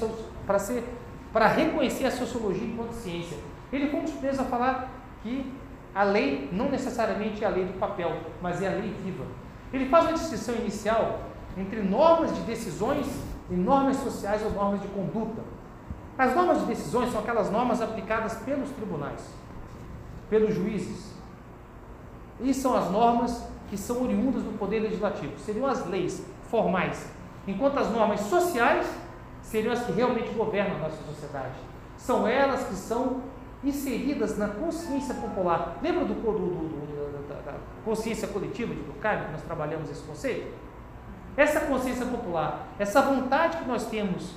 para 0.46 0.58
ser, 0.58 0.84
para 1.32 1.46
reconhecer 1.48 2.06
a 2.06 2.10
sociologia 2.10 2.66
enquanto 2.66 2.92
ciência. 2.92 3.36
Ele 3.72 3.88
foi 3.90 4.00
primeiros 4.02 4.38
a 4.38 4.44
falar 4.44 4.90
que 5.22 5.52
a 5.94 6.02
lei 6.02 6.48
não 6.52 6.68
necessariamente 6.70 7.42
é 7.42 7.46
a 7.46 7.50
lei 7.50 7.64
do 7.64 7.78
papel, 7.78 8.16
mas 8.42 8.60
é 8.62 8.68
a 8.68 8.72
lei 8.72 8.94
viva. 9.02 9.24
Ele 9.72 9.88
faz 9.88 10.04
uma 10.04 10.12
distinção 10.12 10.54
inicial 10.56 11.20
entre 11.56 11.80
normas 11.82 12.34
de 12.34 12.42
decisões 12.42 13.06
e 13.50 13.54
normas 13.54 13.96
sociais 13.96 14.42
ou 14.42 14.50
normas 14.50 14.80
de 14.82 14.88
conduta. 14.88 15.42
As 16.16 16.34
normas 16.34 16.60
de 16.60 16.66
decisões 16.66 17.10
são 17.10 17.20
aquelas 17.20 17.50
normas 17.50 17.80
aplicadas 17.80 18.34
pelos 18.36 18.70
tribunais, 18.70 19.20
pelos 20.30 20.54
juízes. 20.54 21.13
E 22.40 22.52
são 22.52 22.76
as 22.76 22.90
normas 22.90 23.46
que 23.68 23.76
são 23.76 24.02
oriundas 24.02 24.42
do 24.42 24.58
poder 24.58 24.80
legislativo, 24.80 25.38
seriam 25.38 25.66
as 25.66 25.86
leis 25.86 26.24
formais, 26.50 27.08
enquanto 27.46 27.78
as 27.78 27.90
normas 27.90 28.20
sociais 28.20 28.86
seriam 29.42 29.72
as 29.72 29.84
que 29.84 29.92
realmente 29.92 30.30
governam 30.30 30.76
a 30.76 30.78
nossa 30.80 31.02
sociedade. 31.04 31.54
São 31.96 32.26
elas 32.26 32.64
que 32.64 32.74
são 32.74 33.22
inseridas 33.62 34.36
na 34.36 34.48
consciência 34.48 35.14
popular. 35.14 35.78
Lembra 35.82 36.04
do, 36.04 36.14
do, 36.14 36.32
do, 36.32 37.28
da, 37.28 37.52
da, 37.52 37.58
consciência 37.84 38.28
coletiva 38.28 38.74
de 38.74 38.82
Durkheim, 38.82 39.24
que 39.24 39.32
nós 39.32 39.42
trabalhamos 39.42 39.90
esse 39.90 40.02
conceito? 40.02 40.52
Essa 41.36 41.60
consciência 41.60 42.06
popular, 42.06 42.68
essa 42.78 43.02
vontade 43.02 43.56
que 43.58 43.66
nós 43.66 43.86
temos, 43.86 44.34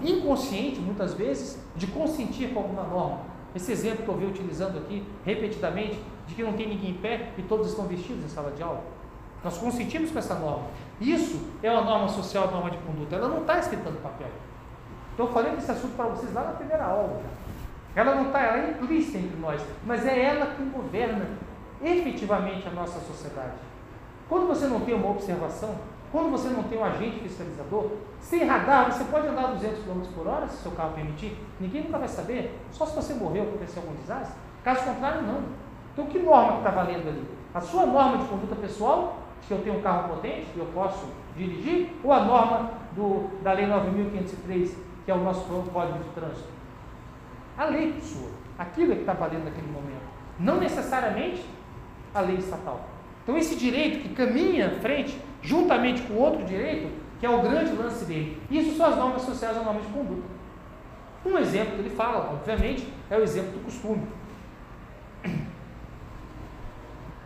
inconsciente 0.00 0.80
muitas 0.80 1.14
vezes, 1.14 1.62
de 1.76 1.86
consentir 1.86 2.52
com 2.52 2.60
alguma 2.60 2.82
norma. 2.84 3.20
Esse 3.54 3.70
exemplo 3.72 4.04
que 4.04 4.08
eu 4.08 4.16
vi 4.16 4.26
utilizando 4.26 4.78
aqui 4.78 5.06
repetidamente, 5.24 6.00
de 6.26 6.34
que 6.34 6.42
não 6.42 6.54
tem 6.54 6.68
ninguém 6.68 6.90
em 6.90 6.94
pé 6.94 7.30
e 7.38 7.42
todos 7.42 7.68
estão 7.68 7.86
vestidos 7.86 8.24
em 8.24 8.28
sala 8.28 8.50
de 8.50 8.62
aula. 8.62 8.82
Nós 9.44 9.58
consentimos 9.58 10.10
com 10.10 10.18
essa 10.18 10.34
norma. 10.34 10.66
Isso 11.00 11.40
é 11.62 11.70
uma 11.70 11.82
norma 11.82 12.08
social, 12.08 12.44
uma 12.44 12.52
norma 12.52 12.70
de 12.70 12.78
conduta. 12.78 13.14
Ela 13.14 13.28
não 13.28 13.42
está 13.42 13.58
escrita 13.58 13.90
no 13.90 14.00
papel. 14.00 14.28
Então, 15.12 15.26
eu 15.26 15.32
falei 15.32 15.52
desse 15.52 15.70
assunto 15.70 15.94
para 15.94 16.06
vocês 16.06 16.32
lá 16.32 16.42
na 16.42 16.52
primeira 16.52 16.84
aula. 16.84 17.22
Ela 17.94 18.16
não 18.16 18.26
está, 18.26 18.40
ela 18.42 18.58
é 18.58 18.70
implícita 18.70 19.18
entre 19.18 19.36
nós, 19.38 19.62
mas 19.86 20.04
é 20.04 20.18
ela 20.18 20.46
que 20.46 20.62
governa 20.64 21.28
efetivamente 21.82 22.66
a 22.66 22.70
nossa 22.70 22.98
sociedade. 23.00 23.52
Quando 24.28 24.48
você 24.48 24.66
não 24.66 24.80
tem 24.80 24.94
uma 24.94 25.10
observação, 25.10 25.76
quando 26.14 26.30
você 26.30 26.48
não 26.48 26.62
tem 26.62 26.78
um 26.78 26.84
agente 26.84 27.18
fiscalizador, 27.18 27.90
sem 28.20 28.44
radar, 28.44 28.92
você 28.92 29.02
pode 29.02 29.26
andar 29.26 29.48
200 29.48 29.80
km 29.80 30.00
por 30.14 30.28
hora, 30.28 30.46
se 30.46 30.62
seu 30.62 30.70
carro 30.70 30.92
permitir, 30.92 31.36
ninguém 31.58 31.82
nunca 31.82 31.98
vai 31.98 32.06
saber, 32.06 32.56
só 32.70 32.86
se 32.86 32.94
você 32.94 33.14
morreu 33.14 33.42
ou 33.42 33.48
aconteceu 33.48 33.82
algum 33.82 33.96
desastre. 33.96 34.36
Caso 34.62 34.84
contrário, 34.84 35.22
não. 35.22 35.42
Então, 35.92 36.06
que 36.06 36.20
norma 36.20 36.52
que 36.52 36.58
está 36.58 36.70
valendo 36.70 37.08
ali? 37.08 37.24
A 37.52 37.60
sua 37.60 37.86
norma 37.86 38.18
de 38.18 38.28
conduta 38.28 38.54
pessoal, 38.54 39.16
que 39.42 39.50
eu 39.50 39.60
tenho 39.62 39.78
um 39.78 39.82
carro 39.82 40.10
potente 40.10 40.46
e 40.54 40.58
eu 40.60 40.66
posso 40.66 41.04
dirigir, 41.36 41.90
ou 42.04 42.12
a 42.12 42.20
norma 42.20 42.70
do, 42.92 43.28
da 43.42 43.52
Lei 43.52 43.66
9.503, 43.66 44.72
que 45.04 45.10
é 45.10 45.14
o 45.14 45.18
nosso 45.18 45.40
Código 45.72 45.98
de 45.98 46.10
Trânsito? 46.10 46.48
A 47.58 47.64
lei 47.64 47.92
sua, 48.00 48.30
aquilo 48.56 48.92
é 48.92 48.94
que 48.94 49.00
está 49.00 49.14
valendo 49.14 49.46
naquele 49.46 49.66
momento, 49.66 50.06
não 50.38 50.58
necessariamente 50.58 51.44
a 52.14 52.20
lei 52.20 52.36
estatal. 52.36 52.82
Então, 53.24 53.36
esse 53.36 53.56
direito 53.56 54.00
que 54.00 54.14
caminha 54.14 54.68
à 54.68 54.70
frente, 54.70 55.18
juntamente 55.44 56.02
com 56.02 56.14
outro 56.14 56.44
direito, 56.44 56.88
que 57.20 57.26
é 57.26 57.30
o 57.30 57.42
grande 57.42 57.72
lance 57.72 58.04
dele. 58.04 58.40
Isso 58.50 58.76
são 58.76 58.86
as 58.86 58.96
normas 58.96 59.22
sociais, 59.22 59.56
as 59.56 59.64
normas 59.64 59.86
de 59.86 59.92
conduta. 59.92 60.34
Um 61.24 61.38
exemplo 61.38 61.74
que 61.74 61.80
ele 61.80 61.90
fala, 61.90 62.32
obviamente, 62.32 62.88
é 63.10 63.16
o 63.16 63.22
exemplo 63.22 63.52
do 63.52 63.64
costume. 63.64 64.02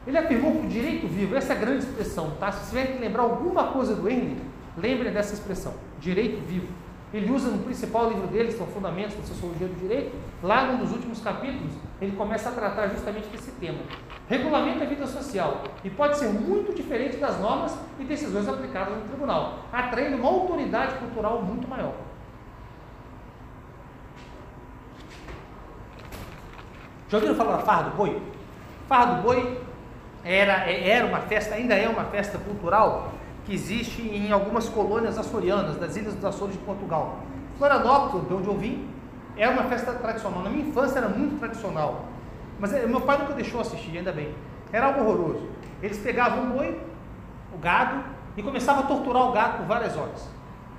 Ele 0.06 0.16
afirmou 0.16 0.52
que 0.52 0.66
o 0.66 0.68
direito 0.68 1.06
vivo, 1.06 1.36
essa 1.36 1.52
é 1.52 1.56
a 1.56 1.60
grande 1.60 1.84
expressão, 1.84 2.30
tá? 2.38 2.50
Se 2.50 2.70
tiver 2.70 2.92
que 2.92 2.98
lembrar 2.98 3.22
alguma 3.22 3.68
coisa 3.68 3.94
do 3.94 4.08
Henry, 4.08 4.36
lembre 4.76 5.10
dessa 5.10 5.34
expressão, 5.34 5.74
direito 6.00 6.40
vivo. 6.46 6.68
Ele 7.12 7.30
usa 7.30 7.50
no 7.50 7.62
principal 7.62 8.08
livro 8.08 8.26
dele, 8.26 8.52
são 8.52 8.66
Fundamentos 8.66 9.16
da 9.16 9.22
Sociologia 9.22 9.66
do 9.66 9.78
Direito, 9.78 10.12
lá 10.43 10.66
num 10.66 10.78
dos 10.78 10.93
últimos 10.93 11.20
capítulos, 11.20 11.72
ele 12.01 12.16
começa 12.16 12.49
a 12.49 12.53
tratar 12.53 12.89
justamente 12.89 13.28
desse 13.28 13.51
tema. 13.53 13.78
Regulamenta 14.28 14.84
a 14.84 14.86
vida 14.86 15.07
social 15.07 15.64
e 15.82 15.91
pode 15.91 16.16
ser 16.18 16.28
muito 16.28 16.74
diferente 16.74 17.16
das 17.16 17.41
normas 17.41 17.76
e 17.99 18.05
decisões 18.05 18.47
aplicadas 18.47 18.97
no 18.97 19.09
tribunal, 19.09 19.61
atraindo 19.72 20.16
uma 20.16 20.28
autoridade 20.28 20.95
cultural 20.97 21.43
muito 21.43 21.66
maior. 21.66 21.95
Já 27.09 27.16
ouviram 27.16 27.34
falar 27.34 27.57
da 27.57 27.62
farra 27.62 27.84
do 27.84 27.97
boi? 27.97 28.22
Farra 28.86 29.14
do 29.14 29.22
boi 29.22 29.61
era, 30.22 30.70
era 30.70 31.07
uma 31.07 31.20
festa, 31.20 31.55
ainda 31.55 31.74
é 31.74 31.89
uma 31.89 32.05
festa 32.05 32.36
cultural 32.39 33.12
que 33.47 33.55
existe 33.55 34.03
em 34.03 34.30
algumas 34.30 34.68
colônias 34.68 35.16
açorianas, 35.16 35.76
das 35.78 35.97
ilhas 35.97 36.14
dos 36.14 36.24
Açores 36.24 36.55
de 36.55 36.61
Portugal. 36.61 37.20
Florianópolis, 37.57 38.28
de 38.28 38.34
onde 38.34 38.47
eu 38.47 38.59
vim, 38.59 38.86
é 39.39 39.49
uma 39.49 39.64
festa 39.64 39.93
tradicional. 39.93 40.43
Na 40.43 40.51
minha 40.51 40.66
infância 40.66 40.99
era 40.99 41.09
muito 41.09 41.39
tradicional. 41.39 42.07
Mas 42.59 42.72
eh, 42.74 42.86
meu 42.86 43.01
pai 43.01 43.18
nunca 43.18 43.34
deixou 43.34 43.61
assistir, 43.61 43.97
ainda 43.97 44.12
bem. 44.12 44.34
Era 44.72 44.86
algo 44.86 45.01
horroroso. 45.01 45.49
Eles 45.82 45.99
pegavam 45.99 46.45
o 46.45 46.47
boi, 46.55 46.80
o 47.55 47.59
gado, 47.59 48.03
e 48.36 48.43
começavam 48.43 48.84
a 48.84 48.86
torturar 48.86 49.28
o 49.28 49.32
gado 49.32 49.59
por 49.59 49.66
várias 49.66 49.97
horas. 49.97 50.28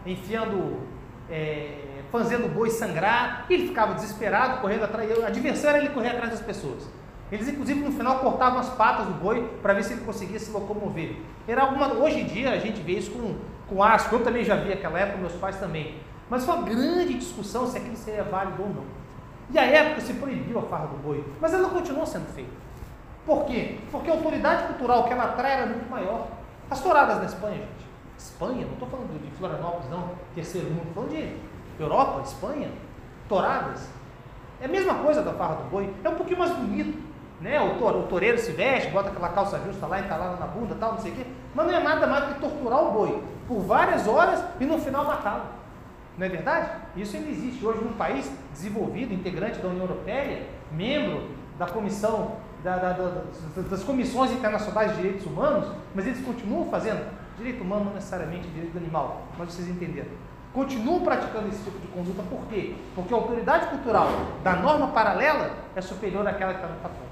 Enfiando, 0.05 0.81
é, 1.29 2.01
fazendo 2.11 2.45
o 2.45 2.49
boi 2.49 2.69
sangrar, 2.69 3.45
e 3.49 3.53
ele 3.53 3.67
ficava 3.69 3.93
desesperado, 3.93 4.61
correndo 4.61 4.83
atrás. 4.83 5.17
O 5.17 5.25
adversário 5.25 5.77
era 5.77 5.85
ele 5.85 5.93
correr 5.93 6.09
atrás 6.09 6.31
das 6.31 6.41
pessoas. 6.41 6.87
Eles, 7.31 7.47
inclusive, 7.47 7.79
no 7.79 7.91
final 7.91 8.19
cortavam 8.19 8.59
as 8.59 8.69
patas 8.69 9.05
do 9.05 9.13
boi 9.13 9.47
para 9.61 9.73
ver 9.73 9.83
se 9.83 9.93
ele 9.93 10.01
conseguia 10.01 10.39
se 10.39 10.51
locomover. 10.51 11.15
Era 11.47 11.61
alguma, 11.61 11.93
hoje 11.93 12.21
em 12.21 12.25
dia 12.25 12.51
a 12.51 12.57
gente 12.57 12.81
vê 12.81 12.93
isso 12.93 13.11
com, 13.11 13.35
com 13.67 13.83
asco. 13.83 14.15
Eu 14.15 14.23
também 14.23 14.43
já 14.43 14.55
vi 14.55 14.73
aquela 14.73 14.99
época, 14.99 15.19
meus 15.19 15.33
pais 15.33 15.57
também. 15.57 15.95
Mas 16.29 16.45
foi 16.45 16.55
uma 16.55 16.63
grande 16.63 17.15
discussão 17.15 17.65
se 17.65 17.77
aquilo 17.77 17.97
seria 17.97 18.23
válido 18.23 18.61
ou 18.61 18.69
não. 18.69 18.83
E 19.51 19.57
a 19.57 19.65
época 19.65 20.01
se 20.01 20.13
proibiu 20.13 20.59
a 20.59 20.63
farra 20.63 20.87
do 20.87 20.97
boi, 20.97 21.25
mas 21.41 21.53
ela 21.53 21.69
continuou 21.69 22.05
sendo 22.05 22.31
feita. 22.33 22.51
Por 23.25 23.45
quê? 23.45 23.79
Porque 23.91 24.09
a 24.09 24.13
autoridade 24.13 24.67
cultural 24.67 25.05
que 25.05 25.13
ela 25.13 25.23
atrai 25.23 25.53
era 25.53 25.65
muito 25.65 25.89
maior. 25.89 26.27
As 26.69 26.81
touradas 26.81 27.17
da 27.17 27.25
Espanha, 27.25 27.57
gente. 27.57 27.89
Espanha, 28.17 28.65
não 28.65 28.73
estou 28.73 28.87
falando 28.87 29.19
de 29.19 29.31
Florianópolis, 29.37 29.89
não, 29.89 30.11
terceiro 30.35 30.67
mundo, 30.69 30.87
estou 30.89 31.03
falando 31.03 31.11
de 31.11 31.81
Europa, 31.81 32.21
Espanha, 32.21 32.69
touradas. 33.27 33.87
É 34.61 34.65
a 34.65 34.67
mesma 34.67 34.95
coisa 34.95 35.23
da 35.23 35.33
farra 35.33 35.55
do 35.55 35.69
boi, 35.69 35.93
é 36.03 36.09
um 36.09 36.15
pouquinho 36.15 36.39
mais 36.39 36.51
bonito. 36.51 37.09
Né? 37.41 37.59
O, 37.61 37.85
o 37.85 38.03
toureiro 38.03 38.37
se 38.37 38.51
veste, 38.51 38.91
bota 38.91 39.09
aquela 39.09 39.29
calça 39.29 39.59
justa 39.65 39.87
lá 39.87 39.99
entalada 40.01 40.35
na 40.35 40.45
bunda, 40.45 40.75
tal, 40.77 40.93
não 40.93 40.99
sei 40.99 41.11
o 41.11 41.15
quê. 41.15 41.25
Mas 41.55 41.65
não 41.65 41.73
é 41.73 41.79
nada 41.81 42.05
mais 42.05 42.25
do 42.25 42.33
que 42.33 42.41
torturar 42.41 42.83
o 42.83 42.91
boi 42.91 43.23
por 43.47 43.61
várias 43.61 44.07
horas 44.07 44.43
e 44.59 44.65
no 44.65 44.77
final 44.77 45.05
matá-lo. 45.05 45.58
Não 46.19 46.25
é 46.25 46.29
verdade? 46.29 46.69
Isso 46.97 47.15
ainda 47.15 47.29
existe 47.29 47.65
hoje 47.65 47.81
num 47.81 47.93
país 47.93 48.29
desenvolvido, 48.51 49.13
integrante 49.13 49.59
da 49.59 49.69
União 49.69 49.85
Europeia, 49.85 50.45
membro 50.69 51.29
da 51.57 51.65
comissão, 51.65 52.35
da, 52.61 52.75
da, 52.75 52.91
da, 52.91 53.21
das 53.69 53.83
comissões 53.85 54.29
internacionais 54.33 54.91
de 54.91 54.97
direitos 54.97 55.25
humanos, 55.25 55.73
mas 55.95 56.05
eles 56.05 56.21
continuam 56.25 56.69
fazendo 56.69 57.09
direito 57.37 57.63
humano, 57.63 57.85
não 57.85 57.93
necessariamente 57.93 58.49
direito 58.49 58.77
animal, 58.77 59.21
mas 59.37 59.53
vocês 59.53 59.69
entenderam. 59.69 60.09
Continuam 60.53 60.99
praticando 61.05 61.47
esse 61.47 61.63
tipo 61.63 61.79
de 61.79 61.87
conduta, 61.87 62.21
por 62.23 62.41
quê? 62.49 62.75
Porque 62.93 63.13
a 63.13 63.17
autoridade 63.17 63.67
cultural 63.67 64.09
da 64.43 64.57
norma 64.57 64.89
paralela 64.89 65.51
é 65.73 65.79
superior 65.79 66.27
àquela 66.27 66.51
que 66.53 66.59
está 66.59 66.67
no 66.67 66.81
patrão. 66.81 67.07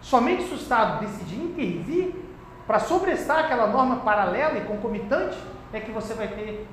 Somente 0.00 0.44
se 0.44 0.52
o 0.52 0.56
Estado 0.56 1.00
decidir 1.00 1.42
intervir 1.42 2.14
para 2.68 2.78
sobressar 2.78 3.40
aquela 3.40 3.66
norma 3.66 3.96
paralela 3.96 4.58
e 4.58 4.60
concomitante, 4.60 5.36
é 5.72 5.80
que 5.80 5.90
você 5.90 6.14
vai 6.14 6.28
ter, 6.28 6.68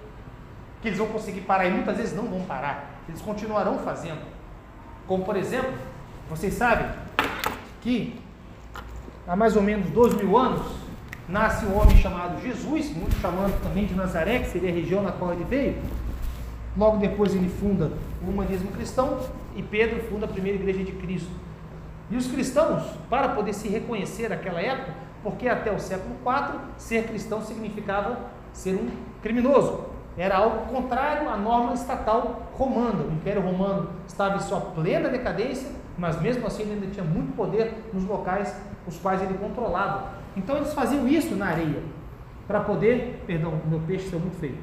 que 0.86 0.90
eles 0.90 1.00
vão 1.00 1.08
conseguir 1.08 1.42
parar, 1.42 1.66
e 1.66 1.72
muitas 1.72 1.98
vezes 1.98 2.16
não 2.16 2.28
vão 2.28 2.42
parar, 2.42 3.02
eles 3.10 3.20
continuarão 3.20 3.80
fazendo. 3.80 4.22
Como 5.08 5.26
por 5.26 5.36
exemplo, 5.36 5.74
vocês 6.30 6.54
sabem 6.54 6.88
que 7.82 8.22
há 9.28 9.36
mais 9.36 9.56
ou 9.56 9.64
menos 9.64 9.90
12 9.90 10.18
mil 10.18 10.38
anos 10.38 10.62
nasce 11.28 11.66
um 11.66 11.76
homem 11.76 11.98
chamado 11.98 12.40
Jesus, 12.40 12.96
muito 12.96 13.16
chamando 13.16 13.60
também 13.64 13.88
de 13.88 13.96
Nazaré, 13.96 14.38
que 14.38 14.50
seria 14.50 14.70
a 14.70 14.74
região 14.74 15.02
na 15.02 15.12
qual 15.12 15.34
ele 15.34 15.44
veio. 15.44 15.76
Logo 16.78 16.98
depois 16.98 17.34
ele 17.34 17.50
funda 17.50 17.92
o 18.24 18.30
humanismo 18.30 18.72
cristão 18.72 19.22
e 19.56 19.64
Pedro 19.64 20.04
funda 20.04 20.28
a 20.28 20.30
primeira 20.30 20.60
igreja 20.60 20.84
de 20.84 20.92
Cristo. 20.92 21.32
E 22.12 22.16
os 22.16 22.28
cristãos, 22.28 22.84
para 23.10 23.30
poder 23.30 23.54
se 23.54 23.68
reconhecer 23.68 24.30
naquela 24.30 24.62
época, 24.62 24.94
porque 25.24 25.48
até 25.48 25.72
o 25.72 25.80
século 25.80 26.16
IV, 26.24 26.60
ser 26.78 27.08
cristão 27.08 27.42
significava 27.42 28.20
ser 28.54 28.76
um 28.76 28.88
criminoso. 29.24 29.95
Era 30.18 30.38
algo 30.38 30.66
contrário 30.68 31.30
à 31.30 31.38
norma 31.38 31.74
estatal 31.74 32.48
romana. 32.54 33.04
O 33.04 33.14
Império 33.14 33.42
Romano 33.42 33.90
estava 34.08 34.38
em 34.38 34.40
sua 34.40 34.62
plena 34.62 35.10
decadência, 35.10 35.70
mas 35.98 36.22
mesmo 36.22 36.48
assim 36.48 36.64
ele 36.64 36.74
ainda 36.74 36.88
tinha 36.88 37.06
muito 37.06 37.36
poder 37.36 37.74
nos 37.94 38.06
locais 38.06 38.56
os 38.88 38.98
quais 38.98 39.22
ele 39.22 39.38
controlava. 39.38 40.14
Então 40.38 40.56
eles 40.58 40.74
faziam 40.74 41.08
isso 41.08 41.36
na 41.36 41.48
areia, 41.48 41.84
para 42.48 42.62
poder. 42.62 43.24
Perdão, 43.28 43.60
meu 43.66 43.80
peixe 43.82 44.10
saiu 44.10 44.20
muito 44.20 44.38
feio 44.38 44.58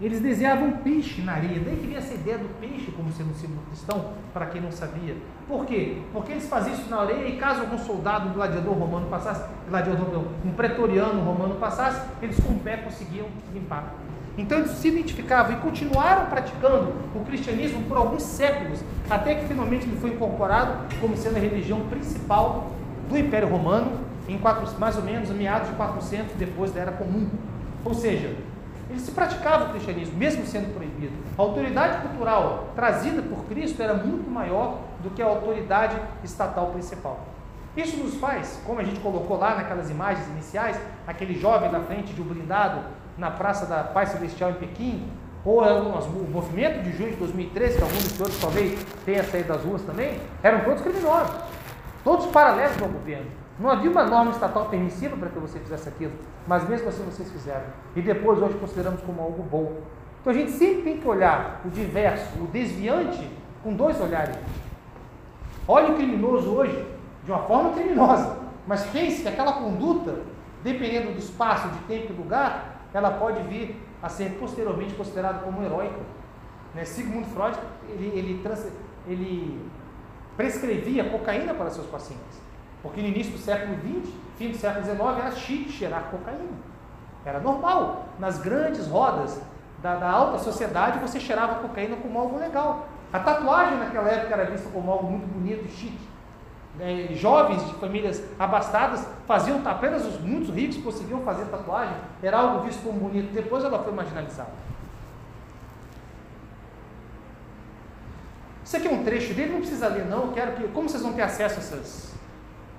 eles 0.00 0.20
desejavam 0.20 0.72
peixe 0.72 1.22
na 1.22 1.32
areia. 1.32 1.60
Daí 1.60 1.76
que 1.76 1.86
vinha 1.86 1.98
essa 1.98 2.14
ideia 2.14 2.38
do 2.38 2.48
peixe 2.60 2.90
como 2.90 3.10
sendo 3.12 3.30
um 3.30 3.34
símbolo 3.34 3.62
cristão, 3.68 4.12
para 4.32 4.46
quem 4.46 4.60
não 4.60 4.70
sabia. 4.70 5.16
Por 5.48 5.64
quê? 5.64 6.02
Porque 6.12 6.32
eles 6.32 6.48
faziam 6.48 6.74
isso 6.74 6.90
na 6.90 7.00
areia 7.00 7.28
e 7.28 7.38
caso 7.38 7.62
algum 7.62 7.78
soldado, 7.78 8.28
um 8.28 8.32
gladiador 8.32 8.74
romano 8.74 9.06
passasse, 9.08 9.48
gladiador, 9.68 10.24
um 10.44 10.52
pretoriano 10.52 11.22
romano 11.22 11.54
passasse, 11.54 12.06
eles 12.20 12.38
com 12.40 12.52
o 12.52 12.58
pé 12.60 12.76
conseguiam 12.78 13.26
limpar. 13.54 13.94
Então 14.38 14.58
eles 14.58 14.72
se 14.72 14.88
identificavam 14.88 15.56
e 15.56 15.60
continuaram 15.60 16.26
praticando 16.26 16.92
o 17.14 17.24
cristianismo 17.24 17.82
por 17.84 17.96
alguns 17.96 18.22
séculos, 18.22 18.80
até 19.08 19.34
que 19.34 19.46
finalmente 19.46 19.86
ele 19.86 19.98
foi 19.98 20.10
incorporado 20.10 20.94
como 21.00 21.16
sendo 21.16 21.36
a 21.36 21.40
religião 21.40 21.80
principal 21.88 22.70
do 23.08 23.16
Império 23.16 23.48
Romano, 23.48 24.00
em 24.28 24.36
quatro, 24.38 24.68
mais 24.78 24.96
ou 24.96 25.02
menos 25.02 25.30
meados 25.30 25.70
de 25.70 25.76
400 25.76 26.34
depois 26.36 26.72
da 26.72 26.80
Era 26.80 26.92
Comum. 26.92 27.28
Ou 27.84 27.94
seja, 27.94 28.36
ele 28.90 29.00
se 29.00 29.10
praticava 29.10 29.66
o 29.66 29.68
cristianismo, 29.70 30.16
mesmo 30.16 30.44
sendo 30.46 30.72
proibido. 30.74 31.14
A 31.38 31.42
autoridade 31.42 32.02
cultural 32.02 32.68
trazida 32.74 33.22
por 33.22 33.44
Cristo 33.46 33.82
era 33.82 33.94
muito 33.94 34.30
maior 34.30 34.80
do 35.02 35.10
que 35.10 35.22
a 35.22 35.26
autoridade 35.26 35.96
estatal 36.22 36.66
principal. 36.68 37.20
Isso 37.76 37.96
nos 37.96 38.14
faz, 38.14 38.60
como 38.66 38.80
a 38.80 38.84
gente 38.84 39.00
colocou 39.00 39.38
lá 39.38 39.54
naquelas 39.56 39.90
imagens 39.90 40.26
iniciais, 40.28 40.80
aquele 41.06 41.38
jovem 41.38 41.70
na 41.70 41.80
frente 41.80 42.12
de 42.12 42.22
um 42.22 42.24
blindado 42.24 42.80
na 43.16 43.30
Praça 43.30 43.66
da 43.66 43.82
Paz 43.82 44.10
Celestial 44.10 44.50
em 44.50 44.54
Pequim, 44.54 45.08
ou 45.44 45.64
é 45.64 45.72
o 45.72 46.28
movimento 46.28 46.82
de 46.82 46.92
junho 46.96 47.12
de 47.12 47.16
2013, 47.16 47.76
que 47.76 47.82
alguns 47.82 48.02
dos 48.02 48.12
senhores 48.12 48.40
talvez 48.40 48.86
tenham 49.04 49.24
saído 49.24 49.48
das 49.48 49.62
ruas 49.62 49.82
também, 49.82 50.20
eram 50.42 50.64
todos 50.64 50.82
criminosos, 50.82 51.34
todos 52.02 52.26
paralelos 52.26 52.82
ao 52.82 52.88
governo. 52.88 53.26
Não 53.58 53.70
havia 53.70 53.90
uma 53.90 54.04
norma 54.04 54.32
estatal 54.32 54.66
permissiva 54.66 55.16
para 55.16 55.30
que 55.30 55.38
você 55.38 55.58
fizesse 55.60 55.88
aquilo, 55.88 56.12
mas 56.46 56.68
mesmo 56.68 56.88
assim 56.88 57.04
vocês 57.04 57.30
fizeram. 57.30 57.64
E 57.94 58.02
depois 58.02 58.42
hoje 58.42 58.54
consideramos 58.58 59.00
como 59.02 59.22
algo 59.22 59.42
bom. 59.44 59.80
Então 60.20 60.32
a 60.32 60.36
gente 60.36 60.50
sempre 60.50 60.82
tem 60.82 60.98
que 60.98 61.08
olhar 61.08 61.62
o 61.64 61.70
diverso, 61.70 62.26
o 62.42 62.48
desviante, 62.48 63.30
com 63.62 63.72
dois 63.72 64.00
olhares. 64.00 64.36
Olhe 65.68 65.92
o 65.92 65.94
criminoso 65.94 66.50
hoje 66.50 66.86
de 67.24 67.30
uma 67.30 67.42
forma 67.44 67.70
criminosa, 67.70 68.36
mas 68.66 68.84
pense 68.86 69.22
que 69.22 69.28
aquela 69.28 69.54
conduta, 69.54 70.16
dependendo 70.62 71.12
do 71.12 71.18
espaço, 71.18 71.68
de 71.68 71.78
tempo 71.84 72.12
e 72.12 72.16
lugar, 72.16 72.75
ela 72.96 73.10
pode 73.10 73.42
vir 73.42 73.78
a 74.02 74.08
ser 74.08 74.38
posteriormente 74.38 74.94
considerada 74.94 75.40
como 75.40 75.62
heróica. 75.62 76.00
Né? 76.74 76.84
Sigmund 76.84 77.26
Freud 77.26 77.58
ele, 77.90 78.06
ele, 78.18 78.42
trans, 78.42 78.66
ele 79.06 79.60
prescrevia 80.34 81.04
cocaína 81.10 81.52
para 81.52 81.68
seus 81.68 81.86
pacientes. 81.86 82.40
Porque 82.82 83.02
no 83.02 83.08
início 83.08 83.32
do 83.32 83.38
século 83.38 83.74
XX, 83.74 84.14
fim 84.38 84.50
do 84.50 84.56
século 84.56 84.84
XIX, 84.84 85.00
era 85.18 85.30
chique 85.32 85.72
cheirar 85.72 86.04
cocaína. 86.10 86.56
Era 87.22 87.38
normal. 87.38 88.06
Nas 88.18 88.38
grandes 88.38 88.86
rodas 88.86 89.42
da, 89.82 89.96
da, 89.96 90.08
alta 90.10 90.38
sociedade, 90.38 90.98
você 90.98 91.20
cheirava 91.20 91.56
cocaína 91.56 91.96
como 91.96 92.18
algo 92.18 92.38
legal. 92.38 92.88
A 93.12 93.18
tatuagem 93.18 93.76
naquela 93.78 94.08
época 94.08 94.34
era 94.34 94.50
vista 94.50 94.70
como 94.70 94.90
algo 94.90 95.06
muito 95.10 95.26
bonito 95.26 95.66
e 95.66 95.68
chique. 95.68 96.08
É, 96.78 97.14
jovens 97.14 97.64
de 97.66 97.74
famílias 97.74 98.22
abastadas 98.38 99.06
faziam, 99.26 99.60
apenas 99.64 100.04
os 100.04 100.20
muitos 100.20 100.54
ricos 100.54 100.76
conseguiam 100.78 101.20
fazer 101.22 101.46
tatuagem, 101.46 101.96
era 102.22 102.38
algo 102.38 102.64
visto 102.64 102.82
como 102.82 103.00
bonito. 103.00 103.32
Depois 103.32 103.64
ela 103.64 103.78
foi 103.82 103.92
marginalizada. 103.92 104.50
Isso 108.64 108.76
aqui 108.76 108.88
é 108.88 108.90
um 108.90 109.04
trecho 109.04 109.32
dele, 109.32 109.52
não 109.52 109.60
precisa 109.60 109.88
ler 109.88 110.06
não, 110.06 110.24
eu 110.26 110.32
quero 110.32 110.52
que, 110.52 110.68
como 110.68 110.88
vocês 110.88 111.02
vão 111.02 111.12
ter 111.12 111.22
acesso 111.22 111.54
a 111.54 111.58
essas 111.58 112.16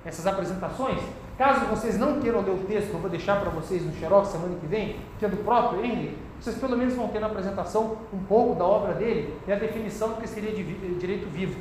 essas 0.04 0.26
apresentações, 0.26 1.00
Caso 1.38 1.66
vocês 1.66 1.96
não 1.96 2.18
queiram 2.18 2.40
ler 2.40 2.50
o 2.50 2.64
texto, 2.64 2.92
eu 2.92 2.98
vou 2.98 3.08
deixar 3.08 3.40
para 3.40 3.48
vocês 3.50 3.86
no 3.86 3.94
Xerox 3.94 4.30
semana 4.30 4.56
que 4.58 4.66
vem, 4.66 4.96
que 5.20 5.24
é 5.24 5.28
do 5.28 5.36
próprio 5.36 5.84
Henry, 5.84 6.18
vocês 6.40 6.58
pelo 6.58 6.76
menos 6.76 6.94
vão 6.94 7.06
ter 7.06 7.20
na 7.20 7.28
apresentação 7.28 7.96
um 8.12 8.18
pouco 8.24 8.56
da 8.56 8.64
obra 8.64 8.94
dele 8.94 9.32
e 9.46 9.52
a 9.52 9.54
definição 9.54 10.08
do 10.08 10.14
que 10.16 10.26
seria 10.26 10.50
de 10.50 10.64
direito 10.98 11.28
vivo. 11.30 11.60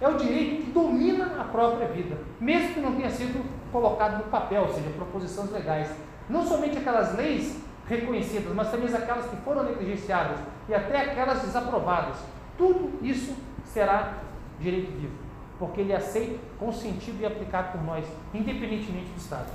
É 0.00 0.08
o 0.08 0.16
direito 0.16 0.64
que 0.64 0.70
domina 0.72 1.40
a 1.40 1.44
própria 1.44 1.88
vida, 1.88 2.18
mesmo 2.40 2.74
que 2.74 2.80
não 2.80 2.94
tenha 2.96 3.10
sido 3.10 3.44
colocado 3.70 4.18
no 4.18 4.30
papel, 4.30 4.62
ou 4.62 4.68
seja, 4.68 4.90
proposições 4.90 5.50
legais. 5.50 5.90
Não 6.28 6.44
somente 6.44 6.78
aquelas 6.78 7.16
leis 7.16 7.62
reconhecidas, 7.86 8.52
mas 8.54 8.70
também 8.70 8.92
aquelas 8.92 9.26
que 9.26 9.36
foram 9.36 9.64
negligenciadas 9.64 10.38
e 10.68 10.74
até 10.74 11.10
aquelas 11.10 11.42
desaprovadas. 11.42 12.16
Tudo 12.56 12.98
isso 13.02 13.34
será 13.64 14.14
direito 14.58 14.90
vivo, 14.92 15.14
porque 15.58 15.80
ele 15.80 15.92
é 15.92 15.96
aceito, 15.96 16.38
consentido 16.58 17.20
e 17.20 17.26
aplicado 17.26 17.72
por 17.72 17.82
nós, 17.84 18.06
independentemente 18.32 19.10
do 19.10 19.18
Estado. 19.18 19.50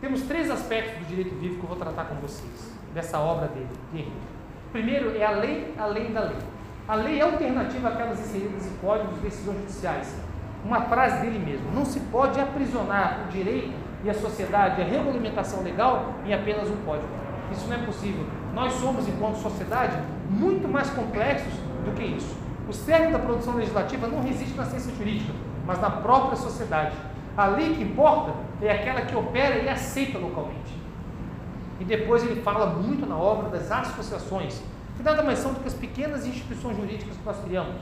Temos 0.00 0.22
três 0.22 0.50
aspectos 0.50 0.98
do 0.98 1.04
direito 1.06 1.34
vivo 1.36 1.56
que 1.56 1.62
eu 1.62 1.68
vou 1.68 1.76
tratar 1.76 2.04
com 2.04 2.16
vocês, 2.16 2.72
dessa 2.92 3.18
obra 3.18 3.48
dele. 3.48 4.12
Primeiro 4.72 5.16
é 5.16 5.24
a 5.24 5.30
lei 5.30 5.74
além 5.78 6.12
da 6.12 6.20
lei. 6.20 6.55
A 6.88 6.94
lei 6.94 7.18
é 7.18 7.22
alternativa 7.22 7.88
àquelas 7.88 8.20
inseridas 8.20 8.64
em 8.64 8.76
códigos 8.76 9.16
de 9.16 9.22
decisões 9.22 9.58
judiciais. 9.58 10.14
Uma 10.64 10.82
frase 10.82 11.20
dele 11.20 11.40
mesmo: 11.40 11.72
não 11.74 11.84
se 11.84 11.98
pode 11.98 12.38
aprisionar 12.38 13.24
o 13.26 13.32
direito 13.32 13.74
e 14.04 14.10
a 14.10 14.14
sociedade, 14.14 14.80
a 14.80 14.84
regulamentação 14.84 15.64
legal 15.64 16.14
em 16.24 16.32
apenas 16.32 16.70
um 16.70 16.76
código. 16.84 17.08
Isso 17.50 17.66
não 17.66 17.74
é 17.74 17.78
possível. 17.84 18.24
Nós 18.54 18.72
somos, 18.74 19.08
enquanto 19.08 19.34
sociedade, 19.36 19.96
muito 20.30 20.68
mais 20.68 20.88
complexos 20.90 21.52
do 21.84 21.92
que 21.92 22.04
isso. 22.04 22.36
O 22.68 22.72
cerne 22.72 23.12
da 23.12 23.18
produção 23.18 23.54
legislativa 23.54 24.06
não 24.06 24.22
reside 24.22 24.54
na 24.54 24.64
ciência 24.64 24.94
jurídica, 24.94 25.32
mas 25.66 25.80
na 25.80 25.90
própria 25.90 26.36
sociedade. 26.36 26.96
A 27.36 27.46
lei 27.46 27.74
que 27.74 27.82
importa 27.82 28.32
é 28.62 28.70
aquela 28.70 29.02
que 29.02 29.14
opera 29.16 29.56
e 29.56 29.68
aceita 29.68 30.18
localmente. 30.18 30.74
E 31.80 31.84
depois 31.84 32.22
ele 32.22 32.42
fala 32.42 32.66
muito 32.66 33.04
na 33.06 33.16
obra 33.16 33.50
das 33.50 33.70
associações, 33.70 34.62
que 34.96 35.02
nada 35.02 35.22
mais 35.22 35.38
são 35.38 35.52
do 35.52 35.60
que 35.60 35.68
as 35.68 35.74
pequenas 35.74 36.26
instituições 36.26 36.76
jurídicas 36.76 37.16
que 37.16 37.24
nós 37.24 37.38
criamos. 37.44 37.76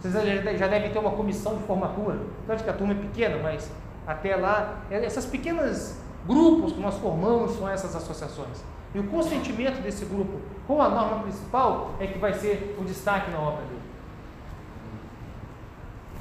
Vocês 0.00 0.14
já 0.58 0.68
devem 0.68 0.90
ter 0.90 0.98
uma 0.98 1.12
comissão 1.12 1.56
de 1.56 1.64
formatura, 1.64 2.18
tanto 2.46 2.62
que 2.62 2.70
a 2.70 2.72
turma 2.72 2.92
é 2.92 2.96
pequena, 2.96 3.38
mas 3.42 3.70
até 4.06 4.36
lá, 4.36 4.82
é, 4.90 5.04
essas 5.04 5.26
pequenas 5.26 5.98
grupos 6.26 6.72
que 6.72 6.80
nós 6.80 6.96
formamos 6.98 7.56
são 7.56 7.68
essas 7.68 7.94
associações. 7.96 8.62
E 8.94 8.98
o 8.98 9.04
consentimento 9.08 9.82
desse 9.82 10.04
grupo 10.04 10.40
com 10.66 10.80
a 10.80 10.88
norma 10.88 11.22
principal 11.22 11.94
é 11.98 12.06
que 12.06 12.18
vai 12.18 12.32
ser 12.34 12.76
o 12.78 12.84
destaque 12.84 13.30
na 13.30 13.38
obra 13.38 13.62
dele. 13.64 13.80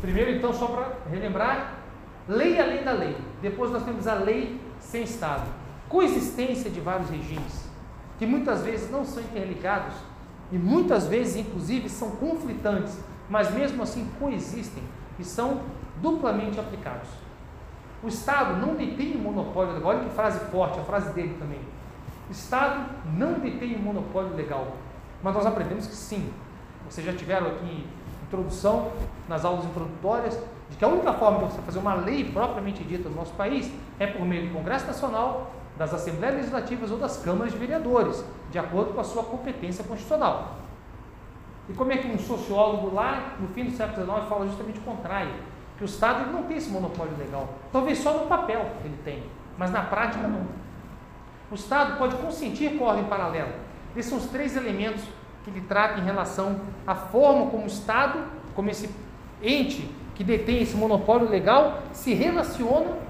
Primeiro, 0.01 0.31
então, 0.31 0.53
só 0.53 0.67
para 0.67 0.93
relembrar, 1.09 1.75
lei 2.27 2.59
além 2.59 2.83
da 2.83 2.91
lei. 2.91 3.15
Depois 3.41 3.71
nós 3.71 3.83
temos 3.83 4.07
a 4.07 4.15
lei 4.15 4.59
sem 4.79 5.03
Estado. 5.03 5.47
Coexistência 5.87 6.69
de 6.69 6.79
vários 6.79 7.09
regimes, 7.09 7.69
que 8.17 8.25
muitas 8.25 8.61
vezes 8.61 8.89
não 8.91 9.05
são 9.05 9.21
interligados 9.21 9.93
e 10.55 10.57
muitas 10.57 11.05
vezes, 11.05 11.35
inclusive, 11.35 11.89
são 11.89 12.11
conflitantes, 12.11 12.97
mas 13.29 13.53
mesmo 13.53 13.83
assim 13.83 14.09
coexistem 14.17 14.81
e 15.19 15.23
são 15.25 15.59
duplamente 16.01 16.57
aplicados. 16.57 17.09
O 18.01 18.07
Estado 18.07 18.65
não 18.65 18.73
detém 18.73 19.15
o 19.15 19.19
monopólio 19.19 19.73
legal. 19.73 19.89
Olha 19.89 20.05
que 20.05 20.15
frase 20.15 20.39
forte, 20.49 20.79
a 20.79 20.83
frase 20.83 21.11
dele 21.11 21.35
também. 21.37 21.59
O 22.29 22.31
Estado 22.31 22.89
não 23.17 23.33
detém 23.33 23.75
o 23.75 23.79
monopólio 23.79 24.33
legal. 24.33 24.77
Mas 25.21 25.33
nós 25.33 25.45
aprendemos 25.45 25.87
que 25.87 25.95
sim. 25.95 26.31
Vocês 26.89 27.05
já 27.05 27.11
tiveram 27.11 27.47
aqui 27.47 27.85
introdução, 28.23 28.93
nas 29.27 29.43
aulas 29.43 29.65
introdutórias, 29.65 30.39
de 30.69 30.77
que 30.77 30.85
a 30.85 30.87
única 30.87 31.11
forma 31.15 31.39
de 31.39 31.53
você 31.53 31.61
fazer 31.63 31.79
uma 31.79 31.95
lei 31.95 32.31
propriamente 32.31 32.81
dita 32.81 33.09
no 33.09 33.15
nosso 33.15 33.33
país 33.33 33.69
é 33.99 34.07
por 34.07 34.25
meio 34.25 34.47
do 34.47 34.53
Congresso 34.53 34.87
Nacional, 34.87 35.51
das 35.77 35.93
Assembleias 35.93 36.35
Legislativas 36.35 36.91
ou 36.91 36.97
das 36.97 37.17
Câmaras 37.17 37.53
de 37.53 37.59
Vereadores, 37.59 38.23
de 38.51 38.57
acordo 38.57 38.93
com 38.93 39.01
a 39.01 39.03
sua 39.03 39.23
competência 39.23 39.83
constitucional. 39.83 40.57
E 41.67 41.73
como 41.73 41.91
é 41.91 41.97
que 41.97 42.07
um 42.07 42.17
sociólogo 42.17 42.93
lá, 42.93 43.35
no 43.39 43.47
fim 43.49 43.65
do 43.65 43.71
século 43.71 44.05
XIX, 44.05 44.29
fala 44.29 44.47
justamente 44.47 44.79
o 44.79 44.83
contrário? 44.83 45.33
que 45.77 45.83
o 45.83 45.85
Estado 45.85 46.31
não 46.31 46.43
tem 46.43 46.57
esse 46.57 46.69
monopólio 46.69 47.17
legal. 47.17 47.49
Talvez 47.71 47.97
só 47.99 48.13
no 48.13 48.27
papel 48.27 48.65
ele 48.83 48.97
tem, 49.03 49.23
mas 49.57 49.71
na 49.71 49.81
prática 49.81 50.27
não. 50.27 50.45
O 51.51 51.55
Estado 51.55 51.97
pode 51.97 52.15
consentir 52.17 52.77
com 52.77 52.85
a 52.85 52.89
ordem 52.89 53.05
paralela. 53.05 53.53
Esses 53.95 54.09
são 54.09 54.17
os 54.17 54.27
três 54.27 54.55
elementos 54.55 55.03
que 55.43 55.49
ele 55.49 55.61
trata 55.61 55.99
em 55.99 56.03
relação 56.03 56.61
à 56.87 56.95
forma 56.95 57.51
como 57.51 57.63
o 57.63 57.67
Estado, 57.67 58.19
como 58.55 58.69
esse 58.69 58.89
ente 59.41 59.89
que 60.15 60.23
detém 60.23 60.61
esse 60.61 60.75
monopólio 60.75 61.29
legal, 61.29 61.83
se 61.91 62.13
relaciona 62.13 63.04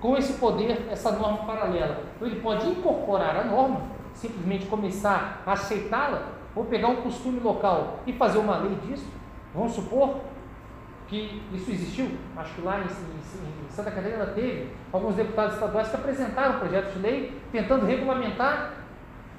com 0.00 0.16
esse 0.16 0.34
poder, 0.34 0.88
essa 0.90 1.12
norma 1.12 1.44
paralela. 1.44 2.04
Então, 2.16 2.26
ele 2.26 2.40
pode 2.40 2.68
incorporar 2.68 3.36
a 3.36 3.44
norma, 3.44 3.82
simplesmente 4.14 4.66
começar 4.66 5.42
a 5.46 5.52
aceitá-la, 5.52 6.40
ou 6.54 6.64
pegar 6.64 6.88
um 6.88 6.96
costume 6.96 7.38
local 7.40 8.00
e 8.06 8.12
fazer 8.12 8.38
uma 8.38 8.56
lei 8.56 8.74
disso. 8.86 9.06
Vamos 9.54 9.72
supor 9.72 10.20
que 11.06 11.42
isso 11.52 11.70
existiu, 11.70 12.08
acho 12.36 12.54
que 12.54 12.62
lá 12.62 12.78
em, 12.78 12.82
em, 12.82 13.66
em, 13.66 13.70
Santa 13.70 13.90
Catarina 13.90 14.26
teve 14.26 14.72
alguns 14.92 15.16
deputados 15.16 15.54
estaduais 15.54 15.88
que 15.88 15.96
apresentaram 15.96 16.60
projetos 16.60 16.94
de 16.94 17.00
lei 17.00 17.40
tentando 17.50 17.84
regulamentar 17.84 18.74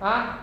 a 0.01 0.39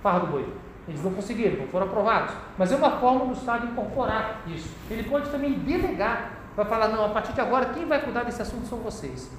farra 0.00 0.20
do 0.20 0.26
boi. 0.28 0.48
Eles 0.86 1.02
não 1.02 1.12
conseguiram, 1.12 1.58
não 1.58 1.66
foram 1.66 1.86
aprovados. 1.86 2.34
Mas 2.56 2.70
é 2.72 2.76
uma 2.76 2.98
forma 2.98 3.26
do 3.26 3.32
Estado 3.32 3.66
incorporar 3.66 4.42
isso. 4.46 4.72
Ele 4.88 5.02
pode 5.04 5.28
também 5.30 5.54
delegar, 5.54 6.32
vai 6.56 6.64
falar, 6.64 6.88
não, 6.88 7.04
a 7.04 7.08
partir 7.08 7.32
de 7.32 7.40
agora 7.40 7.66
quem 7.66 7.86
vai 7.86 8.00
cuidar 8.00 8.24
desse 8.24 8.40
assunto 8.40 8.66
são 8.66 8.78
vocês. 8.78 9.30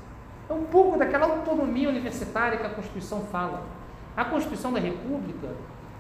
É 0.52 0.54
um 0.54 0.66
pouco 0.66 1.00
daquela 1.00 1.28
autonomia 1.28 1.88
universitária 1.88 2.58
que 2.58 2.66
a 2.66 2.70
Constituição 2.70 3.22
fala. 3.22 3.64
A 4.18 4.26
Constituição 4.26 4.74
da 4.74 4.82
República, 4.82 5.48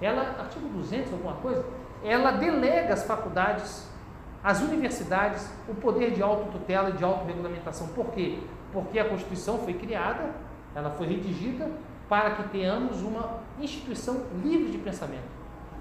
ela, 0.01 0.35
artigo 0.37 0.67
200, 0.67 1.13
alguma 1.13 1.35
coisa, 1.35 1.63
ela 2.03 2.31
delega 2.31 2.93
as 2.93 3.05
faculdades 3.05 3.89
as 4.43 4.59
universidades 4.59 5.49
o 5.69 5.75
poder 5.75 6.11
de 6.11 6.21
autotutela 6.21 6.89
e 6.89 6.93
de 6.93 7.03
autorregulamentação. 7.03 7.87
Por 7.89 8.07
quê? 8.07 8.39
Porque 8.73 8.99
a 8.99 9.07
Constituição 9.07 9.59
foi 9.59 9.75
criada, 9.75 10.31
ela 10.75 10.89
foi 10.89 11.07
redigida 11.07 11.69
para 12.09 12.31
que 12.31 12.49
tenhamos 12.49 13.01
uma 13.03 13.39
instituição 13.57 14.23
livre 14.43 14.69
de 14.69 14.79
pensamento, 14.79 15.29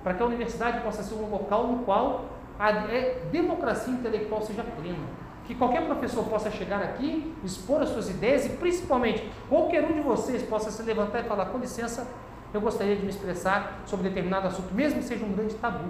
para 0.04 0.14
que 0.14 0.22
a 0.22 0.26
universidade 0.26 0.80
possa 0.82 1.02
ser 1.02 1.14
um 1.14 1.28
local 1.28 1.66
no 1.66 1.84
qual 1.84 2.26
a 2.56 2.70
é, 2.70 3.22
democracia 3.32 3.92
intelectual 3.92 4.42
seja 4.42 4.62
plena. 4.62 5.29
Que 5.50 5.56
qualquer 5.56 5.84
professor 5.84 6.22
possa 6.26 6.48
chegar 6.48 6.80
aqui, 6.80 7.34
expor 7.42 7.82
as 7.82 7.88
suas 7.88 8.08
ideias 8.08 8.46
e, 8.46 8.50
principalmente, 8.50 9.28
qualquer 9.48 9.82
um 9.82 9.94
de 9.94 10.00
vocês 10.00 10.44
possa 10.44 10.70
se 10.70 10.80
levantar 10.84 11.24
e 11.24 11.24
falar: 11.24 11.46
com 11.46 11.58
licença, 11.58 12.06
eu 12.54 12.60
gostaria 12.60 12.94
de 12.94 13.02
me 13.02 13.08
expressar 13.08 13.80
sobre 13.84 14.08
determinado 14.08 14.46
assunto, 14.46 14.72
mesmo 14.72 15.00
que 15.00 15.06
seja 15.06 15.24
um 15.24 15.32
grande 15.32 15.56
tabu. 15.56 15.88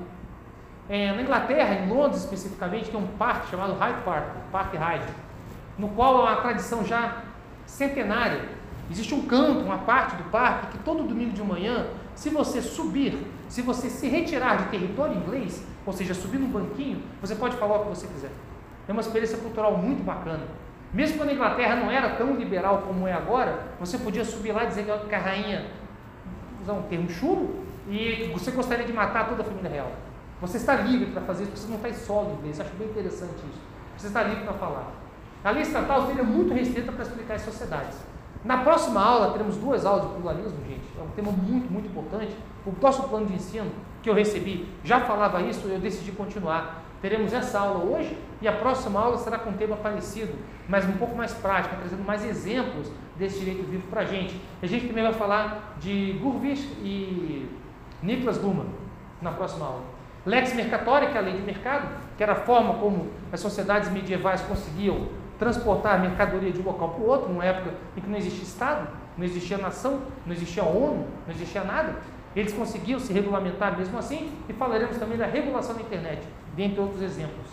É, 0.88 1.12
na 1.12 1.20
Inglaterra, 1.20 1.74
em 1.74 1.90
Londres 1.90 2.22
especificamente, 2.22 2.90
tem 2.90 2.98
um 2.98 3.06
parque 3.18 3.50
chamado 3.50 3.74
Hyde 3.74 4.00
Park, 4.00 4.28
Parque 4.50 4.78
Hyde, 4.78 5.04
no 5.76 5.90
qual 5.90 6.20
é 6.20 6.30
uma 6.30 6.40
tradição 6.40 6.82
já 6.82 7.22
centenária. 7.66 8.40
Existe 8.90 9.14
um 9.14 9.26
campo, 9.26 9.60
uma 9.60 9.80
parte 9.80 10.16
do 10.16 10.24
parque, 10.30 10.68
que 10.68 10.78
todo 10.78 11.02
domingo 11.02 11.34
de 11.34 11.42
manhã, 11.42 11.88
se 12.14 12.30
você 12.30 12.62
subir, 12.62 13.26
se 13.50 13.60
você 13.60 13.90
se 13.90 14.08
retirar 14.08 14.56
de 14.56 14.70
território 14.70 15.16
inglês, 15.16 15.62
ou 15.84 15.92
seja, 15.92 16.14
subir 16.14 16.38
num 16.38 16.48
banquinho, 16.48 17.02
você 17.20 17.34
pode 17.34 17.58
falar 17.58 17.76
o 17.76 17.82
que 17.82 17.88
você 17.90 18.06
quiser. 18.06 18.30
É 18.90 18.92
uma 18.92 19.02
experiência 19.02 19.38
cultural 19.38 19.78
muito 19.78 20.02
bacana. 20.02 20.42
Mesmo 20.92 21.18
quando 21.18 21.28
a 21.28 21.32
Inglaterra 21.32 21.76
não 21.76 21.88
era 21.88 22.08
tão 22.16 22.34
liberal 22.34 22.82
como 22.84 23.06
é 23.06 23.12
agora, 23.12 23.60
você 23.78 23.96
podia 23.96 24.24
subir 24.24 24.50
lá 24.50 24.64
e 24.64 24.66
dizer 24.66 24.84
que 24.84 25.14
a 25.14 25.18
rainha, 25.18 25.66
usar 26.60 26.72
um 26.72 26.82
termo 26.82 27.08
chulo, 27.08 27.54
e 27.88 28.28
você 28.32 28.50
gostaria 28.50 28.84
de 28.84 28.92
matar 28.92 29.28
toda 29.28 29.42
a 29.42 29.44
família 29.44 29.70
real. 29.70 29.92
Você 30.40 30.56
está 30.56 30.74
livre 30.74 31.06
para 31.12 31.22
fazer 31.22 31.44
isso, 31.44 31.52
você 31.56 31.68
não 31.68 31.76
está 31.76 31.88
em 31.88 31.94
solo 31.94 32.36
inglês. 32.36 32.58
Eu 32.58 32.64
acho 32.64 32.74
bem 32.74 32.88
interessante 32.88 33.36
isso. 33.36 33.60
Você 33.96 34.08
está 34.08 34.24
livre 34.24 34.42
para 34.42 34.54
falar. 34.54 34.90
A 35.44 35.50
lei 35.52 35.62
estatal 35.62 36.08
seria 36.08 36.24
muito 36.24 36.52
restrita 36.52 36.90
para 36.90 37.04
explicar 37.04 37.34
as 37.34 37.42
sociedades. 37.42 37.96
Na 38.44 38.58
próxima 38.64 39.00
aula, 39.00 39.30
teremos 39.30 39.56
duas 39.56 39.86
aulas 39.86 40.08
de 40.08 40.14
pluralismo, 40.14 40.58
gente. 40.66 40.82
É 40.98 41.02
um 41.02 41.10
tema 41.10 41.30
muito, 41.30 41.72
muito 41.72 41.86
importante. 41.86 42.36
O 42.66 42.72
nosso 42.82 43.04
plano 43.04 43.26
de 43.26 43.34
ensino 43.34 43.70
que 44.02 44.10
eu 44.10 44.14
recebi 44.14 44.66
já 44.82 44.98
falava 45.02 45.40
isso, 45.42 45.68
eu 45.68 45.78
decidi 45.78 46.10
continuar. 46.10 46.79
Teremos 47.00 47.32
essa 47.32 47.58
aula 47.58 47.84
hoje 47.84 48.16
e 48.42 48.48
a 48.48 48.52
próxima 48.52 49.00
aula 49.00 49.16
será 49.16 49.38
com 49.38 49.50
um 49.50 49.56
tema 49.56 49.76
parecido, 49.76 50.34
mas 50.68 50.86
um 50.86 50.92
pouco 50.92 51.16
mais 51.16 51.32
prático, 51.32 51.76
trazendo 51.76 52.04
mais 52.04 52.24
exemplos 52.24 52.92
desse 53.16 53.38
direito 53.38 53.62
vivo 53.70 53.86
para 53.88 54.02
a 54.02 54.04
gente. 54.04 54.38
A 54.62 54.66
gente 54.66 54.86
também 54.86 55.02
vai 55.02 55.14
falar 55.14 55.76
de 55.78 56.18
Gurvich 56.20 56.62
e 56.82 57.48
Niklas 58.02 58.42
Luhmann 58.42 58.68
na 59.20 59.32
próxima 59.32 59.66
aula. 59.66 59.82
Lex 60.26 60.52
mercatória, 60.54 61.08
que 61.08 61.16
é 61.16 61.20
a 61.20 61.22
lei 61.22 61.34
de 61.34 61.42
mercado, 61.42 61.88
que 62.16 62.22
era 62.22 62.32
a 62.32 62.36
forma 62.36 62.74
como 62.74 63.08
as 63.32 63.40
sociedades 63.40 63.90
medievais 63.90 64.42
conseguiam 64.42 65.08
transportar 65.38 65.94
a 65.94 65.98
mercadoria 65.98 66.52
de 66.52 66.60
um 66.60 66.64
local 66.64 66.90
para 66.90 67.02
o 67.02 67.06
outro, 67.06 67.28
numa 67.30 67.44
época 67.44 67.74
em 67.96 68.00
que 68.02 68.08
não 68.08 68.18
existia 68.18 68.42
Estado, 68.42 68.88
não 69.16 69.24
existia 69.24 69.56
nação, 69.56 70.02
não 70.26 70.34
existia 70.34 70.62
ONU, 70.62 71.06
não 71.26 71.34
existia 71.34 71.64
nada. 71.64 71.96
Eles 72.36 72.52
conseguiam 72.52 73.00
se 73.00 73.12
regulamentar 73.12 73.76
mesmo 73.76 73.98
assim, 73.98 74.32
e 74.48 74.52
falaremos 74.52 74.98
também 74.98 75.16
da 75.16 75.26
regulação 75.26 75.74
da 75.74 75.80
internet, 75.80 76.22
dentre 76.60 76.78
outros 76.78 77.00
exemplos. 77.00 77.46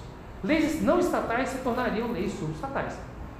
Leis 0.44 0.82
não 0.82 1.00
estatais 1.00 1.48
se 1.50 1.60
tornariam 1.60 2.12
leis 2.12 2.34
subestatais. 2.34 3.00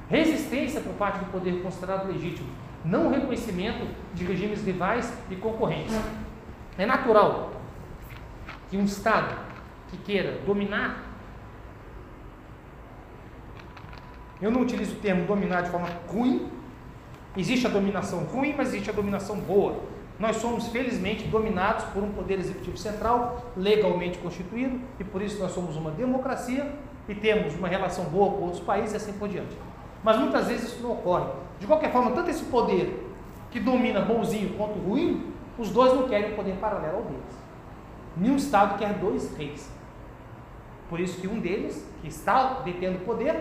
Resistência 0.10 0.80
por 0.80 0.94
parte 0.94 1.20
do 1.20 1.30
poder 1.30 1.62
considerado 1.62 2.08
legítimo, 2.08 2.48
não 2.86 3.10
reconhecimento 3.10 3.86
de 4.14 4.24
regimes 4.24 4.64
rivais 4.64 5.14
e 5.30 5.36
concorrentes. 5.36 5.94
É 6.78 6.86
natural 6.86 7.52
que 8.70 8.78
um 8.78 8.86
Estado 8.86 9.36
que 9.90 9.98
queira 9.98 10.40
dominar, 10.46 11.04
eu 14.42 14.50
não 14.50 14.62
utilizo 14.62 14.96
o 14.96 15.00
termo 15.00 15.26
dominar 15.26 15.64
de 15.64 15.70
forma 15.70 15.90
ruim, 16.08 16.50
existe 17.36 17.68
a 17.68 17.70
dominação 17.70 18.20
ruim, 18.20 18.54
mas 18.56 18.70
existe 18.70 18.90
a 18.90 18.94
dominação 18.94 19.38
boa. 19.42 19.82
Nós 20.20 20.38
somos, 20.38 20.68
felizmente, 20.70 21.28
dominados 21.28 21.86
por 21.86 22.04
um 22.04 22.12
poder 22.12 22.40
executivo 22.40 22.78
central, 22.78 23.46
legalmente 23.56 24.18
constituído, 24.18 24.80
e 25.00 25.04
por 25.04 25.22
isso 25.22 25.40
nós 25.40 25.52
somos 25.52 25.76
uma 25.76 25.92
democracia 25.92 26.74
e 27.08 27.14
temos 27.14 27.54
uma 27.56 27.68
relação 27.68 28.06
boa 28.06 28.32
com 28.32 28.46
outros 28.46 28.62
países 28.62 28.94
e 28.94 28.98
assim 28.98 29.14
por 29.14 29.30
diante. 29.30 29.56
Mas 30.04 30.18
muitas 30.18 30.48
vezes 30.48 30.72
isso 30.72 30.82
não 30.82 30.94
ocorre. 30.94 31.28
De 31.60 31.68
qualquer 31.68 31.92
forma, 31.92 32.12
tanto 32.12 32.30
esse 32.30 32.46
poder 32.46 33.08
que 33.52 33.60
domina 33.60 34.02
bonzinho 34.02 34.56
quanto 34.58 34.80
ruim, 34.80 35.34
os 35.58 35.70
dois 35.70 35.94
não 35.94 36.08
querem 36.08 36.34
um 36.34 36.36
poder 36.36 36.56
paralelo 36.56 36.98
ao 36.98 37.04
deles. 37.04 37.48
Nenhum 38.16 38.36
Estado 38.36 38.78
quer 38.78 38.94
dois 38.94 39.36
reis. 39.38 39.70
Por 40.90 41.00
isso 41.00 41.20
que 41.20 41.28
um 41.28 41.40
deles, 41.40 41.86
que 42.02 42.08
está 42.08 42.62
detendo 42.64 43.00
poder, 43.06 43.36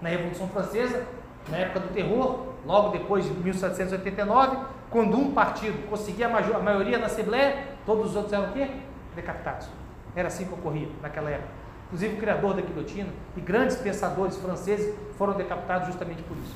na 0.00 0.08
Revolução 0.08 0.48
Francesa, 0.48 1.06
na 1.48 1.58
época 1.58 1.80
do 1.80 1.88
terror, 1.92 2.54
logo 2.64 2.90
depois 2.90 3.24
de 3.24 3.30
1789, 3.32 4.56
quando 4.90 5.16
um 5.16 5.32
partido 5.32 5.88
conseguia 5.88 6.26
a 6.26 6.60
maioria 6.60 6.98
na 6.98 7.06
Assembleia, 7.06 7.68
todos 7.84 8.10
os 8.10 8.16
outros 8.16 8.32
eram 8.32 8.50
o 8.50 8.52
quê? 8.52 8.68
Decapitados. 9.14 9.68
Era 10.14 10.28
assim 10.28 10.46
que 10.46 10.54
ocorria 10.54 10.88
naquela 11.02 11.30
época. 11.30 11.48
Inclusive 11.86 12.14
o 12.14 12.18
criador 12.18 12.54
da 12.54 12.62
guilhotina 12.62 13.08
e 13.36 13.40
grandes 13.40 13.76
pensadores 13.76 14.36
franceses 14.36 14.94
foram 15.16 15.34
decapitados 15.34 15.88
justamente 15.88 16.22
por 16.22 16.36
isso. 16.36 16.54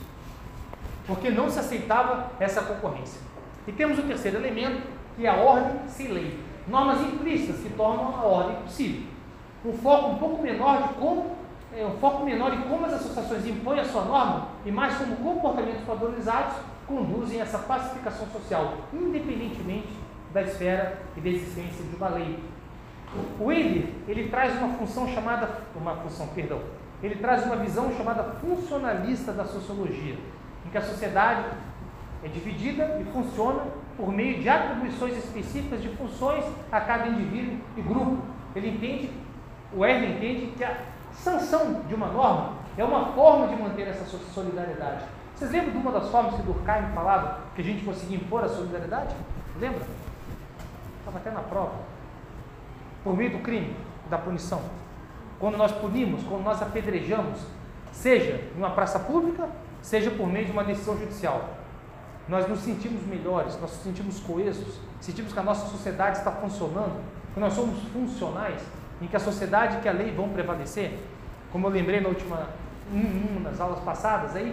Porque 1.07 1.31
não 1.31 1.49
se 1.49 1.59
aceitava 1.59 2.31
essa 2.39 2.63
concorrência. 2.63 3.21
E 3.67 3.73
temos 3.73 3.99
o 3.99 4.03
terceiro 4.03 4.39
elemento, 4.39 4.83
que 5.17 5.27
é 5.27 5.31
a 5.31 5.35
ordem 5.37 5.89
sem 5.89 6.09
lei. 6.09 6.39
Normas 6.67 7.01
implícitas 7.01 7.61
que 7.61 7.71
tornam 7.71 8.17
a 8.17 8.23
ordem 8.23 8.57
possível. 8.63 9.03
Um 9.65 9.73
foco 9.73 10.11
um 10.11 10.19
pouco 10.19 10.43
menor 10.43 10.89
de 10.89 10.95
como 10.95 11.37
é, 11.77 11.85
um 11.85 11.99
foco 11.99 12.25
menor 12.25 12.53
em 12.55 12.63
como 12.63 12.87
as 12.87 12.95
associações 12.95 13.47
impõem 13.47 13.81
a 13.81 13.85
sua 13.85 14.05
norma 14.05 14.49
e 14.65 14.73
mais 14.73 14.97
como 14.97 15.17
comportamentos 15.17 15.83
padronizados 15.83 16.57
conduzem 16.89 17.41
essa 17.41 17.59
pacificação 17.59 18.27
social, 18.29 18.79
independentemente 18.93 19.89
da 20.33 20.43
esfera 20.43 20.99
e 21.17 21.21
da 21.21 21.29
existência 21.29 21.85
de 21.85 21.95
uma 21.95 22.09
lei. 22.09 22.39
O 23.39 23.53
Ele, 23.53 23.95
ele 24.09 24.29
traz 24.29 24.57
uma 24.59 24.77
função 24.77 25.07
chamada, 25.09 25.49
uma 25.77 25.95
função, 25.97 26.27
perdão, 26.29 26.61
ele 27.03 27.17
traz 27.17 27.45
uma 27.45 27.57
visão 27.57 27.95
chamada 27.97 28.25
funcionalista 28.41 29.33
da 29.33 29.45
sociologia, 29.45 30.17
em 30.67 30.71
que 30.71 30.77
a 30.77 30.83
sociedade 30.83 31.45
é 32.25 32.29
dividida 32.29 32.99
e 33.01 33.05
funciona 33.13 33.63
por 33.97 34.13
meio 34.13 34.41
de 34.41 34.49
atribuições 34.49 35.17
específicas 35.17 35.81
de 35.81 35.89
funções 35.91 36.45
a 36.71 36.81
cada 36.81 37.07
indivíduo 37.07 37.59
e 37.77 37.83
grupo. 37.83 38.19
Ele 38.55 38.71
entende, 38.71 39.11
o 39.73 39.85
Erle 39.85 40.17
entende 40.17 40.53
que 40.57 40.65
a 40.65 40.77
sanção 41.13 41.83
de 41.87 41.95
uma 41.95 42.09
norma 42.09 42.55
é 42.77 42.85
uma 42.85 43.13
forma 43.13 43.49
de 43.49 43.57
manter 43.61 43.89
essa 43.89 44.05
solidariedade. 44.05 45.05
Vocês 45.39 45.53
lembram 45.53 45.71
de 45.71 45.79
uma 45.79 45.93
das 45.93 46.09
formas 46.09 46.35
que 46.35 46.43
Durkheim 46.43 46.89
falava 46.93 47.39
que 47.55 47.61
a 47.61 47.65
gente 47.65 47.85
conseguia 47.85 48.17
impor 48.17 48.43
a 48.43 48.49
solidariedade? 48.49 49.15
Lembra? 49.61 49.83
Estava 50.99 51.19
até 51.19 51.31
na 51.31 51.43
prova. 51.43 51.75
Por 53.05 53.17
meio 53.17 53.31
do 53.31 53.39
crime, 53.39 53.77
da 54.11 54.19
punição. 54.19 54.61
Quando 55.39 55.57
nós 55.57 55.71
punimos, 55.71 56.25
quando 56.25 56.43
nós 56.43 56.61
apedrejamos, 56.61 57.39
seja 57.93 58.51
em 58.53 58.59
uma 58.59 58.71
praça 58.71 58.99
pública, 58.99 59.49
seja 59.81 60.11
por 60.11 60.27
meio 60.27 60.47
de 60.47 60.51
uma 60.51 60.65
decisão 60.65 60.99
judicial. 60.99 61.51
Nós 62.29 62.49
nos 62.49 62.59
sentimos 62.59 63.07
melhores, 63.07 63.53
nós 63.61 63.71
nos 63.71 63.83
sentimos 63.85 64.19
coesos, 64.19 64.81
sentimos 65.01 65.33
que 65.33 65.39
a 65.39 65.45
nossa 65.45 65.69
sociedade 65.69 66.19
está 66.19 66.33
funcionando, 66.33 67.01
que 67.33 67.39
nós 67.39 67.53
somos 67.53 67.81
funcionais 67.93 68.61
em 69.01 69.07
que 69.07 69.15
a 69.15 69.21
sociedade 69.21 69.79
e 69.85 69.89
a 69.89 69.93
lei 69.93 70.11
vão 70.11 70.31
prevalecer, 70.31 70.99
como 71.53 71.69
eu 71.69 71.71
lembrei 71.71 72.01
na 72.01 72.09
última, 72.09 72.49
das 73.45 73.61
aulas 73.61 73.79
passadas 73.85 74.35
aí, 74.35 74.53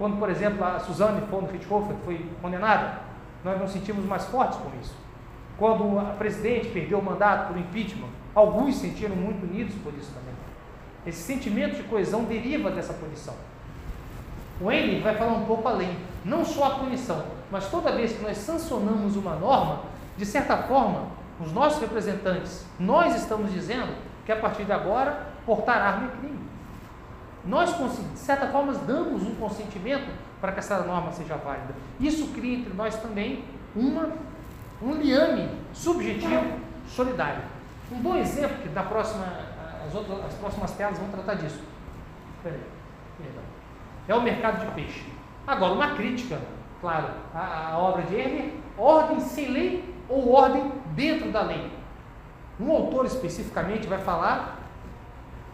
quando, 0.00 0.18
por 0.18 0.30
exemplo, 0.30 0.64
a 0.64 0.78
Suzanne 0.78 1.20
von 1.30 1.40
Richthofen 1.40 1.94
foi 2.06 2.24
condenada, 2.40 3.00
nós 3.44 3.60
nos 3.60 3.70
sentimos 3.70 4.02
mais 4.06 4.24
fortes 4.24 4.58
com 4.58 4.70
isso. 4.80 4.94
Quando 5.58 5.98
a 5.98 6.14
presidente 6.14 6.68
perdeu 6.68 7.00
o 7.00 7.04
mandato 7.04 7.48
por 7.48 7.58
impeachment, 7.58 8.08
alguns 8.34 8.76
se 8.76 8.88
sentiram 8.88 9.14
muito 9.14 9.44
unidos 9.44 9.74
por 9.84 9.92
isso 9.92 10.10
também. 10.14 10.32
Esse 11.04 11.20
sentimento 11.20 11.76
de 11.76 11.82
coesão 11.82 12.24
deriva 12.24 12.70
dessa 12.70 12.94
punição. 12.94 13.34
O 14.58 14.72
Henry 14.72 15.00
vai 15.00 15.14
falar 15.16 15.32
um 15.32 15.44
pouco 15.44 15.68
além, 15.68 15.94
não 16.24 16.46
só 16.46 16.64
a 16.64 16.70
punição, 16.78 17.22
mas 17.50 17.68
toda 17.68 17.92
vez 17.92 18.14
que 18.14 18.22
nós 18.22 18.38
sancionamos 18.38 19.16
uma 19.16 19.34
norma, 19.34 19.82
de 20.16 20.24
certa 20.24 20.56
forma, 20.62 21.08
os 21.38 21.52
nossos 21.52 21.78
representantes, 21.78 22.64
nós 22.78 23.14
estamos 23.16 23.52
dizendo 23.52 23.92
que 24.24 24.32
a 24.32 24.36
partir 24.36 24.64
de 24.64 24.72
agora 24.72 25.26
portar 25.44 25.76
arma 25.76 26.06
é 26.06 26.16
crime. 26.16 26.49
Nós, 27.44 27.74
de 27.74 28.18
certa 28.18 28.48
forma, 28.48 28.72
damos 28.74 29.22
um 29.22 29.34
consentimento 29.36 30.10
para 30.40 30.52
que 30.52 30.58
essa 30.58 30.82
norma 30.82 31.10
seja 31.12 31.36
válida. 31.36 31.74
Isso 31.98 32.28
cria 32.28 32.58
entre 32.58 32.74
nós 32.74 32.96
também 32.96 33.44
uma, 33.74 34.10
um 34.82 34.94
liame 34.94 35.48
subjetivo 35.72 36.58
solidário. 36.88 37.42
Um 37.90 37.98
bom 38.00 38.16
exemplo, 38.16 38.56
que 38.62 38.68
da 38.68 38.82
próxima, 38.82 39.24
as, 39.86 39.94
outras, 39.94 40.24
as 40.26 40.34
próximas 40.34 40.70
telas 40.72 40.98
vão 40.98 41.08
tratar 41.08 41.34
disso. 41.34 41.60
Peraí, 42.42 42.60
é 44.06 44.14
o 44.14 44.22
mercado 44.22 44.66
de 44.66 44.72
peixe. 44.72 45.04
Agora, 45.46 45.72
uma 45.72 45.94
crítica, 45.94 46.38
claro, 46.80 47.08
à, 47.34 47.72
à 47.72 47.78
obra 47.78 48.02
de 48.02 48.14
Hermer, 48.14 48.54
ordem 48.76 49.20
sem 49.20 49.48
lei 49.48 49.94
ou 50.08 50.32
ordem 50.32 50.72
dentro 50.94 51.30
da 51.30 51.42
lei. 51.42 51.70
Um 52.58 52.70
autor 52.70 53.06
especificamente 53.06 53.86
vai 53.86 53.98
falar 53.98 54.59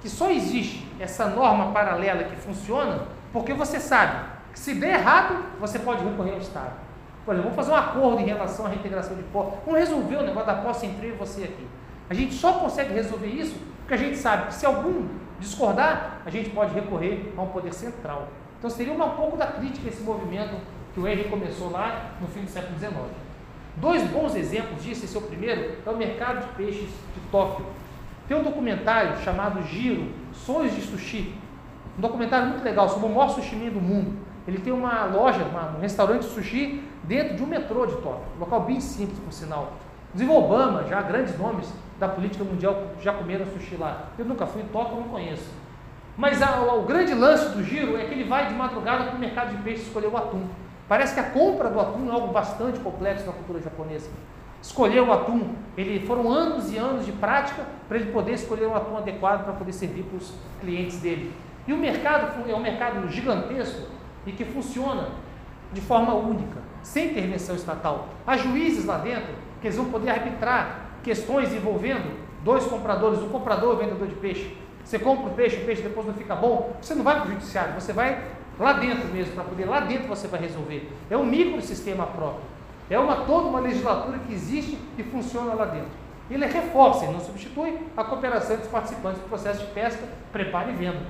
que 0.07 0.11
só 0.11 0.31
existe 0.31 0.87
essa 1.01 1.27
norma 1.27 1.73
paralela 1.73 2.23
que 2.23 2.37
funciona 2.37 3.09
porque 3.33 3.53
você 3.53 3.81
sabe 3.81 4.25
que 4.53 4.59
se 4.59 4.75
der 4.75 5.01
errado, 5.01 5.45
você 5.59 5.81
pode 5.81 6.05
recorrer 6.05 6.35
ao 6.35 6.39
Estado. 6.39 6.75
Por 7.25 7.35
exemplo, 7.35 7.51
vamos 7.51 7.57
fazer 7.57 7.73
um 7.73 7.83
acordo 7.83 8.23
em 8.23 8.25
relação 8.25 8.67
à 8.67 8.69
reintegração 8.69 9.17
de 9.17 9.25
posse. 9.25 9.57
Vamos 9.67 9.81
resolver 9.81 10.17
o 10.19 10.23
negócio 10.23 10.47
da 10.47 10.55
posse 10.55 10.87
entre 10.87 11.09
eu 11.09 11.15
e 11.15 11.17
você 11.17 11.43
aqui. 11.43 11.67
A 12.09 12.15
gente 12.15 12.35
só 12.35 12.53
consegue 12.53 12.95
resolver 12.95 13.27
isso 13.27 13.59
porque 13.81 13.95
a 13.95 13.97
gente 13.97 14.17
sabe 14.17 14.47
que 14.47 14.55
se 14.55 14.65
algum 14.65 15.09
discordar, 15.41 16.21
a 16.25 16.31
gente 16.31 16.51
pode 16.51 16.73
recorrer 16.73 17.33
a 17.37 17.43
um 17.43 17.49
poder 17.49 17.75
central. 17.75 18.29
Então 18.61 18.71
seria 18.71 18.93
um 18.93 19.11
pouco 19.11 19.37
da 19.37 19.49
crítica 19.49 19.89
a 19.89 19.91
esse 19.91 20.05
movimento 20.05 20.55
que 20.95 21.01
o 21.01 21.09
Henry 21.09 21.25
começou 21.25 21.69
lá 21.73 22.13
no 22.21 22.29
fim 22.29 22.43
do 22.43 22.49
século 22.49 22.79
XIX. 22.79 22.95
Dois 23.79 24.05
bons 24.05 24.37
exemplos 24.37 24.85
disso, 24.85 25.05
esse 25.05 25.17
é 25.17 25.19
o 25.19 25.23
primeiro, 25.23 25.79
é 25.85 25.91
o 25.91 25.97
mercado 25.97 26.47
de 26.47 26.55
peixes 26.55 26.91
de 27.13 27.21
Tóquio. 27.33 27.67
Tem 28.29 28.37
um 28.37 28.43
documentário 28.43 29.17
chamado 29.19 29.63
Giro, 29.63 30.09
Sonhos 30.33 30.75
de 30.75 30.83
Sushi. 30.83 31.35
Um 31.97 32.01
documentário 32.01 32.49
muito 32.49 32.65
legal 32.65 32.89
sobre 32.89 33.07
o 33.07 33.09
maior 33.09 33.29
sushi 33.29 33.71
do 33.71 33.81
mundo. 33.81 34.19
Ele 34.47 34.59
tem 34.59 34.73
uma 34.73 35.05
loja, 35.05 35.45
uma, 35.45 35.77
um 35.77 35.81
restaurante 35.81 36.23
de 36.23 36.29
sushi 36.29 36.83
dentro 37.05 37.37
de 37.37 37.43
um 37.43 37.47
metrô 37.47 37.87
de 37.87 37.95
Tóquio. 37.95 38.27
Um 38.37 38.41
local 38.41 38.63
bem 38.63 38.81
simples, 38.81 39.19
por 39.19 39.33
sinal. 39.33 39.73
Inclusive 40.15 40.39
Obama, 40.39 40.85
já 40.85 41.03
grandes 41.03 41.39
nomes 41.39 41.73
da 41.99 42.09
política 42.09 42.45
mundial, 42.45 42.91
já 43.01 43.13
comeram 43.13 43.47
sushi 43.47 43.77
lá. 43.77 44.07
Eu 44.19 44.25
nunca 44.25 44.47
fui 44.47 44.63
em 44.63 44.67
Tóquio, 44.67 44.97
não 44.97 45.09
conheço. 45.09 45.49
Mas 46.17 46.41
a, 46.41 46.63
o, 46.63 46.83
grande 46.83 47.15
lance 47.15 47.51
do 47.51 47.63
Giro 47.63 47.97
é 47.97 48.05
que 48.05 48.15
ele 48.15 48.25
vai 48.25 48.49
de 48.49 48.55
madrugada 48.55 49.05
para 49.05 49.15
o 49.15 49.19
mercado 49.19 49.55
de 49.55 49.63
peixes 49.63 49.87
escolher 49.87 50.09
o 50.09 50.17
atum. 50.17 50.47
Parece 50.89 51.15
que 51.15 51.21
a 51.21 51.31
compra 51.31 51.69
do 51.69 51.79
atum 51.79 52.09
é 52.09 52.13
algo 52.13 52.29
bastante 52.29 52.79
complexo 52.81 53.27
na 53.27 53.33
cultura 53.33 53.61
japonesa. 53.61 54.09
Escolher 54.61 55.01
o 55.01 55.13
atum, 55.13 55.55
ele 55.77 56.07
foram 56.07 56.31
anos 56.31 56.73
e 56.73 56.77
anos 56.77 57.07
de 57.07 57.13
prática 57.13 57.65
para 57.89 57.99
ele 57.99 58.11
poder 58.13 58.33
escolher 58.33 58.67
um 58.67 58.75
atum 58.75 58.97
adequado 58.97 59.45
para 59.45 59.53
poder 59.53 59.73
servir 59.73 60.03
para 60.05 60.17
os 60.17 60.33
clientes 60.61 60.99
dele. 61.01 61.33
E 61.67 61.73
o 61.73 61.77
mercado 61.77 62.49
é 62.49 62.55
um 62.55 62.61
mercado 62.61 63.09
gigantesco 63.09 63.89
e 64.27 64.33
que 64.33 64.45
funciona 64.45 65.09
de 65.73 65.81
forma 65.81 66.15
única, 66.15 66.61
sem 66.83 67.11
intervenção 67.11 67.55
estatal. 67.57 68.09
Há 68.27 68.37
juízes 68.37 68.85
lá 68.85 68.99
dentro 68.99 69.35
que 69.61 69.67
eles 69.67 69.77
vão 69.77 69.87
poder 69.87 70.11
arbitrar 70.11 70.81
questões 71.03 71.53
envolvendo 71.53 72.19
dois 72.45 72.65
compradores, 72.65 73.21
um 73.21 73.29
comprador 73.29 73.75
e 73.75 73.77
um 73.77 73.79
vendedor 73.79 74.09
de 74.09 74.15
peixe. 74.15 74.57
Você 74.85 74.99
compra 74.99 75.31
o 75.31 75.35
peixe, 75.35 75.57
o 75.57 75.65
peixe 75.65 75.83
depois 75.83 76.07
não 76.07 76.15
fica 76.15 76.37
bom, 76.37 76.77
você 76.81 76.95
não 76.95 77.03
vai 77.03 77.17
para 77.21 77.29
o 77.29 77.33
judiciário, 77.33 77.75
você 77.75 77.93
vai 77.93 78.23
lá 78.59 78.75
dentro 78.75 79.09
mesmo, 79.09 79.35
para 79.35 79.45
poder, 79.45 79.65
lá 79.65 79.81
dentro 79.81 80.07
você 80.07 80.29
vai 80.29 80.41
resolver. 80.41 80.91
É 81.11 81.17
um 81.17 81.27
microsistema 81.27 82.07
próprio. 82.07 82.56
É 82.89 82.99
uma 82.99 83.25
toda 83.25 83.49
uma 83.49 83.61
legislatura 83.61 84.19
que 84.19 84.33
existe 84.33 84.79
e 84.97 85.03
funciona 85.03 85.55
lá 85.55 85.67
dentro. 85.67 85.91
Ele 86.31 86.47
reforça, 86.47 87.05
ele 87.05 87.13
não 87.13 87.21
substitui 87.21 87.79
a 87.97 88.05
cooperação 88.05 88.57
dos 88.57 88.69
participantes 88.69 89.21
do 89.21 89.29
processo 89.29 89.65
de 89.65 89.73
pesca, 89.73 90.05
preparo 90.33 90.71
e 90.71 90.75
venda. 90.75 91.03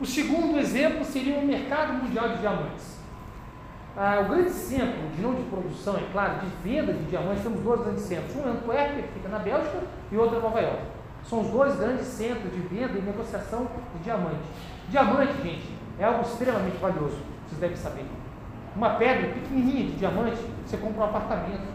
O 0.00 0.04
segundo 0.04 0.58
exemplo 0.58 1.04
seria 1.04 1.38
o 1.38 1.46
mercado 1.46 1.94
mundial 1.94 2.28
de 2.30 2.38
diamantes. 2.38 2.94
Ah, 3.96 4.20
o 4.24 4.28
grande 4.28 4.50
centro, 4.50 5.08
de 5.14 5.22
não 5.22 5.34
de 5.34 5.42
produção, 5.44 5.96
é 5.96 6.02
claro, 6.12 6.40
de 6.40 6.46
venda 6.68 6.92
de 6.92 7.04
diamantes, 7.04 7.44
temos 7.44 7.60
dois 7.60 7.80
grandes 7.80 8.02
centros. 8.02 8.34
Um 8.34 8.48
é 8.48 8.50
Antuérpia, 8.50 9.02
que 9.04 9.12
fica 9.12 9.28
na 9.28 9.38
Bélgica, 9.38 9.82
e 10.10 10.16
outro 10.16 10.38
é 10.38 10.40
Nova 10.40 10.60
York. 10.60 10.82
São 11.22 11.40
os 11.40 11.48
dois 11.48 11.76
grandes 11.76 12.06
centros 12.06 12.52
de 12.52 12.60
venda 12.60 12.98
e 12.98 13.02
negociação 13.02 13.68
de 13.94 14.02
diamante. 14.02 14.44
Diamante, 14.88 15.32
gente, 15.42 15.68
é 15.98 16.04
algo 16.04 16.22
extremamente 16.22 16.76
valioso, 16.78 17.16
vocês 17.46 17.60
devem 17.60 17.76
saber. 17.76 18.04
Uma 18.76 18.90
pedra 18.90 19.28
pequenininha 19.28 19.84
de 19.84 19.92
diamante, 19.92 20.40
você 20.66 20.76
compra 20.76 21.02
um 21.02 21.04
apartamento. 21.04 21.74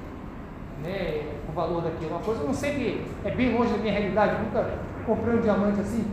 Né, 0.84 1.26
o 1.50 1.52
valor 1.52 1.82
daquilo. 1.82 2.12
Uma 2.12 2.20
coisa, 2.20 2.42
eu 2.42 2.48
não 2.48 2.54
sei 2.54 2.74
que 2.74 3.28
é 3.28 3.32
bem 3.32 3.54
longe 3.54 3.72
da 3.72 3.78
minha 3.80 3.92
realidade, 3.92 4.42
nunca 4.44 4.70
comprei 5.06 5.36
um 5.36 5.42
diamante 5.42 5.82
assim, 5.82 6.06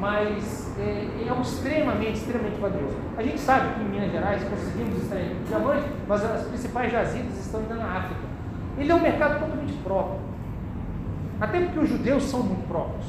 mas 0.00 0.76
é, 0.78 1.06
é 1.28 1.40
extremamente, 1.40 2.14
extremamente 2.14 2.60
valioso. 2.60 2.96
A 3.16 3.22
gente 3.22 3.38
sabe 3.38 3.74
que 3.74 3.80
em 3.82 3.88
Minas 3.88 4.10
Gerais 4.10 4.42
conseguimos 4.42 5.02
extrair 5.02 5.36
diamante, 5.46 5.88
mas 6.08 6.24
as 6.24 6.46
principais 6.46 6.90
jazidas 6.90 7.38
estão 7.38 7.60
ainda 7.60 7.74
na 7.74 7.98
África. 7.98 8.20
Ele 8.76 8.90
é 8.90 8.94
um 8.94 9.00
mercado 9.00 9.40
totalmente 9.40 9.72
próprio. 9.84 10.18
Até 11.40 11.60
porque 11.60 11.78
os 11.78 11.88
judeus 11.88 12.24
são 12.24 12.42
muito 12.42 12.66
próprios. 12.66 13.06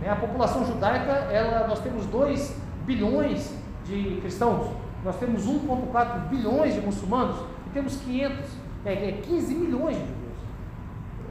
Né? 0.00 0.10
A 0.10 0.16
população 0.16 0.64
judaica, 0.64 1.12
ela, 1.30 1.66
nós 1.66 1.80
temos 1.80 2.06
2 2.06 2.56
bilhões 2.86 3.54
de 3.84 4.18
cristãos, 4.22 4.68
nós 5.04 5.16
temos 5.16 5.46
1,4 5.46 6.28
bilhões 6.28 6.74
de 6.74 6.80
muçulmanos 6.80 7.36
e 7.66 7.70
temos 7.70 7.96
500, 7.96 8.38
é, 8.84 9.20
15 9.22 9.54
é 9.54 9.58
milhões 9.58 9.96
de 9.96 10.02
judeus. 10.02 10.18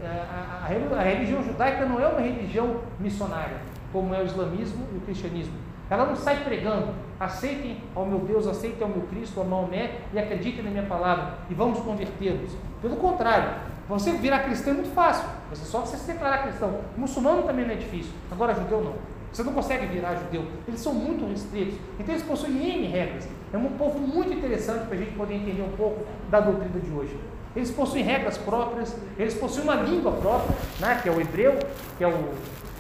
É, 0.04 0.08
a, 0.08 0.68
a, 0.96 1.00
a 1.00 1.04
religião 1.04 1.44
judaica 1.44 1.86
não 1.86 2.00
é 2.00 2.08
uma 2.08 2.22
religião 2.22 2.82
missionária, 3.00 3.58
como 3.92 4.14
é 4.14 4.22
o 4.22 4.26
islamismo 4.26 4.86
e 4.94 4.98
o 4.98 5.02
cristianismo. 5.02 5.54
Ela 5.90 6.06
não 6.06 6.16
sai 6.16 6.44
pregando, 6.44 6.94
aceitem 7.20 7.78
ao 7.96 8.06
meu 8.06 8.20
Deus, 8.20 8.46
aceitem 8.46 8.84
ao 8.84 8.90
meu 8.90 9.04
Cristo, 9.08 9.40
ao 9.40 9.46
Maomé 9.46 10.00
e 10.14 10.20
acreditem 10.20 10.64
na 10.64 10.70
minha 10.70 10.84
palavra 10.84 11.36
e 11.50 11.54
vamos 11.54 11.80
convertê-los. 11.80 12.52
Pelo 12.82 12.98
contrário, 12.98 13.50
você 13.88 14.12
virar 14.12 14.40
cristão 14.40 14.74
é 14.74 14.76
muito 14.76 14.94
fácil. 14.94 15.28
Você 15.50 15.64
só 15.64 15.80
você 15.80 15.96
se 15.96 16.12
declarar 16.12 16.44
cristão. 16.44 16.82
Muçulmano 16.98 17.44
também 17.44 17.66
não 17.66 17.74
é 17.74 17.78
difícil. 17.78 18.12
Agora 18.30 18.54
judeu 18.54 18.84
não. 18.84 18.94
Você 19.32 19.44
não 19.44 19.54
consegue 19.54 19.86
virar 19.86 20.16
judeu. 20.16 20.46
Eles 20.68 20.82
são 20.82 20.94
muito 20.94 21.26
restritos. 21.26 21.76
Então 21.98 22.14
eles 22.14 22.28
possuem 22.28 22.58
N 22.58 22.88
regras. 22.88 23.30
É 23.54 23.58
um 23.58 23.70
povo 23.78 24.00
muito 24.00 24.34
interessante 24.34 24.86
para 24.86 24.96
a 24.96 24.98
gente 24.98 25.12
poder 25.12 25.36
entender 25.36 25.62
um 25.62 25.76
pouco 25.76 26.06
da 26.30 26.40
doutrina 26.40 26.80
de 26.80 26.92
hoje. 26.92 27.18
Eles 27.56 27.72
possuem 27.72 28.04
regras 28.04 28.38
próprias, 28.38 28.96
eles 29.18 29.34
possuem 29.34 29.64
uma 29.64 29.76
língua 29.76 30.12
própria, 30.12 30.56
né, 30.80 31.00
que 31.02 31.10
é 31.10 31.12
o 31.12 31.20
hebreu, 31.20 31.58
que 31.98 32.04
é 32.04 32.08
o 32.08 32.30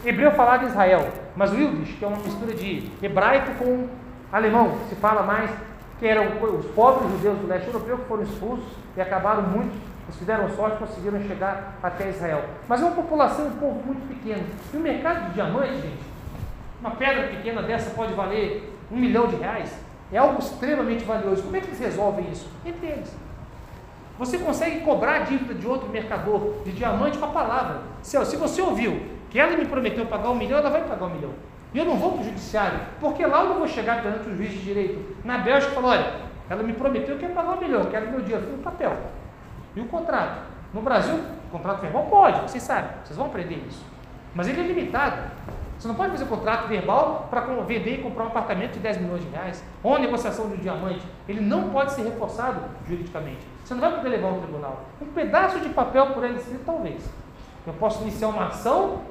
hebreu 0.05 0.31
falado 0.31 0.65
em 0.65 0.67
Israel, 0.67 1.07
mas 1.35 1.51
o 1.51 1.55
Yiddish, 1.55 1.97
que 1.97 2.05
é 2.05 2.07
uma 2.07 2.17
mistura 2.17 2.53
de 2.53 2.91
hebraico 3.01 3.55
com 3.55 3.87
alemão, 4.31 4.77
se 4.89 4.95
fala 4.95 5.23
mais, 5.23 5.49
que 5.99 6.05
eram 6.05 6.27
os 6.41 6.65
pobres 6.67 7.09
judeus 7.11 7.39
do 7.39 7.47
leste 7.47 7.67
europeu 7.67 7.97
que 7.97 8.05
foram 8.05 8.23
expulsos 8.23 8.67
e 8.95 9.01
acabaram 9.01 9.43
muito 9.43 9.75
eles 10.07 10.19
fizeram 10.19 10.49
sorte, 10.55 10.77
conseguiram 10.77 11.21
chegar 11.27 11.77
até 11.83 12.09
Israel. 12.09 12.45
Mas 12.67 12.81
é 12.81 12.85
uma 12.85 12.95
população, 12.95 13.47
um 13.47 13.57
povo 13.57 13.83
muito 13.85 14.07
pequeno. 14.07 14.43
E 14.73 14.77
o 14.77 14.79
mercado 14.79 15.27
de 15.27 15.33
diamante, 15.33 15.81
gente, 15.81 15.99
uma 16.79 16.91
pedra 16.91 17.27
pequena 17.27 17.61
dessa 17.61 17.89
pode 17.89 18.13
valer 18.13 18.73
um 18.89 18.95
milhão 18.95 19.27
de 19.27 19.35
reais. 19.35 19.77
É 20.11 20.17
algo 20.17 20.39
extremamente 20.39 21.03
valioso. 21.03 21.43
Como 21.43 21.55
é 21.55 21.59
que 21.59 21.67
eles 21.67 21.79
resolvem 21.79 22.29
isso? 22.31 22.49
Entre 22.65 22.87
eles. 22.87 23.15
Você 24.17 24.37
consegue 24.39 24.79
cobrar 24.81 25.15
a 25.15 25.19
dívida 25.19 25.53
de 25.53 25.67
outro 25.67 25.89
mercador 25.89 26.55
de 26.63 26.71
diamante 26.71 27.17
com 27.17 27.25
a 27.25 27.29
palavra. 27.29 27.81
Se, 28.01 28.23
se 28.25 28.35
você 28.35 28.61
ouviu 28.61 29.01
que 29.29 29.39
ela 29.39 29.55
me 29.55 29.65
prometeu 29.65 30.05
pagar 30.05 30.29
um 30.29 30.35
milhão, 30.35 30.57
ela 30.57 30.69
vai 30.69 30.83
pagar 30.83 31.05
um 31.05 31.09
milhão. 31.09 31.31
E 31.73 31.77
eu 31.77 31.85
não 31.85 31.97
vou 31.97 32.13
para 32.13 32.21
o 32.21 32.23
judiciário, 32.23 32.79
porque 32.99 33.25
lá 33.25 33.43
eu 33.43 33.49
não 33.49 33.57
vou 33.57 33.67
chegar 33.67 34.01
perante 34.01 34.29
o 34.29 34.35
juiz 34.35 34.51
de 34.51 34.59
direito. 34.59 35.15
Na 35.23 35.37
Bélgica, 35.37 35.73
falou: 35.73 35.91
olha, 35.91 36.13
ela 36.49 36.63
me 36.63 36.73
prometeu 36.73 37.17
que 37.17 37.25
ia 37.25 37.29
pagar 37.29 37.51
um 37.51 37.59
milhão, 37.59 37.81
eu 37.81 37.89
quero 37.91 38.09
meu 38.09 38.21
dinheiro 38.21 38.47
no 38.47 38.57
papel. 38.59 38.97
E 39.75 39.81
o 39.81 39.85
contrato? 39.85 40.41
No 40.73 40.81
Brasil, 40.81 41.15
o 41.15 41.51
contrato 41.51 41.81
verbal 41.81 42.05
pode, 42.05 42.41
vocês 42.41 42.63
sabem, 42.63 42.89
vocês 43.03 43.17
vão 43.17 43.27
aprender 43.27 43.63
isso. 43.67 43.85
Mas 44.33 44.47
ele 44.47 44.61
é 44.61 44.63
limitado. 44.63 45.17
Você 45.77 45.87
não 45.87 45.95
pode 45.95 46.11
fazer 46.11 46.25
contrato 46.25 46.67
verbal 46.67 47.27
para 47.29 47.41
vender 47.41 47.99
e 47.99 48.01
comprar 48.01 48.23
um 48.23 48.27
apartamento 48.27 48.73
de 48.73 48.79
10 48.79 49.01
milhões 49.01 49.21
de 49.21 49.29
reais, 49.29 49.63
ou 49.83 49.91
uma 49.91 49.99
negociação 49.99 50.47
de 50.47 50.55
um 50.55 50.57
diamante. 50.57 51.05
Ele 51.27 51.39
não 51.39 51.69
pode 51.69 51.91
ser 51.91 52.01
reforçado 52.03 52.61
juridicamente. 52.87 53.45
Você 53.63 53.75
não 53.75 53.81
vai 53.81 53.95
poder 53.95 54.09
levar 54.09 54.29
ao 54.29 54.39
tribunal. 54.39 54.85
Um 54.99 55.05
pedaço 55.07 55.59
de 55.59 55.69
papel 55.69 56.07
por 56.07 56.23
ele 56.23 56.39
escrito, 56.39 56.63
talvez. 56.65 57.07
Eu 57.65 57.73
posso 57.73 58.01
iniciar 58.01 58.29
uma 58.29 58.47
ação, 58.47 59.01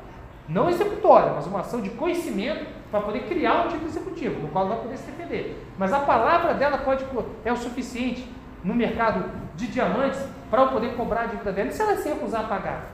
não 0.48 0.68
executória, 0.68 1.32
mas 1.34 1.46
uma 1.46 1.60
ação 1.60 1.80
de 1.80 1.90
conhecimento 1.90 2.66
para 2.90 3.00
poder 3.00 3.28
criar 3.28 3.66
um 3.66 3.68
tipo 3.68 3.84
executivo, 3.84 4.40
no 4.40 4.48
qual 4.48 4.66
vai 4.66 4.78
poder 4.78 4.96
se 4.96 5.10
defender. 5.10 5.62
Mas 5.78 5.92
a 5.92 6.00
palavra 6.00 6.54
dela 6.54 6.78
pode 6.78 7.04
é 7.44 7.52
o 7.52 7.56
suficiente 7.56 8.28
no 8.64 8.74
mercado 8.74 9.24
de 9.54 9.68
diamantes 9.68 10.20
para 10.50 10.62
eu 10.62 10.68
poder 10.68 10.96
cobrar 10.96 11.22
a 11.22 11.26
dívida 11.26 11.52
dela. 11.52 11.68
E 11.68 11.72
se 11.72 11.82
ela 11.82 11.96
se 11.96 12.08
recusar 12.08 12.44
a 12.44 12.48
pagar? 12.48 12.86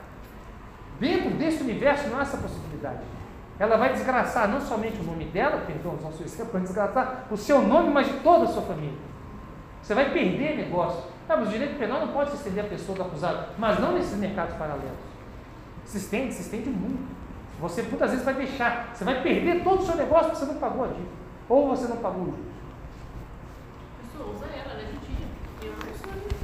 Dentro 0.99 1.31
desse 1.31 1.63
universo 1.63 2.07
não 2.09 2.19
há 2.19 2.21
essa 2.21 2.37
possibilidade. 2.37 2.99
Ela 3.59 3.77
vai 3.77 3.93
desgraçar 3.93 4.47
não 4.47 4.59
somente 4.59 4.99
o 4.99 5.03
nome 5.03 5.25
dela, 5.25 5.63
perdão, 5.65 5.97
seu 6.11 6.25
exemplo, 6.25 6.53
vai 6.53 6.61
desgraçar 6.61 7.27
o 7.29 7.37
seu 7.37 7.61
nome, 7.61 7.91
mas 7.91 8.07
de 8.07 8.13
toda 8.19 8.45
a 8.45 8.47
sua 8.47 8.63
família. 8.63 8.97
Você 9.81 9.93
vai 9.93 10.11
perder 10.11 10.57
negócio. 10.57 11.03
Ah, 11.27 11.37
mas 11.37 11.47
o 11.47 11.51
direito 11.51 11.77
penal 11.77 11.99
não 11.99 12.13
pode 12.13 12.31
se 12.31 12.37
estender 12.37 12.65
à 12.65 12.67
pessoa 12.67 12.97
do 12.97 13.03
acusado, 13.03 13.47
mas 13.57 13.79
não 13.79 13.93
nesses 13.93 14.17
mercados 14.17 14.55
paralelos. 14.55 14.97
Se 15.85 15.97
estende, 15.97 16.33
se 16.33 16.41
estende 16.41 16.69
muito. 16.69 17.13
Você 17.59 17.81
muitas 17.83 18.11
vezes 18.11 18.25
vai 18.25 18.33
deixar, 18.33 18.89
você 18.93 19.03
vai 19.03 19.21
perder 19.21 19.63
todo 19.63 19.81
o 19.81 19.85
seu 19.85 19.95
negócio 19.95 20.31
porque 20.31 20.45
você 20.45 20.51
não 20.51 20.59
pagou 20.59 20.85
a 20.85 20.87
dívida. 20.87 21.09
Ou 21.47 21.67
você 21.69 21.87
não 21.87 21.97
pagou 21.97 22.23
o 22.23 22.25
juros. 22.25 22.45
Pessoa 24.01 24.29
usa 24.33 24.45
ela, 24.45 24.73
ela 24.73 24.81
é 24.81 24.85
judia. 24.85 25.27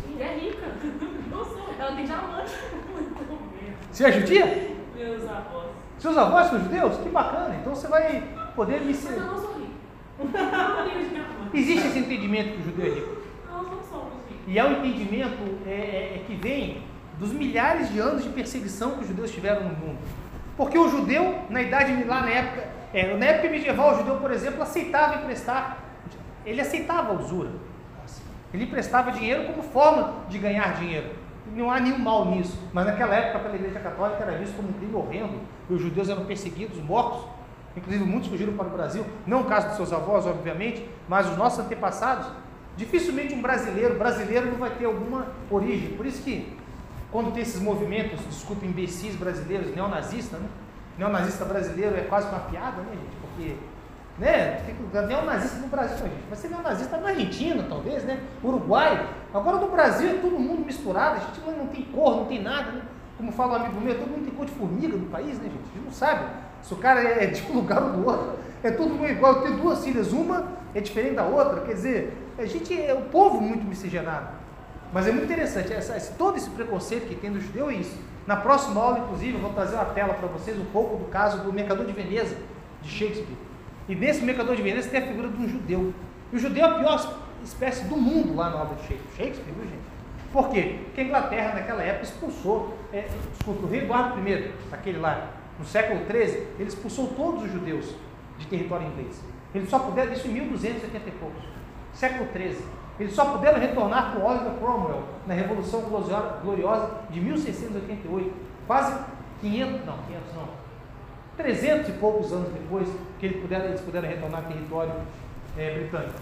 Judia. 0.08 0.26
É 0.26 0.38
rica. 0.38 0.68
Sou. 1.46 1.70
Ela 1.80 1.96
tem 1.96 2.06
diamante. 2.06 2.52
Você 3.92 4.06
é 4.06 4.12
judia? 4.12 4.76
Meus 4.96 5.30
avós. 5.30 5.59
Seus 6.00 6.18
avós 6.18 6.48
são 6.48 6.60
judeus? 6.60 6.98
Que 6.98 7.10
bacana. 7.10 7.56
Então 7.60 7.76
você 7.76 7.88
vai 7.88 8.24
poder 8.56 8.80
me 8.82 8.88
Mas 8.88 8.98
ser. 8.98 9.14
eu 9.14 9.20
não 9.20 9.38
sou 9.38 9.54
rica. 9.54 9.70
Eu 10.20 10.26
não 10.28 10.90
tenho 10.90 11.10
diamante. 11.10 11.50
Existe 11.54 11.88
esse 11.88 12.00
entendimento 12.00 12.54
que 12.54 12.62
o 12.62 12.66
judeu 12.66 12.86
é 12.86 12.96
rico. 12.96 13.18
Nós 13.50 13.68
não 13.68 13.84
somos 13.84 14.14
ricos. 14.30 14.44
E 14.48 14.60
é 14.60 14.64
um 14.64 14.72
entendimento 14.72 15.38
é, 15.66 15.72
é, 15.72 16.14
é 16.16 16.24
que 16.26 16.36
vem 16.36 16.84
dos 17.20 17.32
milhares 17.34 17.92
de 17.92 18.00
anos 18.00 18.24
de 18.24 18.30
perseguição 18.30 18.92
que 18.92 19.02
os 19.02 19.08
judeus 19.08 19.32
tiveram 19.32 19.64
no 19.64 19.76
mundo. 19.76 20.00
Porque 20.56 20.78
o 20.78 20.90
judeu, 20.90 21.40
na 21.50 21.62
idade 21.62 22.04
lá 22.04 22.22
na 22.22 22.30
época, 22.30 22.68
é, 22.94 23.16
na 23.16 23.26
época 23.26 23.50
medieval, 23.50 23.94
o 23.94 23.98
judeu, 23.98 24.16
por 24.18 24.32
exemplo, 24.32 24.62
aceitava 24.62 25.16
emprestar, 25.16 25.78
ele 26.46 26.62
aceitava 26.62 27.14
a 27.14 27.16
usura. 27.16 27.50
Ele 28.54 28.64
emprestava 28.64 29.12
dinheiro 29.12 29.46
como 29.46 29.62
forma 29.62 30.26
de 30.28 30.40
ganhar 30.40 30.74
dinheiro. 30.76 31.10
Não 31.56 31.72
há 31.72 31.80
nenhum 31.80 32.00
mal 32.00 32.26
nisso. 32.26 32.58
Mas 32.74 32.86
naquela 32.86 33.16
época, 33.16 33.40
pela 33.40 33.56
Igreja 33.56 33.80
Católica, 33.80 34.24
era 34.24 34.38
visto 34.38 34.56
como 34.56 34.70
um 34.70 34.74
crime 34.74 34.94
horrendo. 34.96 35.40
E 35.70 35.74
os 35.74 35.82
judeus 35.82 36.10
eram 36.10 36.26
perseguidos, 36.26 36.78
mortos. 36.84 37.26
Inclusive, 37.76 38.04
muitos 38.04 38.30
fugiram 38.30 38.54
para 38.54 38.68
o 38.68 38.72
Brasil. 38.72 39.06
Não 39.26 39.42
o 39.42 39.46
caso 39.46 39.68
dos 39.68 39.78
seus 39.78 39.94
avós, 39.94 40.26
obviamente, 40.26 40.88
mas 41.08 41.30
os 41.30 41.38
nossos 41.38 41.60
antepassados. 41.60 42.28
Dificilmente 42.76 43.34
um 43.34 43.42
brasileiro, 43.42 43.98
brasileiro 43.98 44.52
não 44.52 44.58
vai 44.58 44.70
ter 44.72 44.86
alguma 44.86 45.28
origem. 45.52 45.90
Por 45.98 46.06
isso 46.06 46.24
que, 46.24 46.56
quando 47.12 47.34
tem 47.34 47.42
esses 47.42 47.62
movimentos, 47.62 48.20
desculpa, 48.30 48.66
imbecis 48.66 49.16
brasileiros, 49.16 49.76
neonazistas, 49.76 50.40
né? 50.40 50.48
Neonazista 50.98 51.46
brasileiro 51.46 51.96
é 51.96 52.02
quase 52.02 52.28
uma 52.30 52.40
piada, 52.40 52.82
né, 52.82 52.92
gente? 52.92 53.16
Porque 53.22 53.56
né? 54.20 54.62
Fica 54.66 55.02
neonazista 55.04 55.58
no 55.60 55.68
Brasil, 55.68 55.98
gente. 55.98 56.28
Vai 56.28 56.38
ser 56.38 56.50
neonazista 56.50 56.98
na 56.98 57.10
Argentina, 57.10 57.66
talvez, 57.68 58.04
né? 58.04 58.20
Uruguai. 58.44 59.08
Agora 59.34 59.58
no 59.58 59.70
Brasil 59.70 60.10
é 60.10 60.14
todo 60.16 60.38
mundo 60.38 60.66
misturado, 60.66 61.16
a 61.16 61.20
gente 61.20 61.40
não 61.58 61.68
tem 61.68 61.84
cor, 61.84 62.18
não 62.18 62.26
tem 62.26 62.42
nada, 62.42 62.72
né? 62.72 62.82
Como 63.18 63.32
fala 63.32 63.54
um 63.54 63.64
amigo 63.64 63.82
meu, 63.82 63.98
todo 63.98 64.10
mundo 64.10 64.26
tem 64.26 64.34
cor 64.34 64.46
de 64.46 64.52
formiga 64.52 64.96
no 64.98 65.08
país, 65.08 65.38
né, 65.40 65.46
gente? 65.46 65.70
A 65.72 65.76
gente 65.76 65.86
não 65.86 65.92
sabe 65.92 66.26
se 66.62 66.74
o 66.74 66.78
cara 66.78 67.02
é 67.02 67.28
de 67.28 67.42
um 67.50 67.56
lugar 67.56 67.82
ou 67.84 67.92
do 67.92 68.08
outro. 68.08 68.40
É 68.64 68.72
todo 68.72 68.90
mundo 68.90 69.08
igual. 69.10 69.36
Eu 69.36 69.42
tenho 69.44 69.58
duas 69.58 69.84
filhas, 69.84 70.12
uma 70.12 70.48
é 70.74 70.82
diferente 70.82 71.16
da 71.16 71.24
outra, 71.24 71.62
quer 71.62 71.74
dizer, 71.74 72.18
a 72.38 72.46
gente 72.46 72.80
é 72.80 72.94
o 72.94 73.02
povo 73.04 73.42
muito 73.42 73.66
miscigenado. 73.66 74.28
Mas 74.92 75.08
é 75.08 75.12
muito 75.12 75.26
interessante, 75.26 75.72
essa, 75.72 75.96
esse, 75.96 76.14
todo 76.14 76.38
esse 76.38 76.50
preconceito 76.50 77.08
que 77.08 77.16
tem 77.16 77.32
do 77.32 77.40
judeu 77.40 77.70
é 77.70 77.76
isso. 77.76 77.96
Na 78.26 78.36
próxima 78.36 78.82
aula, 78.82 79.00
inclusive, 79.00 79.36
eu 79.36 79.42
vou 79.42 79.54
trazer 79.54 79.76
uma 79.76 79.86
tela 79.86 80.14
para 80.14 80.28
vocês 80.28 80.58
um 80.58 80.66
pouco 80.66 80.98
do 80.98 81.06
caso 81.06 81.44
do 81.44 81.54
Mercador 81.54 81.86
de 81.86 81.94
Veneza, 81.94 82.36
de 82.82 82.90
Shakespeare. 82.90 83.38
E 83.90 83.96
nesse 83.96 84.24
Mercador 84.24 84.56
de 84.56 84.62
Veneza 84.62 84.88
tem 84.88 85.02
a 85.02 85.08
figura 85.08 85.28
de 85.28 85.42
um 85.42 85.50
judeu. 85.50 85.92
E 86.32 86.36
o 86.36 86.40
judeu 86.40 86.64
é 86.64 86.70
a 86.70 86.76
pior 86.76 87.20
espécie 87.44 87.86
do 87.86 87.98
mundo 87.98 88.36
lá 88.36 88.52
na 88.52 88.62
obra 88.62 88.76
de 88.76 88.82
Shakespeare, 88.84 89.18
Shakespeare 89.18 89.54
viu, 89.54 89.64
gente? 89.64 89.90
Por 90.32 90.50
quê? 90.50 90.80
Porque 90.86 91.02
a 91.02 91.04
Inglaterra, 91.06 91.56
naquela 91.56 91.82
época, 91.82 92.04
expulsou, 92.04 92.78
é, 92.94 93.08
desculpa, 93.32 93.66
o 93.66 93.70
rei 93.70 93.82
Eduardo 93.82 94.30
I, 94.30 94.54
aquele 94.72 95.00
lá, 95.00 95.32
no 95.58 95.66
século 95.66 96.02
XIII, 96.06 96.48
ele 96.60 96.70
expulsou 96.70 97.08
todos 97.16 97.46
os 97.46 97.52
judeus 97.52 97.96
de 98.38 98.46
território 98.46 98.86
inglês. 98.88 99.24
Eles 99.56 99.68
só 99.68 99.80
puderam, 99.80 100.14
isso 100.14 100.28
em 100.28 100.34
1280 100.34 101.10
e 101.10 101.12
poucos, 101.14 101.44
século 101.92 102.30
XIII. 102.32 102.58
Eles 103.00 103.14
só 103.14 103.26
puderam 103.26 103.60
retornar 103.60 104.14
com 104.14 104.24
Oliver 104.24 104.54
Cromwell 104.60 105.04
na 105.26 105.34
Revolução 105.34 105.82
Gloriosa 105.82 106.92
de 107.10 107.20
1688, 107.20 108.34
quase 108.68 109.04
500, 109.42 109.86
não, 109.86 109.98
500 109.98 110.36
não, 110.36 110.59
300 111.40 111.88
e 111.88 111.92
poucos 111.94 112.34
anos 112.34 112.50
depois 112.50 112.86
que 113.18 113.26
eles 113.26 113.42
puderam, 113.42 113.66
eles 113.66 113.80
puderam 113.80 114.10
retornar 114.10 114.44
ao 114.44 114.52
território 114.52 114.92
é, 115.58 115.74
britânico. 115.74 116.20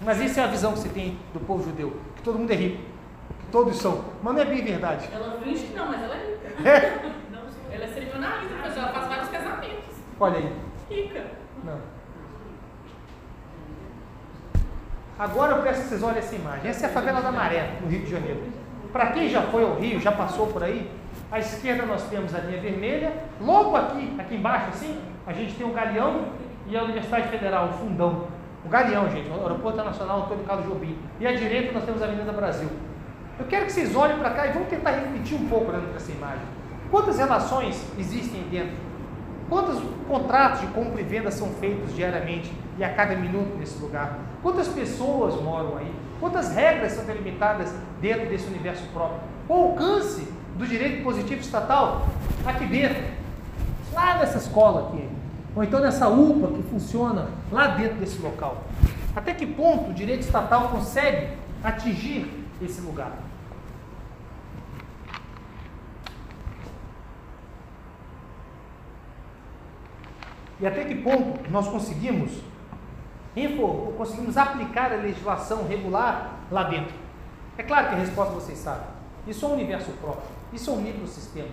Mas 0.00 0.20
isso 0.20 0.40
é 0.40 0.42
a 0.42 0.48
visão 0.48 0.72
que 0.72 0.80
se 0.80 0.88
tem 0.88 1.16
do 1.32 1.38
povo 1.38 1.62
judeu, 1.62 1.96
que 2.16 2.22
todo 2.22 2.40
mundo 2.40 2.50
é 2.50 2.56
rico, 2.56 2.78
que 3.38 3.46
todos 3.52 3.76
são, 3.76 4.04
mas 4.20 4.34
não 4.34 4.42
é 4.42 4.44
bem 4.44 4.64
verdade. 4.64 5.08
Ela 5.12 5.38
finge 5.40 5.64
que 5.64 5.74
não, 5.76 5.86
mas 5.86 6.02
ela 6.02 6.14
é 6.16 6.26
rica. 6.26 6.42
É, 6.68 7.12
Não, 7.30 7.40
ela 7.70 7.84
é 7.84 7.88
cerimonialista, 7.88 8.54
mas 8.60 8.76
Olha 10.18 10.38
aí. 10.38 10.52
Rica. 10.90 11.24
Não. 11.64 11.78
Agora 15.18 15.56
eu 15.56 15.62
peço 15.62 15.82
que 15.82 15.88
vocês 15.88 16.02
olhem 16.02 16.18
essa 16.18 16.34
imagem. 16.34 16.68
Essa 16.68 16.86
é 16.86 16.88
a 16.90 16.92
favela 16.92 17.20
da 17.20 17.30
Maré, 17.30 17.78
no 17.80 17.88
Rio 17.88 18.00
de 18.00 18.10
Janeiro. 18.10 18.42
Para 18.92 19.12
quem 19.12 19.28
já 19.28 19.42
foi 19.42 19.62
ao 19.62 19.76
Rio, 19.76 20.00
já 20.00 20.10
passou 20.10 20.48
por 20.48 20.64
aí, 20.64 20.90
à 21.32 21.38
esquerda 21.38 21.86
nós 21.86 22.02
temos 22.10 22.34
a 22.34 22.40
linha 22.40 22.60
vermelha, 22.60 23.10
logo 23.40 23.74
aqui, 23.74 24.14
aqui 24.18 24.34
embaixo 24.34 24.68
assim, 24.68 25.00
a 25.26 25.32
gente 25.32 25.54
tem 25.54 25.66
o 25.66 25.72
Galeão 25.72 26.26
e 26.66 26.76
a 26.76 26.82
Universidade 26.82 27.28
Federal, 27.28 27.70
o 27.70 27.72
Fundão. 27.72 28.26
O 28.64 28.68
Galeão, 28.68 29.10
gente, 29.10 29.30
o 29.30 29.40
Aeroporto 29.40 29.78
Internacional 29.78 30.24
Antônio 30.24 30.44
Carlos 30.44 30.66
Jobim. 30.66 30.96
E 31.18 31.26
à 31.26 31.34
direita 31.34 31.72
nós 31.72 31.84
temos 31.84 32.02
a 32.02 32.04
Avenida 32.04 32.30
Brasil. 32.32 32.68
Eu 33.38 33.46
quero 33.46 33.64
que 33.64 33.72
vocês 33.72 33.96
olhem 33.96 34.18
para 34.18 34.30
cá 34.30 34.46
e 34.46 34.52
vamos 34.52 34.68
tentar 34.68 34.90
refletir 34.90 35.34
um 35.34 35.48
pouco 35.48 35.72
dentro 35.72 35.88
dessa 35.88 36.12
imagem. 36.12 36.44
Quantas 36.90 37.18
relações 37.18 37.82
existem 37.98 38.42
dentro? 38.50 38.76
Quantos 39.48 39.82
contratos 40.06 40.60
de 40.60 40.66
compra 40.68 41.00
e 41.00 41.04
venda 41.04 41.30
são 41.30 41.48
feitos 41.54 41.94
diariamente 41.94 42.52
e 42.78 42.84
a 42.84 42.92
cada 42.92 43.16
minuto 43.16 43.56
nesse 43.58 43.80
lugar? 43.82 44.18
Quantas 44.42 44.68
pessoas 44.68 45.40
moram 45.40 45.78
aí? 45.78 45.92
Quantas 46.20 46.54
regras 46.54 46.92
são 46.92 47.06
delimitadas 47.06 47.74
dentro 48.02 48.28
desse 48.28 48.46
universo 48.48 48.84
próprio? 48.92 49.20
O 49.48 49.54
alcance 49.54 50.41
do 50.56 50.66
direito 50.66 51.02
positivo 51.02 51.40
estatal 51.40 52.06
aqui 52.44 52.66
dentro, 52.66 53.02
lá 53.92 54.18
nessa 54.18 54.38
escola 54.38 54.88
aqui, 54.88 55.08
ou 55.54 55.62
então 55.62 55.80
nessa 55.80 56.08
UPA 56.08 56.48
que 56.48 56.62
funciona 56.64 57.28
lá 57.50 57.68
dentro 57.68 57.96
desse 57.96 58.20
local. 58.20 58.64
Até 59.14 59.34
que 59.34 59.46
ponto 59.46 59.90
o 59.90 59.94
direito 59.94 60.22
estatal 60.22 60.68
consegue 60.68 61.36
atingir 61.62 62.46
esse 62.60 62.80
lugar? 62.80 63.12
E 70.60 70.66
até 70.66 70.84
que 70.84 70.94
ponto 70.94 71.50
nós 71.50 71.66
conseguimos, 71.68 72.30
conseguimos 73.98 74.36
aplicar 74.36 74.92
a 74.92 74.96
legislação 74.96 75.66
regular 75.66 76.38
lá 76.50 76.62
dentro? 76.62 76.94
É 77.58 77.62
claro 77.62 77.88
que 77.88 77.94
a 77.96 77.98
resposta 77.98 78.32
vocês 78.32 78.58
sabem. 78.58 78.86
Isso 79.26 79.44
é 79.44 79.48
um 79.48 79.52
universo 79.52 79.90
próprio, 80.00 80.30
isso 80.52 80.70
é 80.70 80.72
um 80.72 80.80
microsistema. 80.80 81.48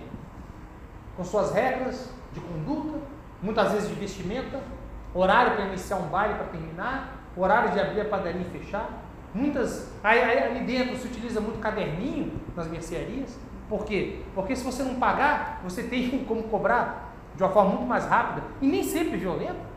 Com 1.16 1.24
suas 1.24 1.52
regras 1.52 2.12
de 2.32 2.40
conduta, 2.40 2.98
muitas 3.42 3.72
vezes 3.72 3.88
de 3.88 3.94
vestimenta, 3.94 4.60
horário 5.14 5.56
para 5.56 5.66
iniciar 5.66 5.96
um 5.96 6.08
baile 6.08 6.34
para 6.34 6.44
terminar, 6.44 7.20
horário 7.36 7.72
de 7.72 7.80
abrir 7.80 8.02
a 8.02 8.04
padaria 8.04 8.42
e 8.42 8.58
fechar. 8.58 8.88
Muitas, 9.32 9.92
aí, 10.02 10.20
aí, 10.20 10.38
ali 10.44 10.60
dentro 10.64 10.96
se 10.96 11.06
utiliza 11.06 11.40
muito 11.40 11.58
caderninho 11.60 12.32
nas 12.56 12.68
mercearias. 12.68 13.38
Por 13.68 13.84
quê? 13.84 14.22
Porque 14.34 14.56
se 14.56 14.64
você 14.64 14.82
não 14.82 14.96
pagar, 14.96 15.60
você 15.62 15.84
tem 15.84 16.24
como 16.26 16.42
cobrar 16.44 17.14
de 17.36 17.42
uma 17.42 17.50
forma 17.50 17.70
muito 17.70 17.86
mais 17.86 18.04
rápida 18.06 18.46
e 18.60 18.66
nem 18.66 18.82
sempre 18.82 19.16
violenta. 19.16 19.70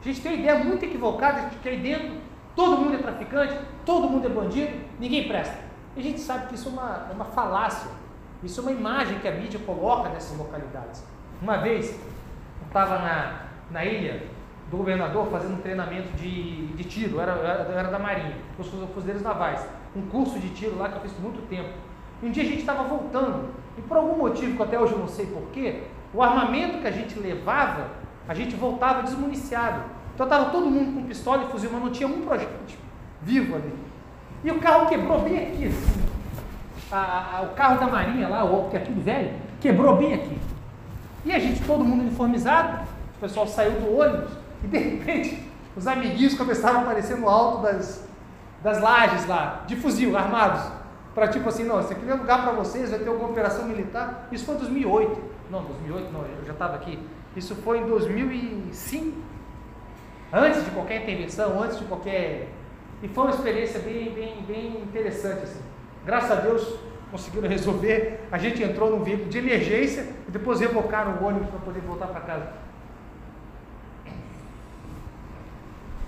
A 0.00 0.04
gente 0.04 0.20
tem 0.20 0.40
ideia 0.40 0.62
muito 0.62 0.84
equivocada 0.84 1.48
de 1.48 1.56
que 1.56 1.68
aí 1.68 1.78
dentro 1.78 2.18
todo 2.54 2.78
mundo 2.78 2.94
é 2.94 2.98
traficante, 2.98 3.54
todo 3.84 4.08
mundo 4.08 4.26
é 4.26 4.30
bandido, 4.30 4.72
ninguém 4.98 5.26
presta. 5.26 5.58
E 5.96 6.00
a 6.00 6.02
gente 6.02 6.20
sabe 6.20 6.48
que 6.48 6.54
isso 6.54 6.68
é 6.68 6.72
uma, 6.72 7.06
é 7.10 7.14
uma 7.14 7.24
falácia, 7.24 7.90
isso 8.42 8.60
é 8.60 8.62
uma 8.62 8.72
imagem 8.72 9.18
que 9.18 9.28
a 9.28 9.32
mídia 9.32 9.60
coloca 9.60 10.08
nessas 10.08 10.36
localidades. 10.36 11.04
Uma 11.40 11.58
vez, 11.58 11.90
eu 11.90 12.66
estava 12.66 12.98
na, 12.98 13.42
na 13.70 13.84
ilha 13.84 14.22
do 14.70 14.76
governador 14.76 15.26
fazendo 15.30 15.54
um 15.54 15.60
treinamento 15.60 16.12
de, 16.16 16.66
de 16.68 16.84
tiro, 16.84 17.20
era, 17.20 17.32
era, 17.32 17.90
da 17.90 17.98
Marinha, 17.98 18.36
os 18.58 18.68
fuzileiros 18.94 19.22
navais, 19.22 19.66
um 19.96 20.02
curso 20.02 20.38
de 20.38 20.50
tiro 20.50 20.78
lá 20.78 20.88
que 20.88 20.96
eu 20.96 21.00
fiz 21.02 21.18
muito 21.18 21.46
tempo. 21.48 21.70
E 22.22 22.26
um 22.26 22.30
dia 22.30 22.42
a 22.42 22.46
gente 22.46 22.60
estava 22.60 22.84
voltando, 22.84 23.48
e 23.76 23.82
por 23.82 23.96
algum 23.96 24.16
motivo 24.16 24.56
que 24.56 24.62
até 24.62 24.78
hoje 24.78 24.92
eu 24.92 24.98
não 24.98 25.08
sei 25.08 25.26
porquê, 25.26 25.84
o 26.14 26.22
armamento 26.22 26.78
que 26.78 26.86
a 26.86 26.90
gente 26.90 27.18
levava, 27.18 27.88
a 28.28 28.34
gente 28.34 28.54
voltava 28.54 29.02
desmuniciado. 29.02 29.82
Então 30.14 30.26
estava 30.26 30.50
todo 30.50 30.66
mundo 30.66 30.94
com 30.94 31.06
pistola 31.06 31.44
e 31.44 31.46
fuzil, 31.50 31.70
mas 31.72 31.82
não 31.82 31.90
tinha 31.90 32.08
um 32.08 32.22
projétil 32.22 32.78
vivo 33.22 33.56
ali. 33.56 33.74
E 34.42 34.50
o 34.50 34.58
carro 34.60 34.88
quebrou 34.88 35.20
bem 35.20 35.48
aqui, 35.48 35.66
assim. 35.66 36.09
A, 36.90 37.38
a, 37.38 37.42
o 37.42 37.54
carro 37.54 37.78
da 37.78 37.86
Marinha 37.86 38.28
lá, 38.28 38.44
o 38.44 38.68
que 38.68 38.76
é 38.76 38.80
tudo 38.80 39.00
velho, 39.00 39.32
quebrou 39.60 39.96
bem 39.96 40.14
aqui. 40.14 40.38
E 41.24 41.32
a 41.32 41.38
gente, 41.38 41.62
todo 41.64 41.84
mundo 41.84 42.02
uniformizado, 42.02 42.82
o 43.16 43.20
pessoal 43.20 43.46
saiu 43.46 43.72
do 43.72 43.98
ônibus 43.98 44.32
e 44.64 44.66
de 44.66 44.78
repente 44.78 45.50
os 45.76 45.86
amiguinhos 45.86 46.34
começaram 46.34 46.80
a 46.80 46.82
aparecer 46.82 47.16
no 47.16 47.28
alto 47.28 47.62
das, 47.62 48.08
das 48.62 48.80
lajes 48.80 49.26
lá, 49.26 49.64
de 49.66 49.76
fuzil, 49.76 50.16
armados. 50.16 50.62
Para 51.14 51.28
tipo 51.28 51.48
assim, 51.48 51.64
não, 51.64 51.80
esse 51.80 51.92
aqui 51.92 52.08
é 52.08 52.14
lugar 52.14 52.42
para 52.42 52.52
vocês, 52.52 52.90
vai 52.90 52.98
ter 52.98 53.08
alguma 53.08 53.30
operação 53.30 53.66
militar. 53.66 54.28
Isso 54.30 54.44
foi 54.44 54.54
em 54.54 54.58
2008. 54.58 55.22
Não, 55.50 55.64
2008 55.64 56.12
não, 56.12 56.20
eu 56.22 56.44
já 56.46 56.52
estava 56.52 56.76
aqui. 56.76 56.98
Isso 57.36 57.54
foi 57.56 57.78
em 57.78 57.86
2005. 57.86 59.16
Antes 60.32 60.64
de 60.64 60.70
qualquer 60.70 61.02
intervenção, 61.02 61.60
antes 61.62 61.78
de 61.78 61.84
qualquer. 61.84 62.48
E 63.02 63.08
foi 63.08 63.24
uma 63.24 63.34
experiência 63.34 63.80
bem, 63.80 64.12
bem, 64.12 64.42
bem 64.46 64.82
interessante. 64.82 65.42
Assim. 65.42 65.60
Graças 66.04 66.30
a 66.30 66.34
Deus 66.36 66.78
conseguiram 67.10 67.48
resolver. 67.48 68.20
A 68.30 68.38
gente 68.38 68.62
entrou 68.62 68.90
num 68.90 69.02
veículo 69.02 69.28
de 69.28 69.38
emergência 69.38 70.06
e 70.28 70.30
depois 70.30 70.60
revocaram 70.60 71.12
o 71.20 71.24
ônibus 71.24 71.48
para 71.48 71.58
poder 71.60 71.80
voltar 71.80 72.06
para 72.06 72.20
casa. 72.20 72.52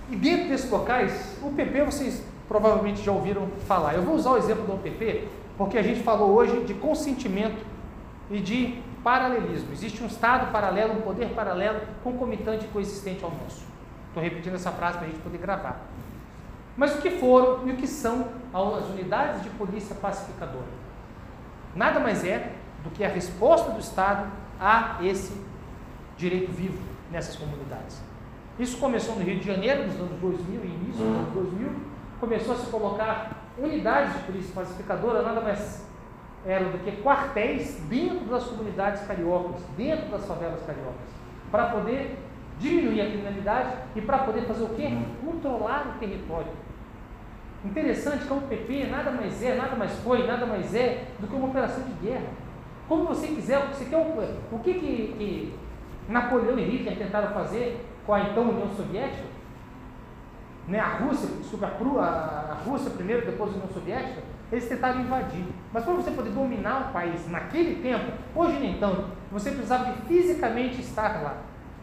E 0.09 0.15
dentro 0.15 0.49
desses 0.49 0.69
locais, 0.69 1.37
o 1.41 1.51
PP 1.51 1.83
vocês 1.83 2.23
provavelmente 2.47 3.01
já 3.01 3.11
ouviram 3.11 3.47
falar. 3.67 3.95
Eu 3.95 4.03
vou 4.03 4.15
usar 4.15 4.31
o 4.31 4.37
exemplo 4.37 4.65
do 4.65 4.81
PP 4.81 5.27
porque 5.57 5.77
a 5.77 5.83
gente 5.83 6.01
falou 6.01 6.31
hoje 6.31 6.63
de 6.63 6.73
consentimento 6.73 7.63
e 8.29 8.39
de 8.39 8.81
paralelismo. 9.03 9.71
Existe 9.71 10.03
um 10.03 10.07
estado 10.07 10.51
paralelo, 10.51 10.93
um 10.93 11.01
poder 11.01 11.29
paralelo, 11.29 11.81
concomitante 12.03 12.65
e 12.65 12.67
coexistente 12.69 13.23
ao 13.23 13.31
nosso. 13.31 13.63
Estou 14.07 14.23
repetindo 14.23 14.55
essa 14.55 14.71
frase 14.71 14.97
para 14.97 15.07
a 15.07 15.09
gente 15.09 15.21
poder 15.21 15.37
gravar. 15.37 15.92
Mas 16.75 16.95
o 16.95 17.01
que 17.01 17.11
foram 17.11 17.67
e 17.67 17.71
o 17.71 17.77
que 17.77 17.87
são 17.87 18.29
as 18.53 18.85
unidades 18.89 19.43
de 19.43 19.49
polícia 19.51 19.95
pacificadora? 19.95 20.65
Nada 21.75 21.99
mais 21.99 22.23
é 22.25 22.53
do 22.83 22.89
que 22.89 23.03
a 23.03 23.09
resposta 23.09 23.71
do 23.71 23.79
Estado 23.79 24.31
a 24.59 24.97
esse 25.03 25.39
direito 26.17 26.51
vivo 26.51 26.81
nessas 27.11 27.35
comunidades. 27.35 28.01
Isso 28.57 28.77
começou 28.77 29.15
no 29.15 29.23
Rio 29.23 29.39
de 29.39 29.47
Janeiro, 29.47 29.87
nos 29.87 29.95
anos 29.95 30.19
2000, 30.19 30.65
início 30.65 31.05
dos 31.05 31.17
anos 31.17 31.33
2000, 31.33 31.69
começou 32.19 32.53
a 32.53 32.57
se 32.57 32.67
colocar 32.67 33.31
unidades 33.57 34.13
de 34.13 34.19
polícia 34.23 34.53
pacificadora, 34.53 35.21
nada 35.21 35.41
mais 35.41 35.85
eram 36.45 36.71
do 36.71 36.77
que 36.79 36.91
quartéis 37.01 37.79
dentro 37.89 38.25
das 38.25 38.43
comunidades 38.43 39.05
cariocas, 39.07 39.61
dentro 39.77 40.09
das 40.09 40.25
favelas 40.25 40.61
cariocas, 40.65 41.07
para 41.49 41.67
poder 41.67 42.17
diminuir 42.59 43.01
a 43.01 43.05
criminalidade 43.05 43.77
e 43.95 44.01
para 44.01 44.19
poder 44.19 44.41
fazer 44.41 44.63
o 44.63 44.69
quê? 44.69 44.89
Controlar 45.25 45.95
o 45.95 45.99
território. 45.99 46.51
Interessante 47.65 48.25
que 48.25 48.33
o 48.33 48.41
PP 48.41 48.87
nada 48.87 49.11
mais 49.11 49.41
é, 49.41 49.55
nada 49.55 49.75
mais 49.75 49.93
foi, 49.99 50.27
nada 50.27 50.45
mais 50.45 50.75
é 50.75 51.05
do 51.19 51.27
que 51.27 51.35
uma 51.35 51.47
operação 51.47 51.83
de 51.83 52.05
guerra. 52.05 52.27
Como 52.89 53.05
você 53.05 53.27
quiser, 53.27 53.65
você 53.67 53.85
quer 53.85 53.97
o, 53.97 54.55
o 54.55 54.59
que, 54.59 54.73
que, 54.73 55.15
que 55.17 55.55
Napoleão 56.09 56.59
e 56.59 56.63
Hitler 56.63 56.97
tentaram 56.97 57.33
fazer 57.33 57.85
com 58.05 58.13
a 58.13 58.21
então 58.21 58.49
União 58.49 58.69
Soviética? 58.75 59.31
Né, 60.67 60.79
a 60.79 60.97
Rússia, 60.97 61.29
desculpa, 61.39 61.67
a, 61.67 62.51
a 62.51 62.53
Rússia 62.65 62.91
primeiro, 62.91 63.25
depois 63.25 63.51
a 63.51 63.53
União 63.55 63.69
Soviética, 63.73 64.21
eles 64.51 64.67
tentaram 64.67 65.01
invadir. 65.01 65.45
Mas 65.71 65.83
para 65.85 65.93
você 65.93 66.11
poder 66.11 66.31
dominar 66.31 66.89
o 66.89 66.93
país 66.93 67.29
naquele 67.29 67.81
tempo, 67.81 68.11
hoje 68.35 68.59
nem 68.59 68.77
tanto, 68.77 69.05
você 69.31 69.51
precisava 69.51 69.91
de 69.91 70.01
fisicamente 70.01 70.81
estar 70.81 71.21
lá. 71.23 71.37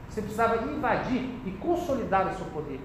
Você 0.08 0.20
precisava 0.20 0.56
invadir 0.70 1.40
e 1.46 1.50
consolidar 1.60 2.28
o 2.28 2.34
seu 2.34 2.46
poder. 2.46 2.80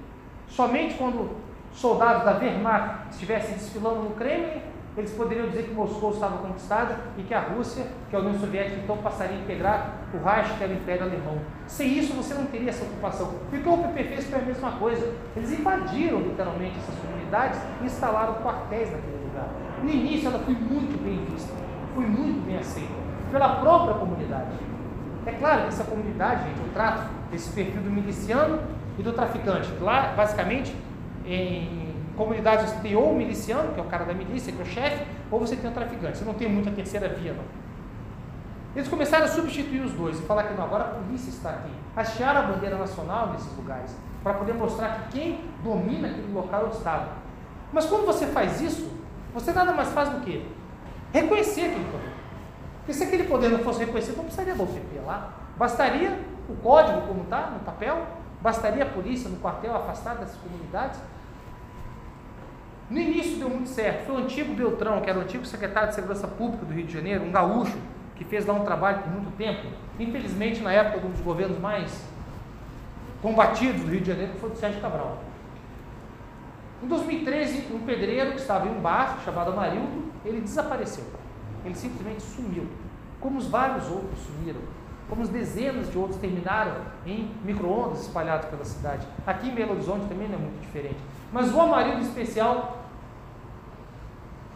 Somente 0.47 0.95
quando 0.95 1.35
soldados 1.75 2.23
da 2.23 2.37
Wehrmacht 2.37 3.11
estivessem 3.11 3.53
desfilando 3.53 4.01
no 4.01 4.11
Kremlin, 4.11 4.61
eles 4.97 5.11
poderiam 5.11 5.47
dizer 5.49 5.63
que 5.63 5.73
Moscou 5.73 6.11
estava 6.11 6.37
conquistado 6.37 6.95
e 7.17 7.23
que 7.23 7.33
a 7.33 7.41
Rússia, 7.41 7.85
que 8.09 8.15
a 8.15 8.19
União 8.19 8.39
Soviética, 8.39 8.79
então 8.81 8.97
passaria 8.97 9.35
a 9.35 9.41
integrar 9.41 9.95
o 10.13 10.25
Reich, 10.25 10.57
que 10.57 10.63
era 10.63 10.71
o 10.71 10.75
Império 10.75 11.03
Alemão. 11.03 11.37
Sem 11.67 11.97
isso, 11.97 12.13
você 12.13 12.33
não 12.33 12.45
teria 12.45 12.69
essa 12.69 12.85
ocupação. 12.85 13.35
E 13.51 13.57
o 13.57 13.61
que 13.61 13.67
o 13.67 13.77
PP 13.77 14.03
fez 14.05 14.25
foi 14.29 14.39
a 14.39 14.43
mesma 14.43 14.71
coisa. 14.71 15.13
Eles 15.35 15.51
invadiram 15.51 16.19
literalmente 16.21 16.77
essas 16.77 16.95
comunidades 16.95 17.59
e 17.81 17.85
instalaram 17.85 18.35
quartéis 18.35 18.89
naquele 18.89 19.25
lugar. 19.25 19.49
No 19.83 19.89
início 19.89 20.29
ela 20.29 20.39
foi 20.39 20.53
muito 20.53 21.03
bem 21.03 21.25
vista, 21.25 21.53
foi 21.93 22.05
muito 22.05 22.45
bem 22.45 22.57
aceita 22.57 23.05
pela 23.31 23.55
própria 23.55 23.95
comunidade. 23.95 24.55
É 25.25 25.31
claro 25.31 25.63
que 25.63 25.67
essa 25.67 25.83
comunidade, 25.83 26.47
gente, 26.47 26.59
eu 26.59 26.73
trato 26.73 27.09
desse 27.29 27.51
perfil 27.51 27.81
do 27.81 27.91
miliciano 27.91 28.59
e 28.97 29.03
do 29.03 29.11
traficante. 29.11 29.69
Lá, 29.81 30.13
basicamente, 30.15 30.73
em 31.25 31.95
comunidades 32.15 32.69
você 32.69 32.79
tem 32.79 32.95
ou 32.95 33.11
o 33.11 33.15
miliciano, 33.15 33.73
que 33.73 33.79
é 33.79 33.83
o 33.83 33.87
cara 33.87 34.05
da 34.05 34.13
milícia, 34.13 34.51
que 34.51 34.59
é 34.59 34.63
o 34.63 34.65
chefe, 34.65 35.05
ou 35.29 35.39
você 35.39 35.55
tem 35.55 35.69
o 35.69 35.73
traficante. 35.73 36.17
Você 36.17 36.25
não 36.25 36.33
tem 36.33 36.49
muita 36.49 36.71
terceira 36.71 37.09
via, 37.09 37.33
não. 37.33 37.43
Eles 38.75 38.87
começaram 38.89 39.25
a 39.25 39.27
substituir 39.27 39.81
os 39.81 39.93
dois 39.93 40.19
e 40.19 40.23
falar 40.23 40.43
que 40.43 40.53
não, 40.53 40.63
agora 40.63 40.83
a 40.83 40.87
polícia 40.87 41.29
está 41.29 41.49
aqui. 41.49 41.71
Hastearam 41.95 42.41
a 42.41 42.43
bandeira 42.43 42.77
nacional 42.77 43.31
nesses 43.31 43.55
lugares, 43.55 43.95
para 44.21 44.33
poder 44.33 44.53
mostrar 44.53 44.89
que 44.89 45.19
quem 45.19 45.45
domina 45.63 46.09
aquele 46.09 46.33
local 46.33 46.63
é 46.63 46.65
o 46.65 46.69
Estado. 46.69 47.09
Mas 47.71 47.85
quando 47.85 48.05
você 48.05 48.27
faz 48.27 48.59
isso, 48.61 48.91
você 49.33 49.53
nada 49.53 49.71
mais 49.71 49.89
faz 49.89 50.09
do 50.09 50.19
que 50.21 50.45
reconhecer 51.13 51.61
aquele 51.61 51.85
poder. 51.85 52.13
Porque 52.79 52.93
se 52.93 53.03
aquele 53.03 53.23
poder 53.23 53.49
não 53.49 53.59
fosse 53.59 53.79
reconhecido, 53.79 54.17
não 54.17 54.25
precisaria 54.25 54.55
do 54.55 54.65
PP 54.65 54.99
lá. 55.05 55.33
Bastaria 55.57 56.19
o 56.49 56.55
código 56.57 57.01
como 57.07 57.23
está 57.23 57.47
no 57.51 57.59
papel? 57.59 58.05
Bastaria 58.41 58.83
a 58.83 58.87
polícia 58.87 59.29
no 59.29 59.37
quartel 59.37 59.75
afastar 59.75 60.15
dessas 60.15 60.37
comunidades? 60.37 60.99
No 62.89 62.99
início 62.99 63.37
deu 63.37 63.49
muito 63.49 63.69
certo. 63.69 64.05
Foi 64.05 64.15
o 64.15 64.17
antigo 64.19 64.53
Beltrão, 64.53 65.01
que 65.01 65.09
era 65.09 65.17
o 65.17 65.21
antigo 65.21 65.45
secretário 65.45 65.89
de 65.89 65.95
Segurança 65.95 66.27
Pública 66.27 66.65
do 66.65 66.73
Rio 66.73 66.85
de 66.85 66.93
Janeiro, 66.93 67.23
um 67.23 67.31
gaúcho, 67.31 67.77
que 68.15 68.23
fez 68.23 68.45
lá 68.45 68.53
um 68.53 68.63
trabalho 68.63 68.99
por 68.99 69.11
muito 69.11 69.35
tempo. 69.37 69.67
Infelizmente, 69.99 70.61
na 70.61 70.71
época 70.71 71.05
um 71.05 71.09
dos 71.09 71.21
governos 71.21 71.59
mais 71.59 71.91
combatidos 73.21 73.81
do 73.81 73.89
Rio 73.89 74.01
de 74.01 74.07
Janeiro, 74.07 74.33
foi 74.39 74.51
o 74.51 74.55
Sérgio 74.55 74.79
Cabral. 74.79 75.23
Em 76.83 76.87
2013, 76.87 77.73
um 77.73 77.79
pedreiro 77.79 78.33
que 78.33 78.39
estava 78.39 78.67
em 78.67 78.71
um 78.77 78.79
bar 78.79 79.19
chamado 79.25 79.51
Amarildo, 79.51 80.11
ele 80.23 80.41
desapareceu. 80.41 81.05
Ele 81.65 81.73
simplesmente 81.73 82.21
sumiu. 82.21 82.67
Como 83.19 83.39
os 83.39 83.47
vários 83.47 83.89
outros 83.89 84.19
sumiram. 84.19 84.61
Como 85.09 85.23
as 85.23 85.29
dezenas 85.29 85.89
de 85.89 85.97
outros 85.97 86.19
terminaram 86.19 86.75
em 87.05 87.31
micro-ondas 87.43 88.01
espalhados 88.01 88.47
pela 88.49 88.63
cidade. 88.63 89.07
Aqui 89.25 89.49
em 89.49 89.55
Belo 89.55 89.71
Horizonte 89.71 90.05
também 90.07 90.27
não 90.27 90.35
é 90.35 90.41
muito 90.41 90.61
diferente. 90.61 90.97
Mas 91.31 91.53
o 91.53 91.59
Amarildo 91.59 92.01
especial, 92.01 92.85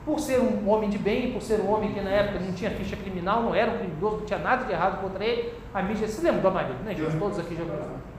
por 0.06 0.20
ser 0.20 0.40
um 0.40 0.70
homem 0.70 0.90
de 0.90 0.98
bem, 0.98 1.34
por 1.34 1.42
ser 1.42 1.60
um 1.60 1.72
homem 1.72 1.94
que 1.94 2.02
na 2.02 2.10
época 2.10 2.40
não 2.40 2.54
tinha 2.54 2.72
ficha 2.72 2.96
criminal, 2.96 3.44
não 3.44 3.54
era 3.54 3.72
um 3.72 3.78
criminoso, 3.78 4.18
não 4.18 4.26
tinha 4.26 4.40
nada 4.40 4.66
de 4.66 4.72
errado 4.72 5.02
contra 5.02 5.24
ele, 5.24 5.54
a 5.74 5.82
mídia 5.82 6.08
se 6.08 6.22
lembra 6.22 6.42
do 6.42 6.48
Amarildo, 6.48 6.84
né, 6.84 6.96
gente? 6.96 7.18
Todos 7.18 7.40
aqui 7.40 7.56
já. 7.56 7.64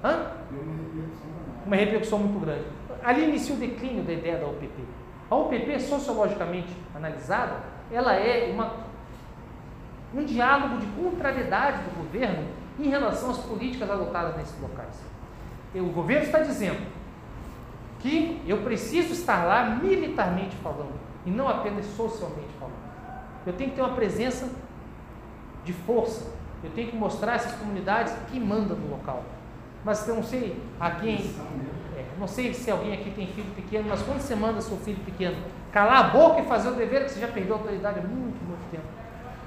Hã? 0.08 0.26
Uma 1.66 1.76
repercussão 1.76 2.18
muito 2.18 2.38
grande. 2.40 2.64
Ali 3.02 3.24
inicia 3.24 3.54
o 3.54 3.58
declínio 3.58 4.04
da 4.04 4.12
ideia 4.12 4.38
da 4.38 4.46
UPP. 4.46 4.70
A 5.30 5.36
UPP, 5.36 5.80
sociologicamente 5.80 6.68
analisada, 6.94 7.56
ela 7.90 8.14
é 8.14 8.50
uma, 8.52 8.72
um 10.14 10.24
diálogo 10.24 10.78
de 10.78 10.86
contrariedade 10.86 11.78
do 11.84 11.96
governo 11.96 12.44
em 12.78 12.88
relação 12.88 13.30
às 13.30 13.38
políticas 13.38 13.90
adotadas 13.90 14.36
nesses 14.36 14.60
locais. 14.60 15.00
O 15.74 15.92
governo 15.92 16.24
está 16.24 16.40
dizendo 16.40 16.80
que 18.00 18.42
eu 18.46 18.58
preciso 18.58 19.12
estar 19.12 19.44
lá 19.44 19.64
militarmente 19.82 20.56
falando 20.56 20.98
e 21.24 21.30
não 21.30 21.48
apenas 21.48 21.86
socialmente 21.86 22.48
falando. 22.58 22.74
Eu 23.46 23.52
tenho 23.52 23.70
que 23.70 23.76
ter 23.76 23.82
uma 23.82 23.94
presença 23.94 24.48
de 25.64 25.72
força. 25.72 26.26
Eu 26.62 26.70
tenho 26.70 26.90
que 26.90 26.96
mostrar 26.96 27.34
essas 27.34 27.52
comunidades 27.52 28.12
que 28.30 28.38
mandam 28.38 28.76
no 28.76 28.90
local. 28.90 29.24
Mas 29.84 30.06
eu 30.06 30.14
não 30.14 30.22
sei 30.22 30.60
a 30.78 30.90
quem, 30.90 31.34
é, 31.96 32.04
não 32.18 32.26
sei 32.26 32.52
se 32.52 32.70
alguém 32.70 32.92
aqui 32.92 33.10
tem 33.10 33.26
filho 33.28 33.50
pequeno, 33.54 33.86
mas 33.88 34.02
quando 34.02 34.20
você 34.20 34.34
manda 34.34 34.60
seu 34.60 34.76
filho 34.76 34.98
pequeno 35.04 35.36
calar 35.72 36.06
a 36.06 36.08
boca 36.08 36.40
e 36.40 36.44
fazer 36.44 36.68
o 36.68 36.72
dever, 36.72 37.04
que 37.04 37.12
você 37.12 37.20
já 37.20 37.28
perdeu 37.28 37.54
a 37.54 37.58
autoridade 37.58 38.00
há 38.00 38.02
muito, 38.02 38.44
muito 38.44 38.70
tempo. 38.70 38.84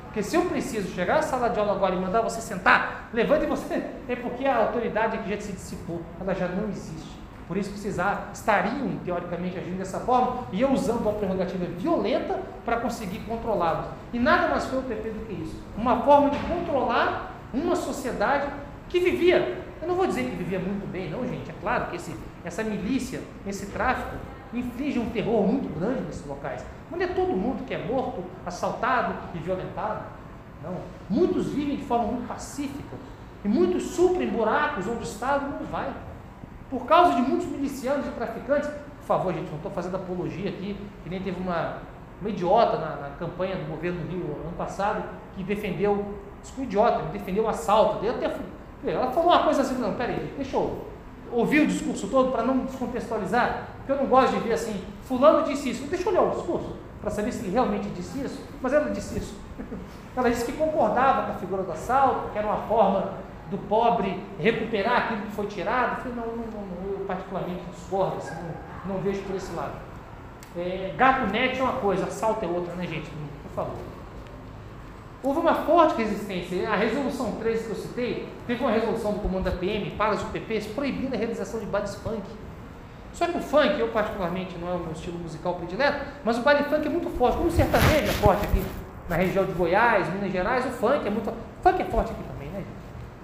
Porque 0.05 0.23
se 0.23 0.35
eu 0.35 0.45
preciso 0.45 0.93
chegar 0.93 1.19
à 1.19 1.21
sala 1.21 1.49
de 1.49 1.59
aula 1.59 1.73
agora 1.73 1.95
e 1.95 1.99
mandar 1.99 2.21
você 2.21 2.39
sentar, 2.39 3.09
levante 3.13 3.45
você, 3.45 3.83
é 4.07 4.15
porque 4.15 4.45
a 4.45 4.57
autoridade 4.57 5.17
aqui 5.17 5.29
já 5.29 5.41
se 5.41 5.51
dissipou, 5.53 6.01
ela 6.19 6.33
já 6.33 6.47
não 6.47 6.69
existe. 6.69 7.12
Por 7.47 7.57
isso 7.57 7.71
vocês 7.71 7.97
estariam, 8.33 8.97
teoricamente, 9.03 9.57
agindo 9.57 9.77
dessa 9.77 9.99
forma 9.99 10.45
e 10.51 10.61
eu 10.61 10.71
usando 10.71 11.01
uma 11.01 11.13
prerrogativa 11.13 11.65
violenta 11.65 12.39
para 12.63 12.77
conseguir 12.77 13.19
controlá-los. 13.19 13.87
E 14.13 14.19
nada 14.19 14.47
mais 14.47 14.65
foi 14.65 14.79
o 14.79 14.83
PP 14.83 15.09
do 15.09 15.25
que 15.25 15.33
isso. 15.43 15.61
Uma 15.77 16.01
forma 16.01 16.29
de 16.29 16.37
controlar 16.39 17.33
uma 17.53 17.75
sociedade 17.75 18.47
que 18.89 18.99
vivia. 18.99 19.61
Eu 19.81 19.87
não 19.87 19.95
vou 19.95 20.07
dizer 20.07 20.23
que 20.23 20.35
vivia 20.35 20.59
muito 20.59 20.89
bem, 20.89 21.09
não, 21.09 21.27
gente. 21.27 21.49
É 21.49 21.55
claro 21.61 21.87
que 21.87 21.97
esse, 21.97 22.15
essa 22.43 22.63
milícia, 22.63 23.21
esse 23.45 23.67
tráfico, 23.67 24.15
inflige 24.53 24.99
um 24.99 25.09
terror 25.09 25.45
muito 25.45 25.67
grande 25.77 26.01
nesses 26.01 26.25
locais. 26.25 26.65
Não 26.89 27.01
é 27.01 27.07
todo 27.07 27.33
mundo 27.33 27.65
que 27.65 27.73
é 27.73 27.77
morto, 27.77 28.23
assaltado 28.45 29.15
e 29.33 29.39
violentado. 29.39 30.03
Não. 30.63 30.77
Muitos 31.09 31.47
vivem 31.47 31.75
de 31.75 31.83
forma 31.83 32.05
muito 32.05 32.27
pacífica. 32.27 32.95
E 33.43 33.47
muitos 33.47 33.83
suprem 33.83 34.29
buracos 34.29 34.87
onde 34.87 34.99
o 34.99 35.03
Estado 35.03 35.59
não 35.59 35.67
vai. 35.67 35.91
Por 36.73 36.87
causa 36.87 37.13
de 37.13 37.21
muitos 37.21 37.45
milicianos 37.45 38.07
e 38.07 38.09
traficantes, 38.09 38.67
por 38.67 39.05
favor, 39.05 39.31
gente, 39.31 39.47
não 39.47 39.57
estou 39.57 39.69
fazendo 39.69 39.95
apologia 39.95 40.49
aqui, 40.49 40.75
que 41.03 41.09
nem 41.09 41.21
teve 41.21 41.39
uma, 41.39 41.77
uma 42.19 42.27
idiota 42.27 42.79
na, 42.79 42.95
na, 42.95 43.09
campanha 43.11 43.57
do 43.57 43.69
governo 43.69 44.01
do 44.01 44.07
Rio 44.09 44.23
ano 44.43 44.57
passado, 44.57 45.03
que 45.35 45.43
defendeu, 45.43 46.15
isso 46.41 46.53
foi 46.53 46.63
idiota, 46.63 47.03
defendeu 47.11 47.43
o 47.43 47.47
assalto. 47.47 48.03
Eu 48.03 48.15
até, 48.15 48.35
ela 48.87 49.11
falou 49.11 49.29
uma 49.29 49.43
coisa 49.43 49.61
assim, 49.61 49.75
não, 49.75 49.93
peraí, 49.93 50.33
deixa 50.35 50.55
eu 50.57 50.83
ouvir 51.31 51.59
o 51.59 51.67
discurso 51.67 52.07
todo 52.07 52.31
para 52.31 52.41
não 52.41 52.65
descontextualizar, 52.65 53.67
porque 53.77 53.91
eu 53.91 53.97
não 53.97 54.07
gosto 54.07 54.33
de 54.33 54.39
ver 54.39 54.53
assim, 54.53 54.83
fulano 55.03 55.45
disse 55.45 55.69
isso, 55.69 55.85
deixa 55.85 56.09
eu 56.09 56.11
olhar 56.11 56.23
o 56.23 56.31
discurso, 56.31 56.75
para 56.99 57.11
saber 57.11 57.31
se 57.33 57.45
ele 57.45 57.53
realmente 57.53 57.87
disse 57.89 58.19
isso, 58.19 58.43
mas 58.59 58.73
ela 58.73 58.89
disse 58.89 59.19
isso. 59.19 59.35
Ela 60.15 60.29
disse 60.29 60.45
que 60.45 60.53
concordava 60.53 61.23
com 61.23 61.31
a 61.33 61.35
figura 61.35 61.63
do 61.63 61.71
assalto, 61.71 62.29
que 62.31 62.37
era 62.37 62.47
uma 62.47 62.67
forma 62.67 63.13
do 63.49 63.57
pobre 63.67 64.19
recuperar 64.39 65.03
aquilo 65.03 65.21
que 65.21 65.31
foi 65.31 65.47
tirado. 65.47 65.97
Eu 65.97 66.13
falei, 66.13 66.15
não, 66.15 66.35
não, 66.35 66.45
não 66.45 66.99
eu 66.99 67.05
particularmente 67.05 67.61
discordo, 67.71 68.17
assim, 68.17 68.35
não, 68.35 68.95
não, 68.95 69.01
vejo 69.01 69.21
por 69.23 69.35
esse 69.35 69.53
lado. 69.53 69.73
É, 70.55 70.93
gato 70.95 71.31
net 71.31 71.59
é 71.59 71.63
uma 71.63 71.73
coisa, 71.73 72.05
assalto 72.05 72.45
é 72.45 72.47
outra, 72.47 72.73
né, 72.75 72.85
gente? 72.85 73.09
Por 73.09 73.51
favor. 73.55 73.77
Houve 75.23 75.39
uma 75.39 75.55
forte 75.55 75.95
resistência. 75.95 76.69
A 76.69 76.75
resolução 76.75 77.31
13 77.39 77.63
que 77.63 77.69
eu 77.69 77.75
citei, 77.75 78.29
teve 78.45 78.61
uma 78.61 78.71
resolução 78.71 79.13
do 79.13 79.19
comando 79.21 79.45
da 79.45 79.51
PM 79.51 79.91
para 79.91 80.13
os 80.13 80.21
UPPs 80.21 80.67
proibindo 80.67 81.13
a 81.13 81.17
realização 81.17 81.59
de 81.59 81.65
bailes 81.65 81.95
funk. 81.95 82.23
Só 83.13 83.27
que 83.27 83.37
o 83.37 83.41
funk, 83.41 83.79
eu 83.79 83.89
particularmente, 83.89 84.57
não 84.57 84.69
é 84.69 84.73
o 84.73 84.79
meu 84.79 84.91
estilo 84.91 85.17
musical 85.19 85.53
predileto, 85.55 86.03
mas 86.25 86.37
o 86.37 86.41
baile 86.41 86.63
funk 86.63 86.85
é 86.85 86.89
muito 86.89 87.09
forte. 87.11 87.37
Como 87.37 87.47
o 87.47 87.51
sertanejo 87.51 88.09
é 88.09 88.13
forte 88.13 88.45
aqui 88.45 88.65
na 89.07 89.15
região 89.15 89.45
de 89.45 89.51
Goiás, 89.53 90.11
Minas 90.13 90.31
Gerais, 90.31 90.65
o 90.65 90.69
funk 90.69 91.07
é 91.07 91.09
muito. 91.09 91.31
Funk 91.61 91.81
é 91.81 91.85
forte 91.85 92.11
aqui? 92.11 92.32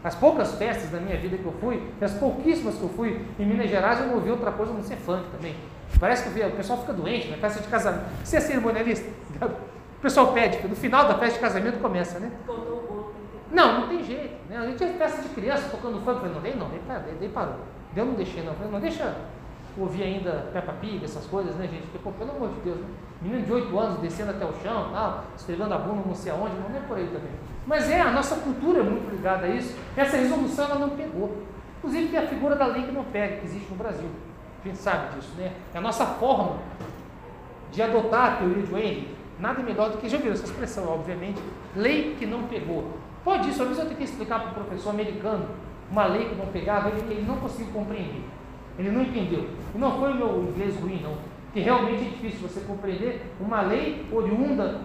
As 0.03 0.15
poucas 0.15 0.53
festas 0.55 0.89
da 0.89 0.99
minha 0.99 1.17
vida 1.17 1.37
que 1.37 1.45
eu 1.45 1.51
fui, 1.59 1.83
as 2.01 2.13
pouquíssimas 2.13 2.75
que 2.75 2.83
eu 2.83 2.89
fui 2.89 3.25
em 3.37 3.45
Minas 3.45 3.69
Gerais, 3.69 3.99
eu 3.99 4.07
não 4.07 4.15
ouvi 4.15 4.29
outra 4.31 4.51
coisa 4.51 4.71
a 4.71 4.75
não 4.75 4.83
ser 4.83 4.95
funk 4.95 5.25
também. 5.31 5.55
Parece 5.99 6.29
que 6.29 6.39
o 6.39 6.51
pessoal 6.51 6.79
fica 6.79 6.93
doente 6.93 7.27
na 7.27 7.35
né? 7.35 7.41
festa 7.41 7.61
de 7.61 7.67
casamento. 7.67 8.05
Você 8.23 8.37
é 8.37 8.39
cerimonialista? 8.39 9.09
O 9.41 10.01
pessoal 10.01 10.31
pede, 10.31 10.65
no 10.65 10.75
final 10.75 11.07
da 11.07 11.17
festa 11.17 11.35
de 11.35 11.39
casamento 11.39 11.81
começa, 11.81 12.19
né? 12.19 12.31
Não, 13.51 13.81
não 13.81 13.87
tem 13.89 14.03
jeito. 14.03 14.35
Né? 14.49 14.57
A 14.57 14.65
gente 14.67 14.81
é 14.81 14.87
festa 14.93 15.21
de 15.21 15.29
criança 15.29 15.67
tocando 15.69 15.99
funk. 15.99 16.23
Eu 16.23 16.31
falei, 16.31 16.33
não, 16.33 16.41
dei 16.41 16.81
não, 16.87 17.01
dei, 17.01 17.15
dei 17.19 17.29
parou. 17.29 17.55
Deu, 17.93 18.05
não 18.05 18.13
deixei 18.13 18.43
não. 18.43 18.53
falei, 18.53 18.71
não, 18.71 18.79
deixa 18.79 19.15
ouvir 19.77 20.03
ainda 20.03 20.49
Peppa 20.53 20.73
Pig, 20.73 21.03
essas 21.03 21.25
coisas, 21.25 21.55
né, 21.55 21.67
gente? 21.67 21.83
Porque, 21.83 21.99
pô, 21.99 22.11
pelo 22.11 22.31
amor 22.31 22.49
de 22.49 22.61
Deus, 22.61 22.77
né? 22.77 22.87
Menino 23.21 23.45
de 23.45 23.51
8 23.51 23.79
anos 23.79 23.99
descendo 23.99 24.31
até 24.31 24.45
o 24.45 24.53
chão, 24.63 24.91
tal, 24.93 25.25
esfregando 25.35 25.73
a 25.73 25.77
bunda 25.77 26.03
não 26.05 26.15
sei 26.15 26.31
aonde, 26.31 26.55
não 26.55 26.75
é 26.75 26.79
por 26.87 26.97
aí 26.97 27.07
também. 27.07 27.31
Mas 27.67 27.89
é, 27.89 27.99
a 27.99 28.11
nossa 28.11 28.35
cultura 28.37 28.79
é 28.79 28.83
muito 28.83 29.09
ligada 29.09 29.45
a 29.45 29.49
isso. 29.49 29.75
Essa 29.95 30.17
resolução 30.17 30.65
ela 30.65 30.79
não 30.79 30.89
pegou. 30.89 31.43
Inclusive 31.77 32.07
tem 32.07 32.19
a 32.19 32.27
figura 32.27 32.55
da 32.55 32.65
lei 32.65 32.83
que 32.83 32.91
não 32.91 33.03
pega, 33.03 33.37
que 33.37 33.45
existe 33.45 33.69
no 33.69 33.77
Brasil. 33.77 34.09
A 34.63 34.67
gente 34.67 34.77
sabe 34.77 35.15
disso, 35.15 35.33
né? 35.37 35.53
É 35.73 35.77
a 35.77 35.81
nossa 35.81 36.05
forma 36.05 36.57
de 37.71 37.81
adotar 37.81 38.33
a 38.33 38.35
teoria 38.37 38.63
de 38.63 38.73
Henry. 38.73 39.15
Nada 39.39 39.63
melhor 39.63 39.89
do 39.91 39.97
que, 39.97 40.09
já 40.09 40.17
viram 40.17 40.33
essa 40.33 40.45
expressão, 40.45 40.87
obviamente, 40.89 41.41
lei 41.75 42.15
que 42.17 42.25
não 42.25 42.43
pegou. 42.43 42.97
Pode 43.23 43.49
isso, 43.49 43.61
às 43.61 43.69
vezes 43.69 43.83
eu 43.83 43.85
tenho 43.85 43.97
que 43.97 44.03
explicar 44.03 44.39
para 44.39 44.51
o 44.51 44.53
professor 44.53 44.89
americano 44.89 45.45
uma 45.91 46.05
lei 46.05 46.29
que 46.29 46.35
não 46.35 46.47
pegava, 46.47 46.89
ele, 46.89 47.01
ele 47.09 47.25
não 47.25 47.37
conseguiu 47.37 47.71
compreender. 47.73 48.23
Ele 48.77 48.91
não 48.91 49.01
entendeu. 49.01 49.49
E 49.73 49.77
não 49.77 49.97
foi 49.99 50.11
o 50.11 50.15
meu 50.15 50.43
inglês 50.49 50.75
ruim, 50.79 51.01
não. 51.01 51.17
Que 51.53 51.61
realmente 51.61 52.01
é 52.01 52.09
difícil 52.09 52.47
você 52.47 52.61
compreender 52.61 53.33
uma 53.39 53.61
lei 53.61 54.07
oriunda 54.11 54.81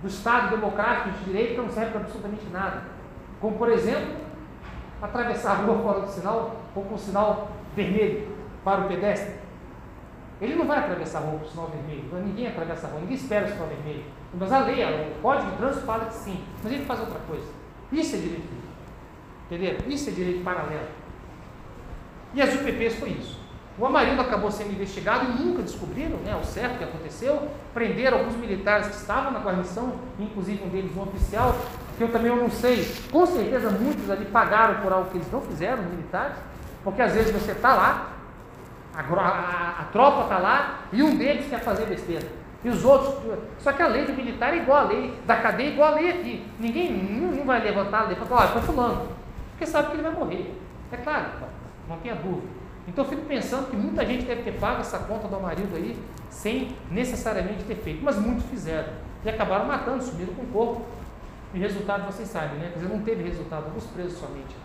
do 0.00 0.08
Estado 0.08 0.50
democrático 0.50 1.10
de 1.10 1.24
direito 1.24 1.54
que 1.54 1.60
não 1.60 1.70
serve 1.70 1.90
para 1.90 2.00
absolutamente 2.02 2.46
nada. 2.52 2.82
Como, 3.40 3.56
por 3.56 3.68
exemplo, 3.68 4.14
atravessar 5.02 5.52
a 5.52 5.54
rua 5.54 5.78
fora 5.78 6.00
do 6.00 6.08
sinal 6.08 6.56
ou 6.74 6.84
com 6.84 6.94
o 6.94 6.98
sinal 6.98 7.50
vermelho 7.74 8.28
para 8.64 8.82
o 8.82 8.88
pedestre. 8.88 9.34
Ele 10.40 10.54
não 10.54 10.66
vai 10.66 10.78
atravessar 10.78 11.18
a 11.18 11.22
rua 11.22 11.40
com 11.40 11.46
o 11.46 11.48
sinal 11.48 11.66
vermelho. 11.68 12.04
Ninguém 12.24 12.46
atravessa 12.46 12.86
a 12.86 12.90
rua, 12.90 13.00
ninguém 13.00 13.16
espera 13.16 13.46
o 13.46 13.48
sinal 13.48 13.66
vermelho. 13.66 14.04
Mas 14.34 14.52
a 14.52 14.60
lei, 14.60 14.84
o 14.84 15.20
código 15.20 15.50
de 15.50 15.56
trânsito 15.56 15.86
fala 15.86 16.04
que 16.06 16.14
sim. 16.14 16.44
Mas 16.62 16.72
ele 16.72 16.84
faz 16.84 17.00
outra 17.00 17.18
coisa. 17.26 17.46
Isso 17.90 18.16
é 18.16 18.18
direito. 18.18 18.48
Entendeu? 19.46 19.78
Isso 19.88 20.10
é 20.10 20.12
direito 20.12 20.44
paralelo. 20.44 20.88
E 22.34 22.42
as 22.42 22.54
UPPs 22.54 22.96
foi 22.96 23.10
isso. 23.10 23.37
O 23.78 23.86
Amarildo 23.86 24.20
acabou 24.20 24.50
sendo 24.50 24.72
investigado 24.72 25.26
e 25.26 25.42
nunca 25.42 25.62
descobriram 25.62 26.16
né, 26.18 26.34
o 26.34 26.44
certo 26.44 26.78
que 26.78 26.84
aconteceu. 26.84 27.48
Prenderam 27.72 28.18
alguns 28.18 28.34
militares 28.34 28.88
que 28.88 28.96
estavam 28.96 29.30
na 29.30 29.38
guarnição, 29.38 29.92
inclusive 30.18 30.64
um 30.64 30.68
deles 30.68 30.90
um 30.96 31.02
oficial, 31.02 31.54
que 31.96 32.02
eu 32.02 32.10
também 32.10 32.34
não 32.34 32.50
sei. 32.50 32.92
Com 33.12 33.24
certeza 33.24 33.70
muitos 33.70 34.10
ali 34.10 34.24
pagaram 34.24 34.82
por 34.82 34.92
algo 34.92 35.10
que 35.10 35.18
eles 35.18 35.30
não 35.30 35.40
fizeram, 35.42 35.84
militares, 35.84 36.34
porque 36.82 37.00
às 37.00 37.12
vezes 37.12 37.30
você 37.30 37.52
está 37.52 37.74
lá, 37.74 38.12
a, 38.92 39.00
a, 39.00 39.80
a 39.82 39.84
tropa 39.92 40.22
está 40.22 40.38
lá 40.38 40.80
e 40.92 41.00
um 41.00 41.16
deles 41.16 41.48
quer 41.48 41.60
fazer 41.60 41.86
besteira. 41.86 42.26
E 42.64 42.68
os 42.68 42.84
outros. 42.84 43.14
Só 43.60 43.72
que 43.72 43.80
a 43.80 43.86
lei 43.86 44.04
do 44.04 44.12
militar 44.12 44.52
é 44.52 44.56
igual 44.56 44.86
a 44.86 44.88
lei 44.88 45.14
da 45.24 45.36
cadeia, 45.36 45.68
é 45.68 45.72
igual 45.72 45.92
a 45.92 45.94
lei 45.94 46.10
aqui. 46.10 46.44
Ninguém 46.58 46.92
não, 46.92 47.44
vai 47.44 47.62
levantar 47.62 48.00
a 48.00 48.04
lei 48.06 48.16
e 48.16 48.26
falar, 48.26 48.40
olha, 48.40 48.50
foi 48.50 48.62
fulano. 48.62 49.08
Porque 49.50 49.66
sabe 49.66 49.88
que 49.88 49.94
ele 49.94 50.02
vai 50.02 50.12
morrer. 50.12 50.52
É 50.90 50.96
claro, 50.96 51.26
não 51.88 51.96
tenha 51.98 52.16
dúvida. 52.16 52.57
Então 52.88 53.04
eu 53.04 53.10
fico 53.10 53.22
pensando 53.26 53.70
que 53.70 53.76
muita 53.76 54.04
gente 54.04 54.24
deve 54.24 54.42
ter 54.42 54.58
pago 54.58 54.80
essa 54.80 54.98
conta 55.00 55.28
do 55.28 55.36
Amarildo 55.36 55.76
aí 55.76 55.96
sem 56.30 56.74
necessariamente 56.90 57.62
ter 57.64 57.76
feito, 57.76 58.02
mas 58.02 58.16
muitos 58.16 58.46
fizeram. 58.46 58.88
E 59.24 59.28
acabaram 59.28 59.66
matando, 59.66 60.02
sumiram 60.02 60.32
com 60.34 60.42
o 60.42 60.46
corpo. 60.46 60.82
E 61.52 61.58
resultado 61.58 62.06
vocês 62.06 62.28
sabem, 62.28 62.58
né? 62.58 62.70
Quer 62.72 62.80
dizer, 62.80 62.88
não 62.88 63.02
teve 63.02 63.22
resultado, 63.22 63.66
alguns 63.66 63.84
presos 63.86 64.18
somente. 64.18 64.56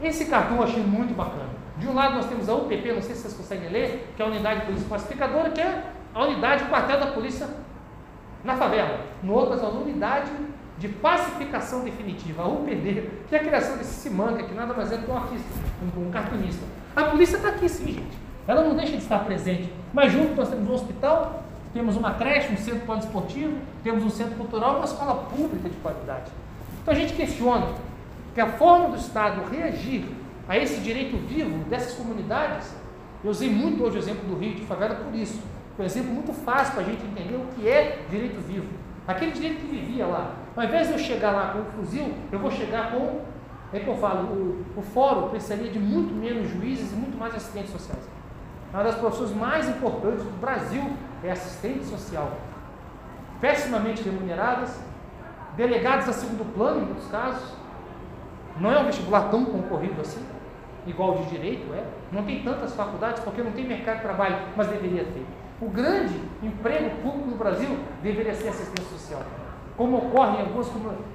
Esse 0.00 0.26
cartão 0.26 0.58
eu 0.58 0.62
achei 0.62 0.82
muito 0.82 1.14
bacana. 1.14 1.50
De 1.76 1.88
um 1.88 1.94
lado 1.94 2.14
nós 2.14 2.26
temos 2.26 2.48
a 2.48 2.54
UPP, 2.54 2.92
não 2.92 3.02
sei 3.02 3.14
se 3.14 3.22
vocês 3.22 3.34
conseguem 3.34 3.70
ler, 3.70 4.12
que 4.16 4.22
é 4.22 4.24
a 4.24 4.28
Unidade 4.28 4.60
de 4.60 4.66
Polícia 4.66 4.88
Pacificadora, 4.88 5.50
que 5.50 5.60
é 5.60 5.84
a 6.14 6.24
unidade, 6.24 6.64
o 6.64 6.68
quartel 6.68 7.00
da 7.00 7.06
polícia 7.08 7.48
na 8.44 8.56
favela. 8.56 9.00
No 9.22 9.34
outro 9.34 9.50
nós 9.50 9.60
temos 9.60 9.76
a 9.76 9.78
Unidade 9.78 10.30
de 10.78 10.88
Pacificação 10.88 11.82
Definitiva, 11.82 12.42
a 12.42 12.48
UPD, 12.48 13.10
que 13.28 13.34
é 13.34 13.38
a 13.38 13.44
criação 13.44 13.76
desse 13.76 13.94
Simanca, 13.94 14.44
que 14.44 14.54
nada 14.54 14.72
mais 14.74 14.92
é 14.92 14.96
do 14.96 15.04
que 15.04 15.10
um 15.10 15.16
artista, 15.16 15.48
um, 15.96 16.10
cartunista. 16.10 16.64
A 16.94 17.04
polícia 17.04 17.36
está 17.36 17.48
aqui 17.48 17.68
sim, 17.68 17.86
gente. 17.86 18.18
Ela 18.46 18.62
não 18.62 18.76
deixa 18.76 18.92
de 18.92 18.98
estar 18.98 19.18
presente. 19.20 19.72
Mas 19.92 20.12
junto 20.12 20.34
nós 20.34 20.48
temos 20.48 20.68
um 20.68 20.72
hospital, 20.72 21.42
temos 21.72 21.96
uma 21.96 22.14
creche, 22.14 22.52
um 22.52 22.56
centro 22.56 22.86
poliesportivo, 22.86 23.58
temos 23.82 24.04
um 24.04 24.10
centro 24.10 24.36
cultural 24.36 24.76
uma 24.76 24.84
escola 24.84 25.24
pública 25.24 25.68
de 25.68 25.76
qualidade. 25.76 26.30
Então 26.80 26.94
a 26.94 26.96
gente 26.96 27.12
questiona 27.12 27.66
que 28.34 28.40
a 28.40 28.46
forma 28.46 28.90
do 28.90 28.96
Estado 28.96 29.42
reagir 29.50 30.04
a 30.48 30.56
esse 30.56 30.80
direito 30.80 31.16
vivo 31.26 31.58
dessas 31.68 31.94
comunidades, 31.94 32.72
eu 33.22 33.30
usei 33.30 33.50
muito 33.50 33.82
hoje 33.82 33.96
o 33.96 33.98
exemplo 33.98 34.24
do 34.28 34.38
Rio 34.38 34.54
de 34.54 34.64
Favela 34.64 34.94
por 34.94 35.14
isso. 35.14 35.40
É 35.78 35.82
um 35.82 35.84
exemplo 35.84 36.12
muito 36.12 36.32
fácil 36.32 36.74
para 36.74 36.82
a 36.82 36.86
gente 36.86 37.04
entender 37.04 37.34
o 37.34 37.46
que 37.54 37.68
é 37.68 38.04
direito 38.08 38.40
vivo. 38.40 38.66
Aquele 39.06 39.32
direito 39.32 39.60
que 39.60 39.66
vivia 39.66 40.06
lá. 40.06 40.34
Ao 40.56 40.64
invés 40.64 40.88
de 40.88 40.94
eu 40.94 40.98
chegar 40.98 41.30
lá 41.30 41.52
com 41.52 41.60
o 41.60 41.64
fuzil, 41.64 42.14
eu 42.32 42.38
vou 42.38 42.50
chegar 42.50 42.90
com, 42.90 43.20
é 43.72 43.80
que 43.80 43.88
eu 43.88 43.96
falo, 43.96 44.28
o, 44.28 44.64
o 44.76 44.82
fórum 44.82 45.28
precisaria 45.28 45.70
de 45.70 45.78
muito 45.78 46.14
menos 46.14 46.48
juízes 46.50 46.92
e 46.92 46.96
muito 46.96 47.16
mais 47.18 47.34
assistentes 47.34 47.70
sociais. 47.70 48.08
Uma 48.72 48.82
das 48.82 48.96
profissões 48.96 49.34
mais 49.34 49.68
importantes 49.68 50.24
do 50.24 50.40
Brasil 50.40 50.82
é 51.24 51.30
assistente 51.30 51.84
social. 51.84 52.32
Pessimamente 53.40 54.02
remuneradas, 54.02 54.78
delegados 55.56 56.08
a 56.08 56.12
segundo 56.12 56.44
plano, 56.54 56.82
em 56.82 56.84
muitos 56.86 57.08
casos. 57.08 57.56
Não 58.60 58.72
é 58.72 58.78
um 58.78 58.86
vestibular 58.86 59.30
tão 59.30 59.44
concorrido 59.44 60.00
assim, 60.00 60.24
igual 60.86 61.18
de 61.18 61.26
direito, 61.26 61.72
é. 61.72 61.84
Não 62.10 62.24
tem 62.24 62.42
tantas 62.42 62.74
faculdades 62.74 63.22
porque 63.22 63.42
não 63.42 63.52
tem 63.52 63.64
mercado 63.64 63.96
de 63.96 64.02
trabalho, 64.02 64.36
mas 64.56 64.66
deveria 64.66 65.04
ter. 65.04 65.24
O 65.60 65.68
grande 65.68 66.14
emprego 66.42 66.90
público 67.02 67.30
no 67.30 67.36
Brasil 67.36 67.78
deveria 68.02 68.34
ser 68.34 68.48
assistência 68.48 68.90
social, 68.90 69.22
como 69.78 69.96
ocorre 69.96 70.38
em 70.38 70.40
alguns, 70.40 70.66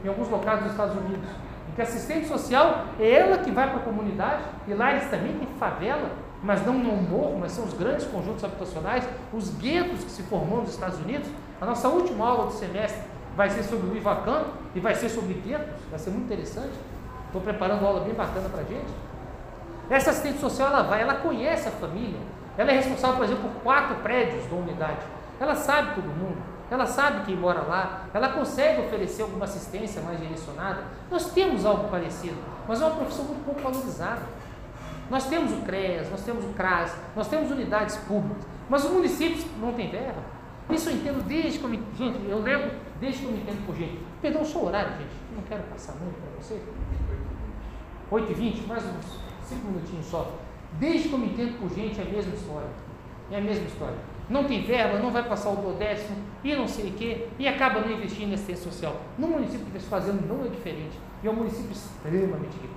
em 0.03 0.07
alguns 0.07 0.29
locais 0.29 0.61
dos 0.61 0.71
Estados 0.71 0.95
Unidos. 0.95 1.29
Em 1.69 1.75
que 1.75 1.81
assistente 1.81 2.27
social 2.27 2.85
é 2.97 3.11
ela 3.11 3.37
que 3.39 3.51
vai 3.51 3.69
para 3.69 3.79
a 3.79 3.83
comunidade, 3.83 4.41
e 4.65 4.73
lá 4.73 4.91
eles 4.91 5.09
também 5.09 5.33
têm 5.33 5.47
favela, 5.59 6.09
mas 6.41 6.65
não 6.65 6.73
no 6.73 6.95
morro, 6.95 7.37
mas 7.39 7.51
são 7.51 7.65
os 7.65 7.73
grandes 7.73 8.05
conjuntos 8.05 8.43
habitacionais, 8.43 9.07
os 9.33 9.49
guetos 9.57 10.05
que 10.05 10.11
se 10.11 10.23
formam 10.23 10.61
nos 10.61 10.69
Estados 10.69 10.97
Unidos. 10.99 11.27
A 11.59 11.65
nossa 11.65 11.89
última 11.89 12.25
aula 12.25 12.45
do 12.45 12.53
semestre 12.53 13.01
vai 13.35 13.49
ser 13.49 13.63
sobre 13.63 13.89
o 13.89 13.97
Ivacan 13.97 14.43
e 14.73 14.79
vai 14.79 14.95
ser 14.95 15.09
sobre 15.09 15.33
guetos, 15.33 15.73
vai 15.89 15.99
ser 15.99 16.11
muito 16.11 16.25
interessante. 16.25 16.73
Estou 17.27 17.41
preparando 17.41 17.79
uma 17.79 17.89
aula 17.89 17.99
bem 18.01 18.13
bacana 18.13 18.47
para 18.47 18.61
a 18.61 18.65
gente. 18.65 18.93
Essa 19.89 20.11
assistente 20.11 20.39
social, 20.39 20.69
ela 20.69 20.83
vai, 20.83 21.01
ela 21.01 21.15
conhece 21.15 21.67
a 21.67 21.71
família, 21.71 22.19
ela 22.57 22.71
é 22.71 22.75
responsável, 22.75 23.17
por 23.17 23.25
exemplo, 23.25 23.49
por 23.49 23.61
quatro 23.61 23.95
prédios 23.97 24.45
da 24.45 24.55
unidade. 24.55 24.99
Ela 25.39 25.55
sabe 25.55 25.95
todo 25.95 26.05
mundo, 26.05 26.37
ela 26.73 26.87
sabe 26.87 27.23
quem 27.23 27.35
mora 27.35 27.61
lá, 27.61 28.05
ela 28.11 28.29
consegue 28.29 28.81
oferecer 28.81 29.21
alguma 29.21 29.45
assistência 29.45 30.01
mais 30.01 30.19
direcionada. 30.19 30.83
Nós 31.11 31.31
temos 31.31 31.67
algo 31.67 31.87
parecido, 31.87 32.37
mas 32.67 32.81
é 32.81 32.85
uma 32.85 32.95
profissão 32.95 33.25
muito 33.25 33.45
pouco 33.45 33.61
valorizada. 33.61 34.23
Nós 35.07 35.27
temos 35.27 35.51
o 35.51 35.57
CREAS, 35.57 36.09
nós 36.09 36.23
temos 36.23 36.43
o 36.43 36.47
CRAS, 36.53 36.95
nós 37.15 37.27
temos 37.27 37.51
unidades 37.51 37.95
públicas, 37.97 38.43
mas 38.67 38.85
os 38.85 38.89
municípios 38.89 39.45
não 39.61 39.73
têm 39.73 39.91
verba. 39.91 40.23
Isso 40.71 40.89
eu 40.89 40.95
entendo 40.95 41.23
desde 41.27 41.59
que 41.59 41.63
eu 41.63 41.69
me. 41.69 41.79
Gente, 41.95 42.27
eu 42.27 42.39
lembro 42.39 42.71
desde 42.99 43.19
que 43.19 43.25
eu 43.25 43.31
me 43.33 43.41
entendo 43.41 43.65
por 43.67 43.75
gente. 43.75 43.99
Perdão 44.19 44.41
o 44.41 44.45
seu 44.45 44.65
horário, 44.65 44.93
gente. 44.93 45.13
Eu 45.29 45.35
não 45.35 45.43
quero 45.43 45.61
passar 45.63 45.93
muito 45.93 46.15
para 46.19 46.41
você. 46.41 46.59
8h20, 48.11 48.65
mais 48.65 48.83
uns 48.83 49.19
5 49.43 49.67
minutinhos 49.67 50.07
só. 50.07 50.39
Desde 50.79 51.09
que 51.09 51.13
eu 51.13 51.19
me 51.19 51.27
entendo 51.27 51.59
por 51.59 51.69
gente, 51.69 51.99
é 51.99 52.03
a 52.03 52.09
mesma 52.09 52.33
história. 52.33 52.69
É 53.29 53.37
a 53.37 53.41
mesma 53.41 53.65
história. 53.67 54.12
Não 54.29 54.45
tem 54.45 54.61
verba, 54.63 54.99
não 54.99 55.11
vai 55.11 55.23
passar 55.23 55.49
o 55.49 55.55
duodécimo 55.55 56.17
e 56.43 56.55
não 56.55 56.67
sei 56.67 56.89
o 56.89 56.93
quê, 56.93 57.27
e 57.37 57.47
acaba 57.47 57.81
não 57.81 57.91
investindo 57.91 58.31
em 58.31 58.33
assistência 58.33 58.71
social. 58.71 59.01
No 59.17 59.27
município 59.27 59.65
está 59.75 59.89
fazendo 59.89 60.25
não 60.27 60.45
é 60.45 60.49
diferente. 60.49 60.97
E 61.23 61.27
é 61.27 61.31
um 61.31 61.35
município 61.35 61.71
extremamente 61.71 62.53
rico. 62.53 62.73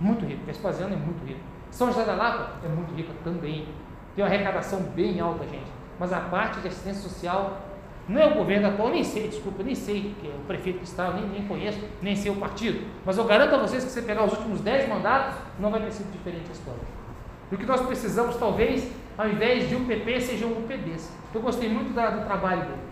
Muito 0.00 0.24
rico. 0.24 0.44
Vespasiano 0.46 0.94
é 0.94 0.96
muito 0.96 1.24
rico. 1.26 1.40
São 1.70 1.88
José 1.88 2.04
da 2.04 2.14
Lapa 2.14 2.52
é 2.64 2.68
muito 2.68 2.94
rico 2.94 3.12
também. 3.24 3.66
Tem 4.14 4.24
uma 4.24 4.26
arrecadação 4.26 4.80
bem 4.94 5.20
alta, 5.20 5.44
gente. 5.44 5.70
Mas 5.98 6.12
a 6.12 6.20
parte 6.20 6.60
de 6.60 6.68
assistência 6.68 7.02
social 7.02 7.58
não 8.08 8.20
é 8.20 8.26
o 8.26 8.34
governo 8.34 8.68
atual, 8.68 8.88
nem 8.88 9.04
sei, 9.04 9.28
desculpa, 9.28 9.62
nem 9.62 9.74
sei 9.74 10.14
que 10.18 10.26
é 10.26 10.30
o 10.30 10.46
prefeito 10.46 10.78
que 10.78 10.86
está, 10.86 11.12
nem, 11.12 11.28
nem 11.28 11.46
conheço, 11.46 11.78
nem 12.00 12.16
sei 12.16 12.30
o 12.30 12.36
partido. 12.36 12.86
Mas 13.04 13.18
eu 13.18 13.24
garanto 13.24 13.54
a 13.54 13.58
vocês 13.58 13.84
que 13.84 13.90
se 13.90 14.00
você 14.00 14.06
pegar 14.06 14.24
os 14.24 14.32
últimos 14.32 14.60
10 14.60 14.88
mandatos, 14.88 15.36
não 15.58 15.70
vai 15.70 15.82
ter 15.82 15.92
sido 15.92 16.10
diferente 16.10 16.48
a 16.48 16.52
história. 16.52 16.80
E 17.52 17.54
o 17.54 17.58
que 17.58 17.66
nós 17.66 17.82
precisamos, 17.82 18.36
talvez, 18.36 18.90
ao 19.18 19.28
invés 19.28 19.68
de 19.68 19.74
um 19.74 19.84
PP, 19.84 20.20
sejam 20.20 20.52
UPDs. 20.52 21.10
Eu 21.34 21.42
gostei 21.42 21.68
muito 21.68 21.92
da, 21.92 22.10
do 22.10 22.24
trabalho 22.24 22.62
dele. 22.62 22.82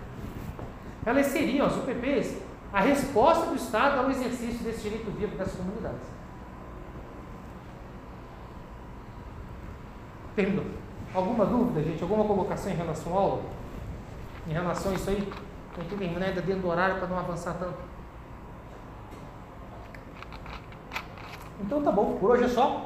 Elas 1.07 1.27
seriam, 1.27 1.67
as 1.67 1.77
UPPs, 1.77 2.43
a 2.73 2.81
resposta 2.81 3.47
do 3.47 3.55
Estado 3.55 4.01
ao 4.01 4.11
exercício 4.11 4.59
desse 4.65 4.83
direito 4.83 5.09
vivo 5.13 5.37
dessas 5.37 5.55
comunidades. 5.55 6.09
Terminou. 10.35 10.67
Alguma 11.15 11.47
dúvida, 11.47 11.81
gente? 11.83 12.03
Alguma 12.03 12.25
colocação 12.25 12.73
em 12.73 12.75
relação 12.75 13.17
à 13.17 13.21
aula? 13.21 13.43
Em 14.49 14.53
relação 14.53 14.91
a 14.91 14.95
isso 14.97 15.09
aí? 15.09 15.33
Tem 15.77 15.85
que 15.85 15.97
terminar 15.97 16.27
ainda 16.27 16.43
dentro 16.43 16.63
do 16.63 16.69
horário 16.69 16.97
para 16.97 17.07
não 17.07 17.19
avançar 17.19 17.55
tanto. 17.55 17.79
Então 21.61 21.83
tá 21.83 21.93
bom, 21.93 22.19
por 22.19 22.33
hoje 22.33 22.45
é 22.45 22.49
só. 22.49 22.85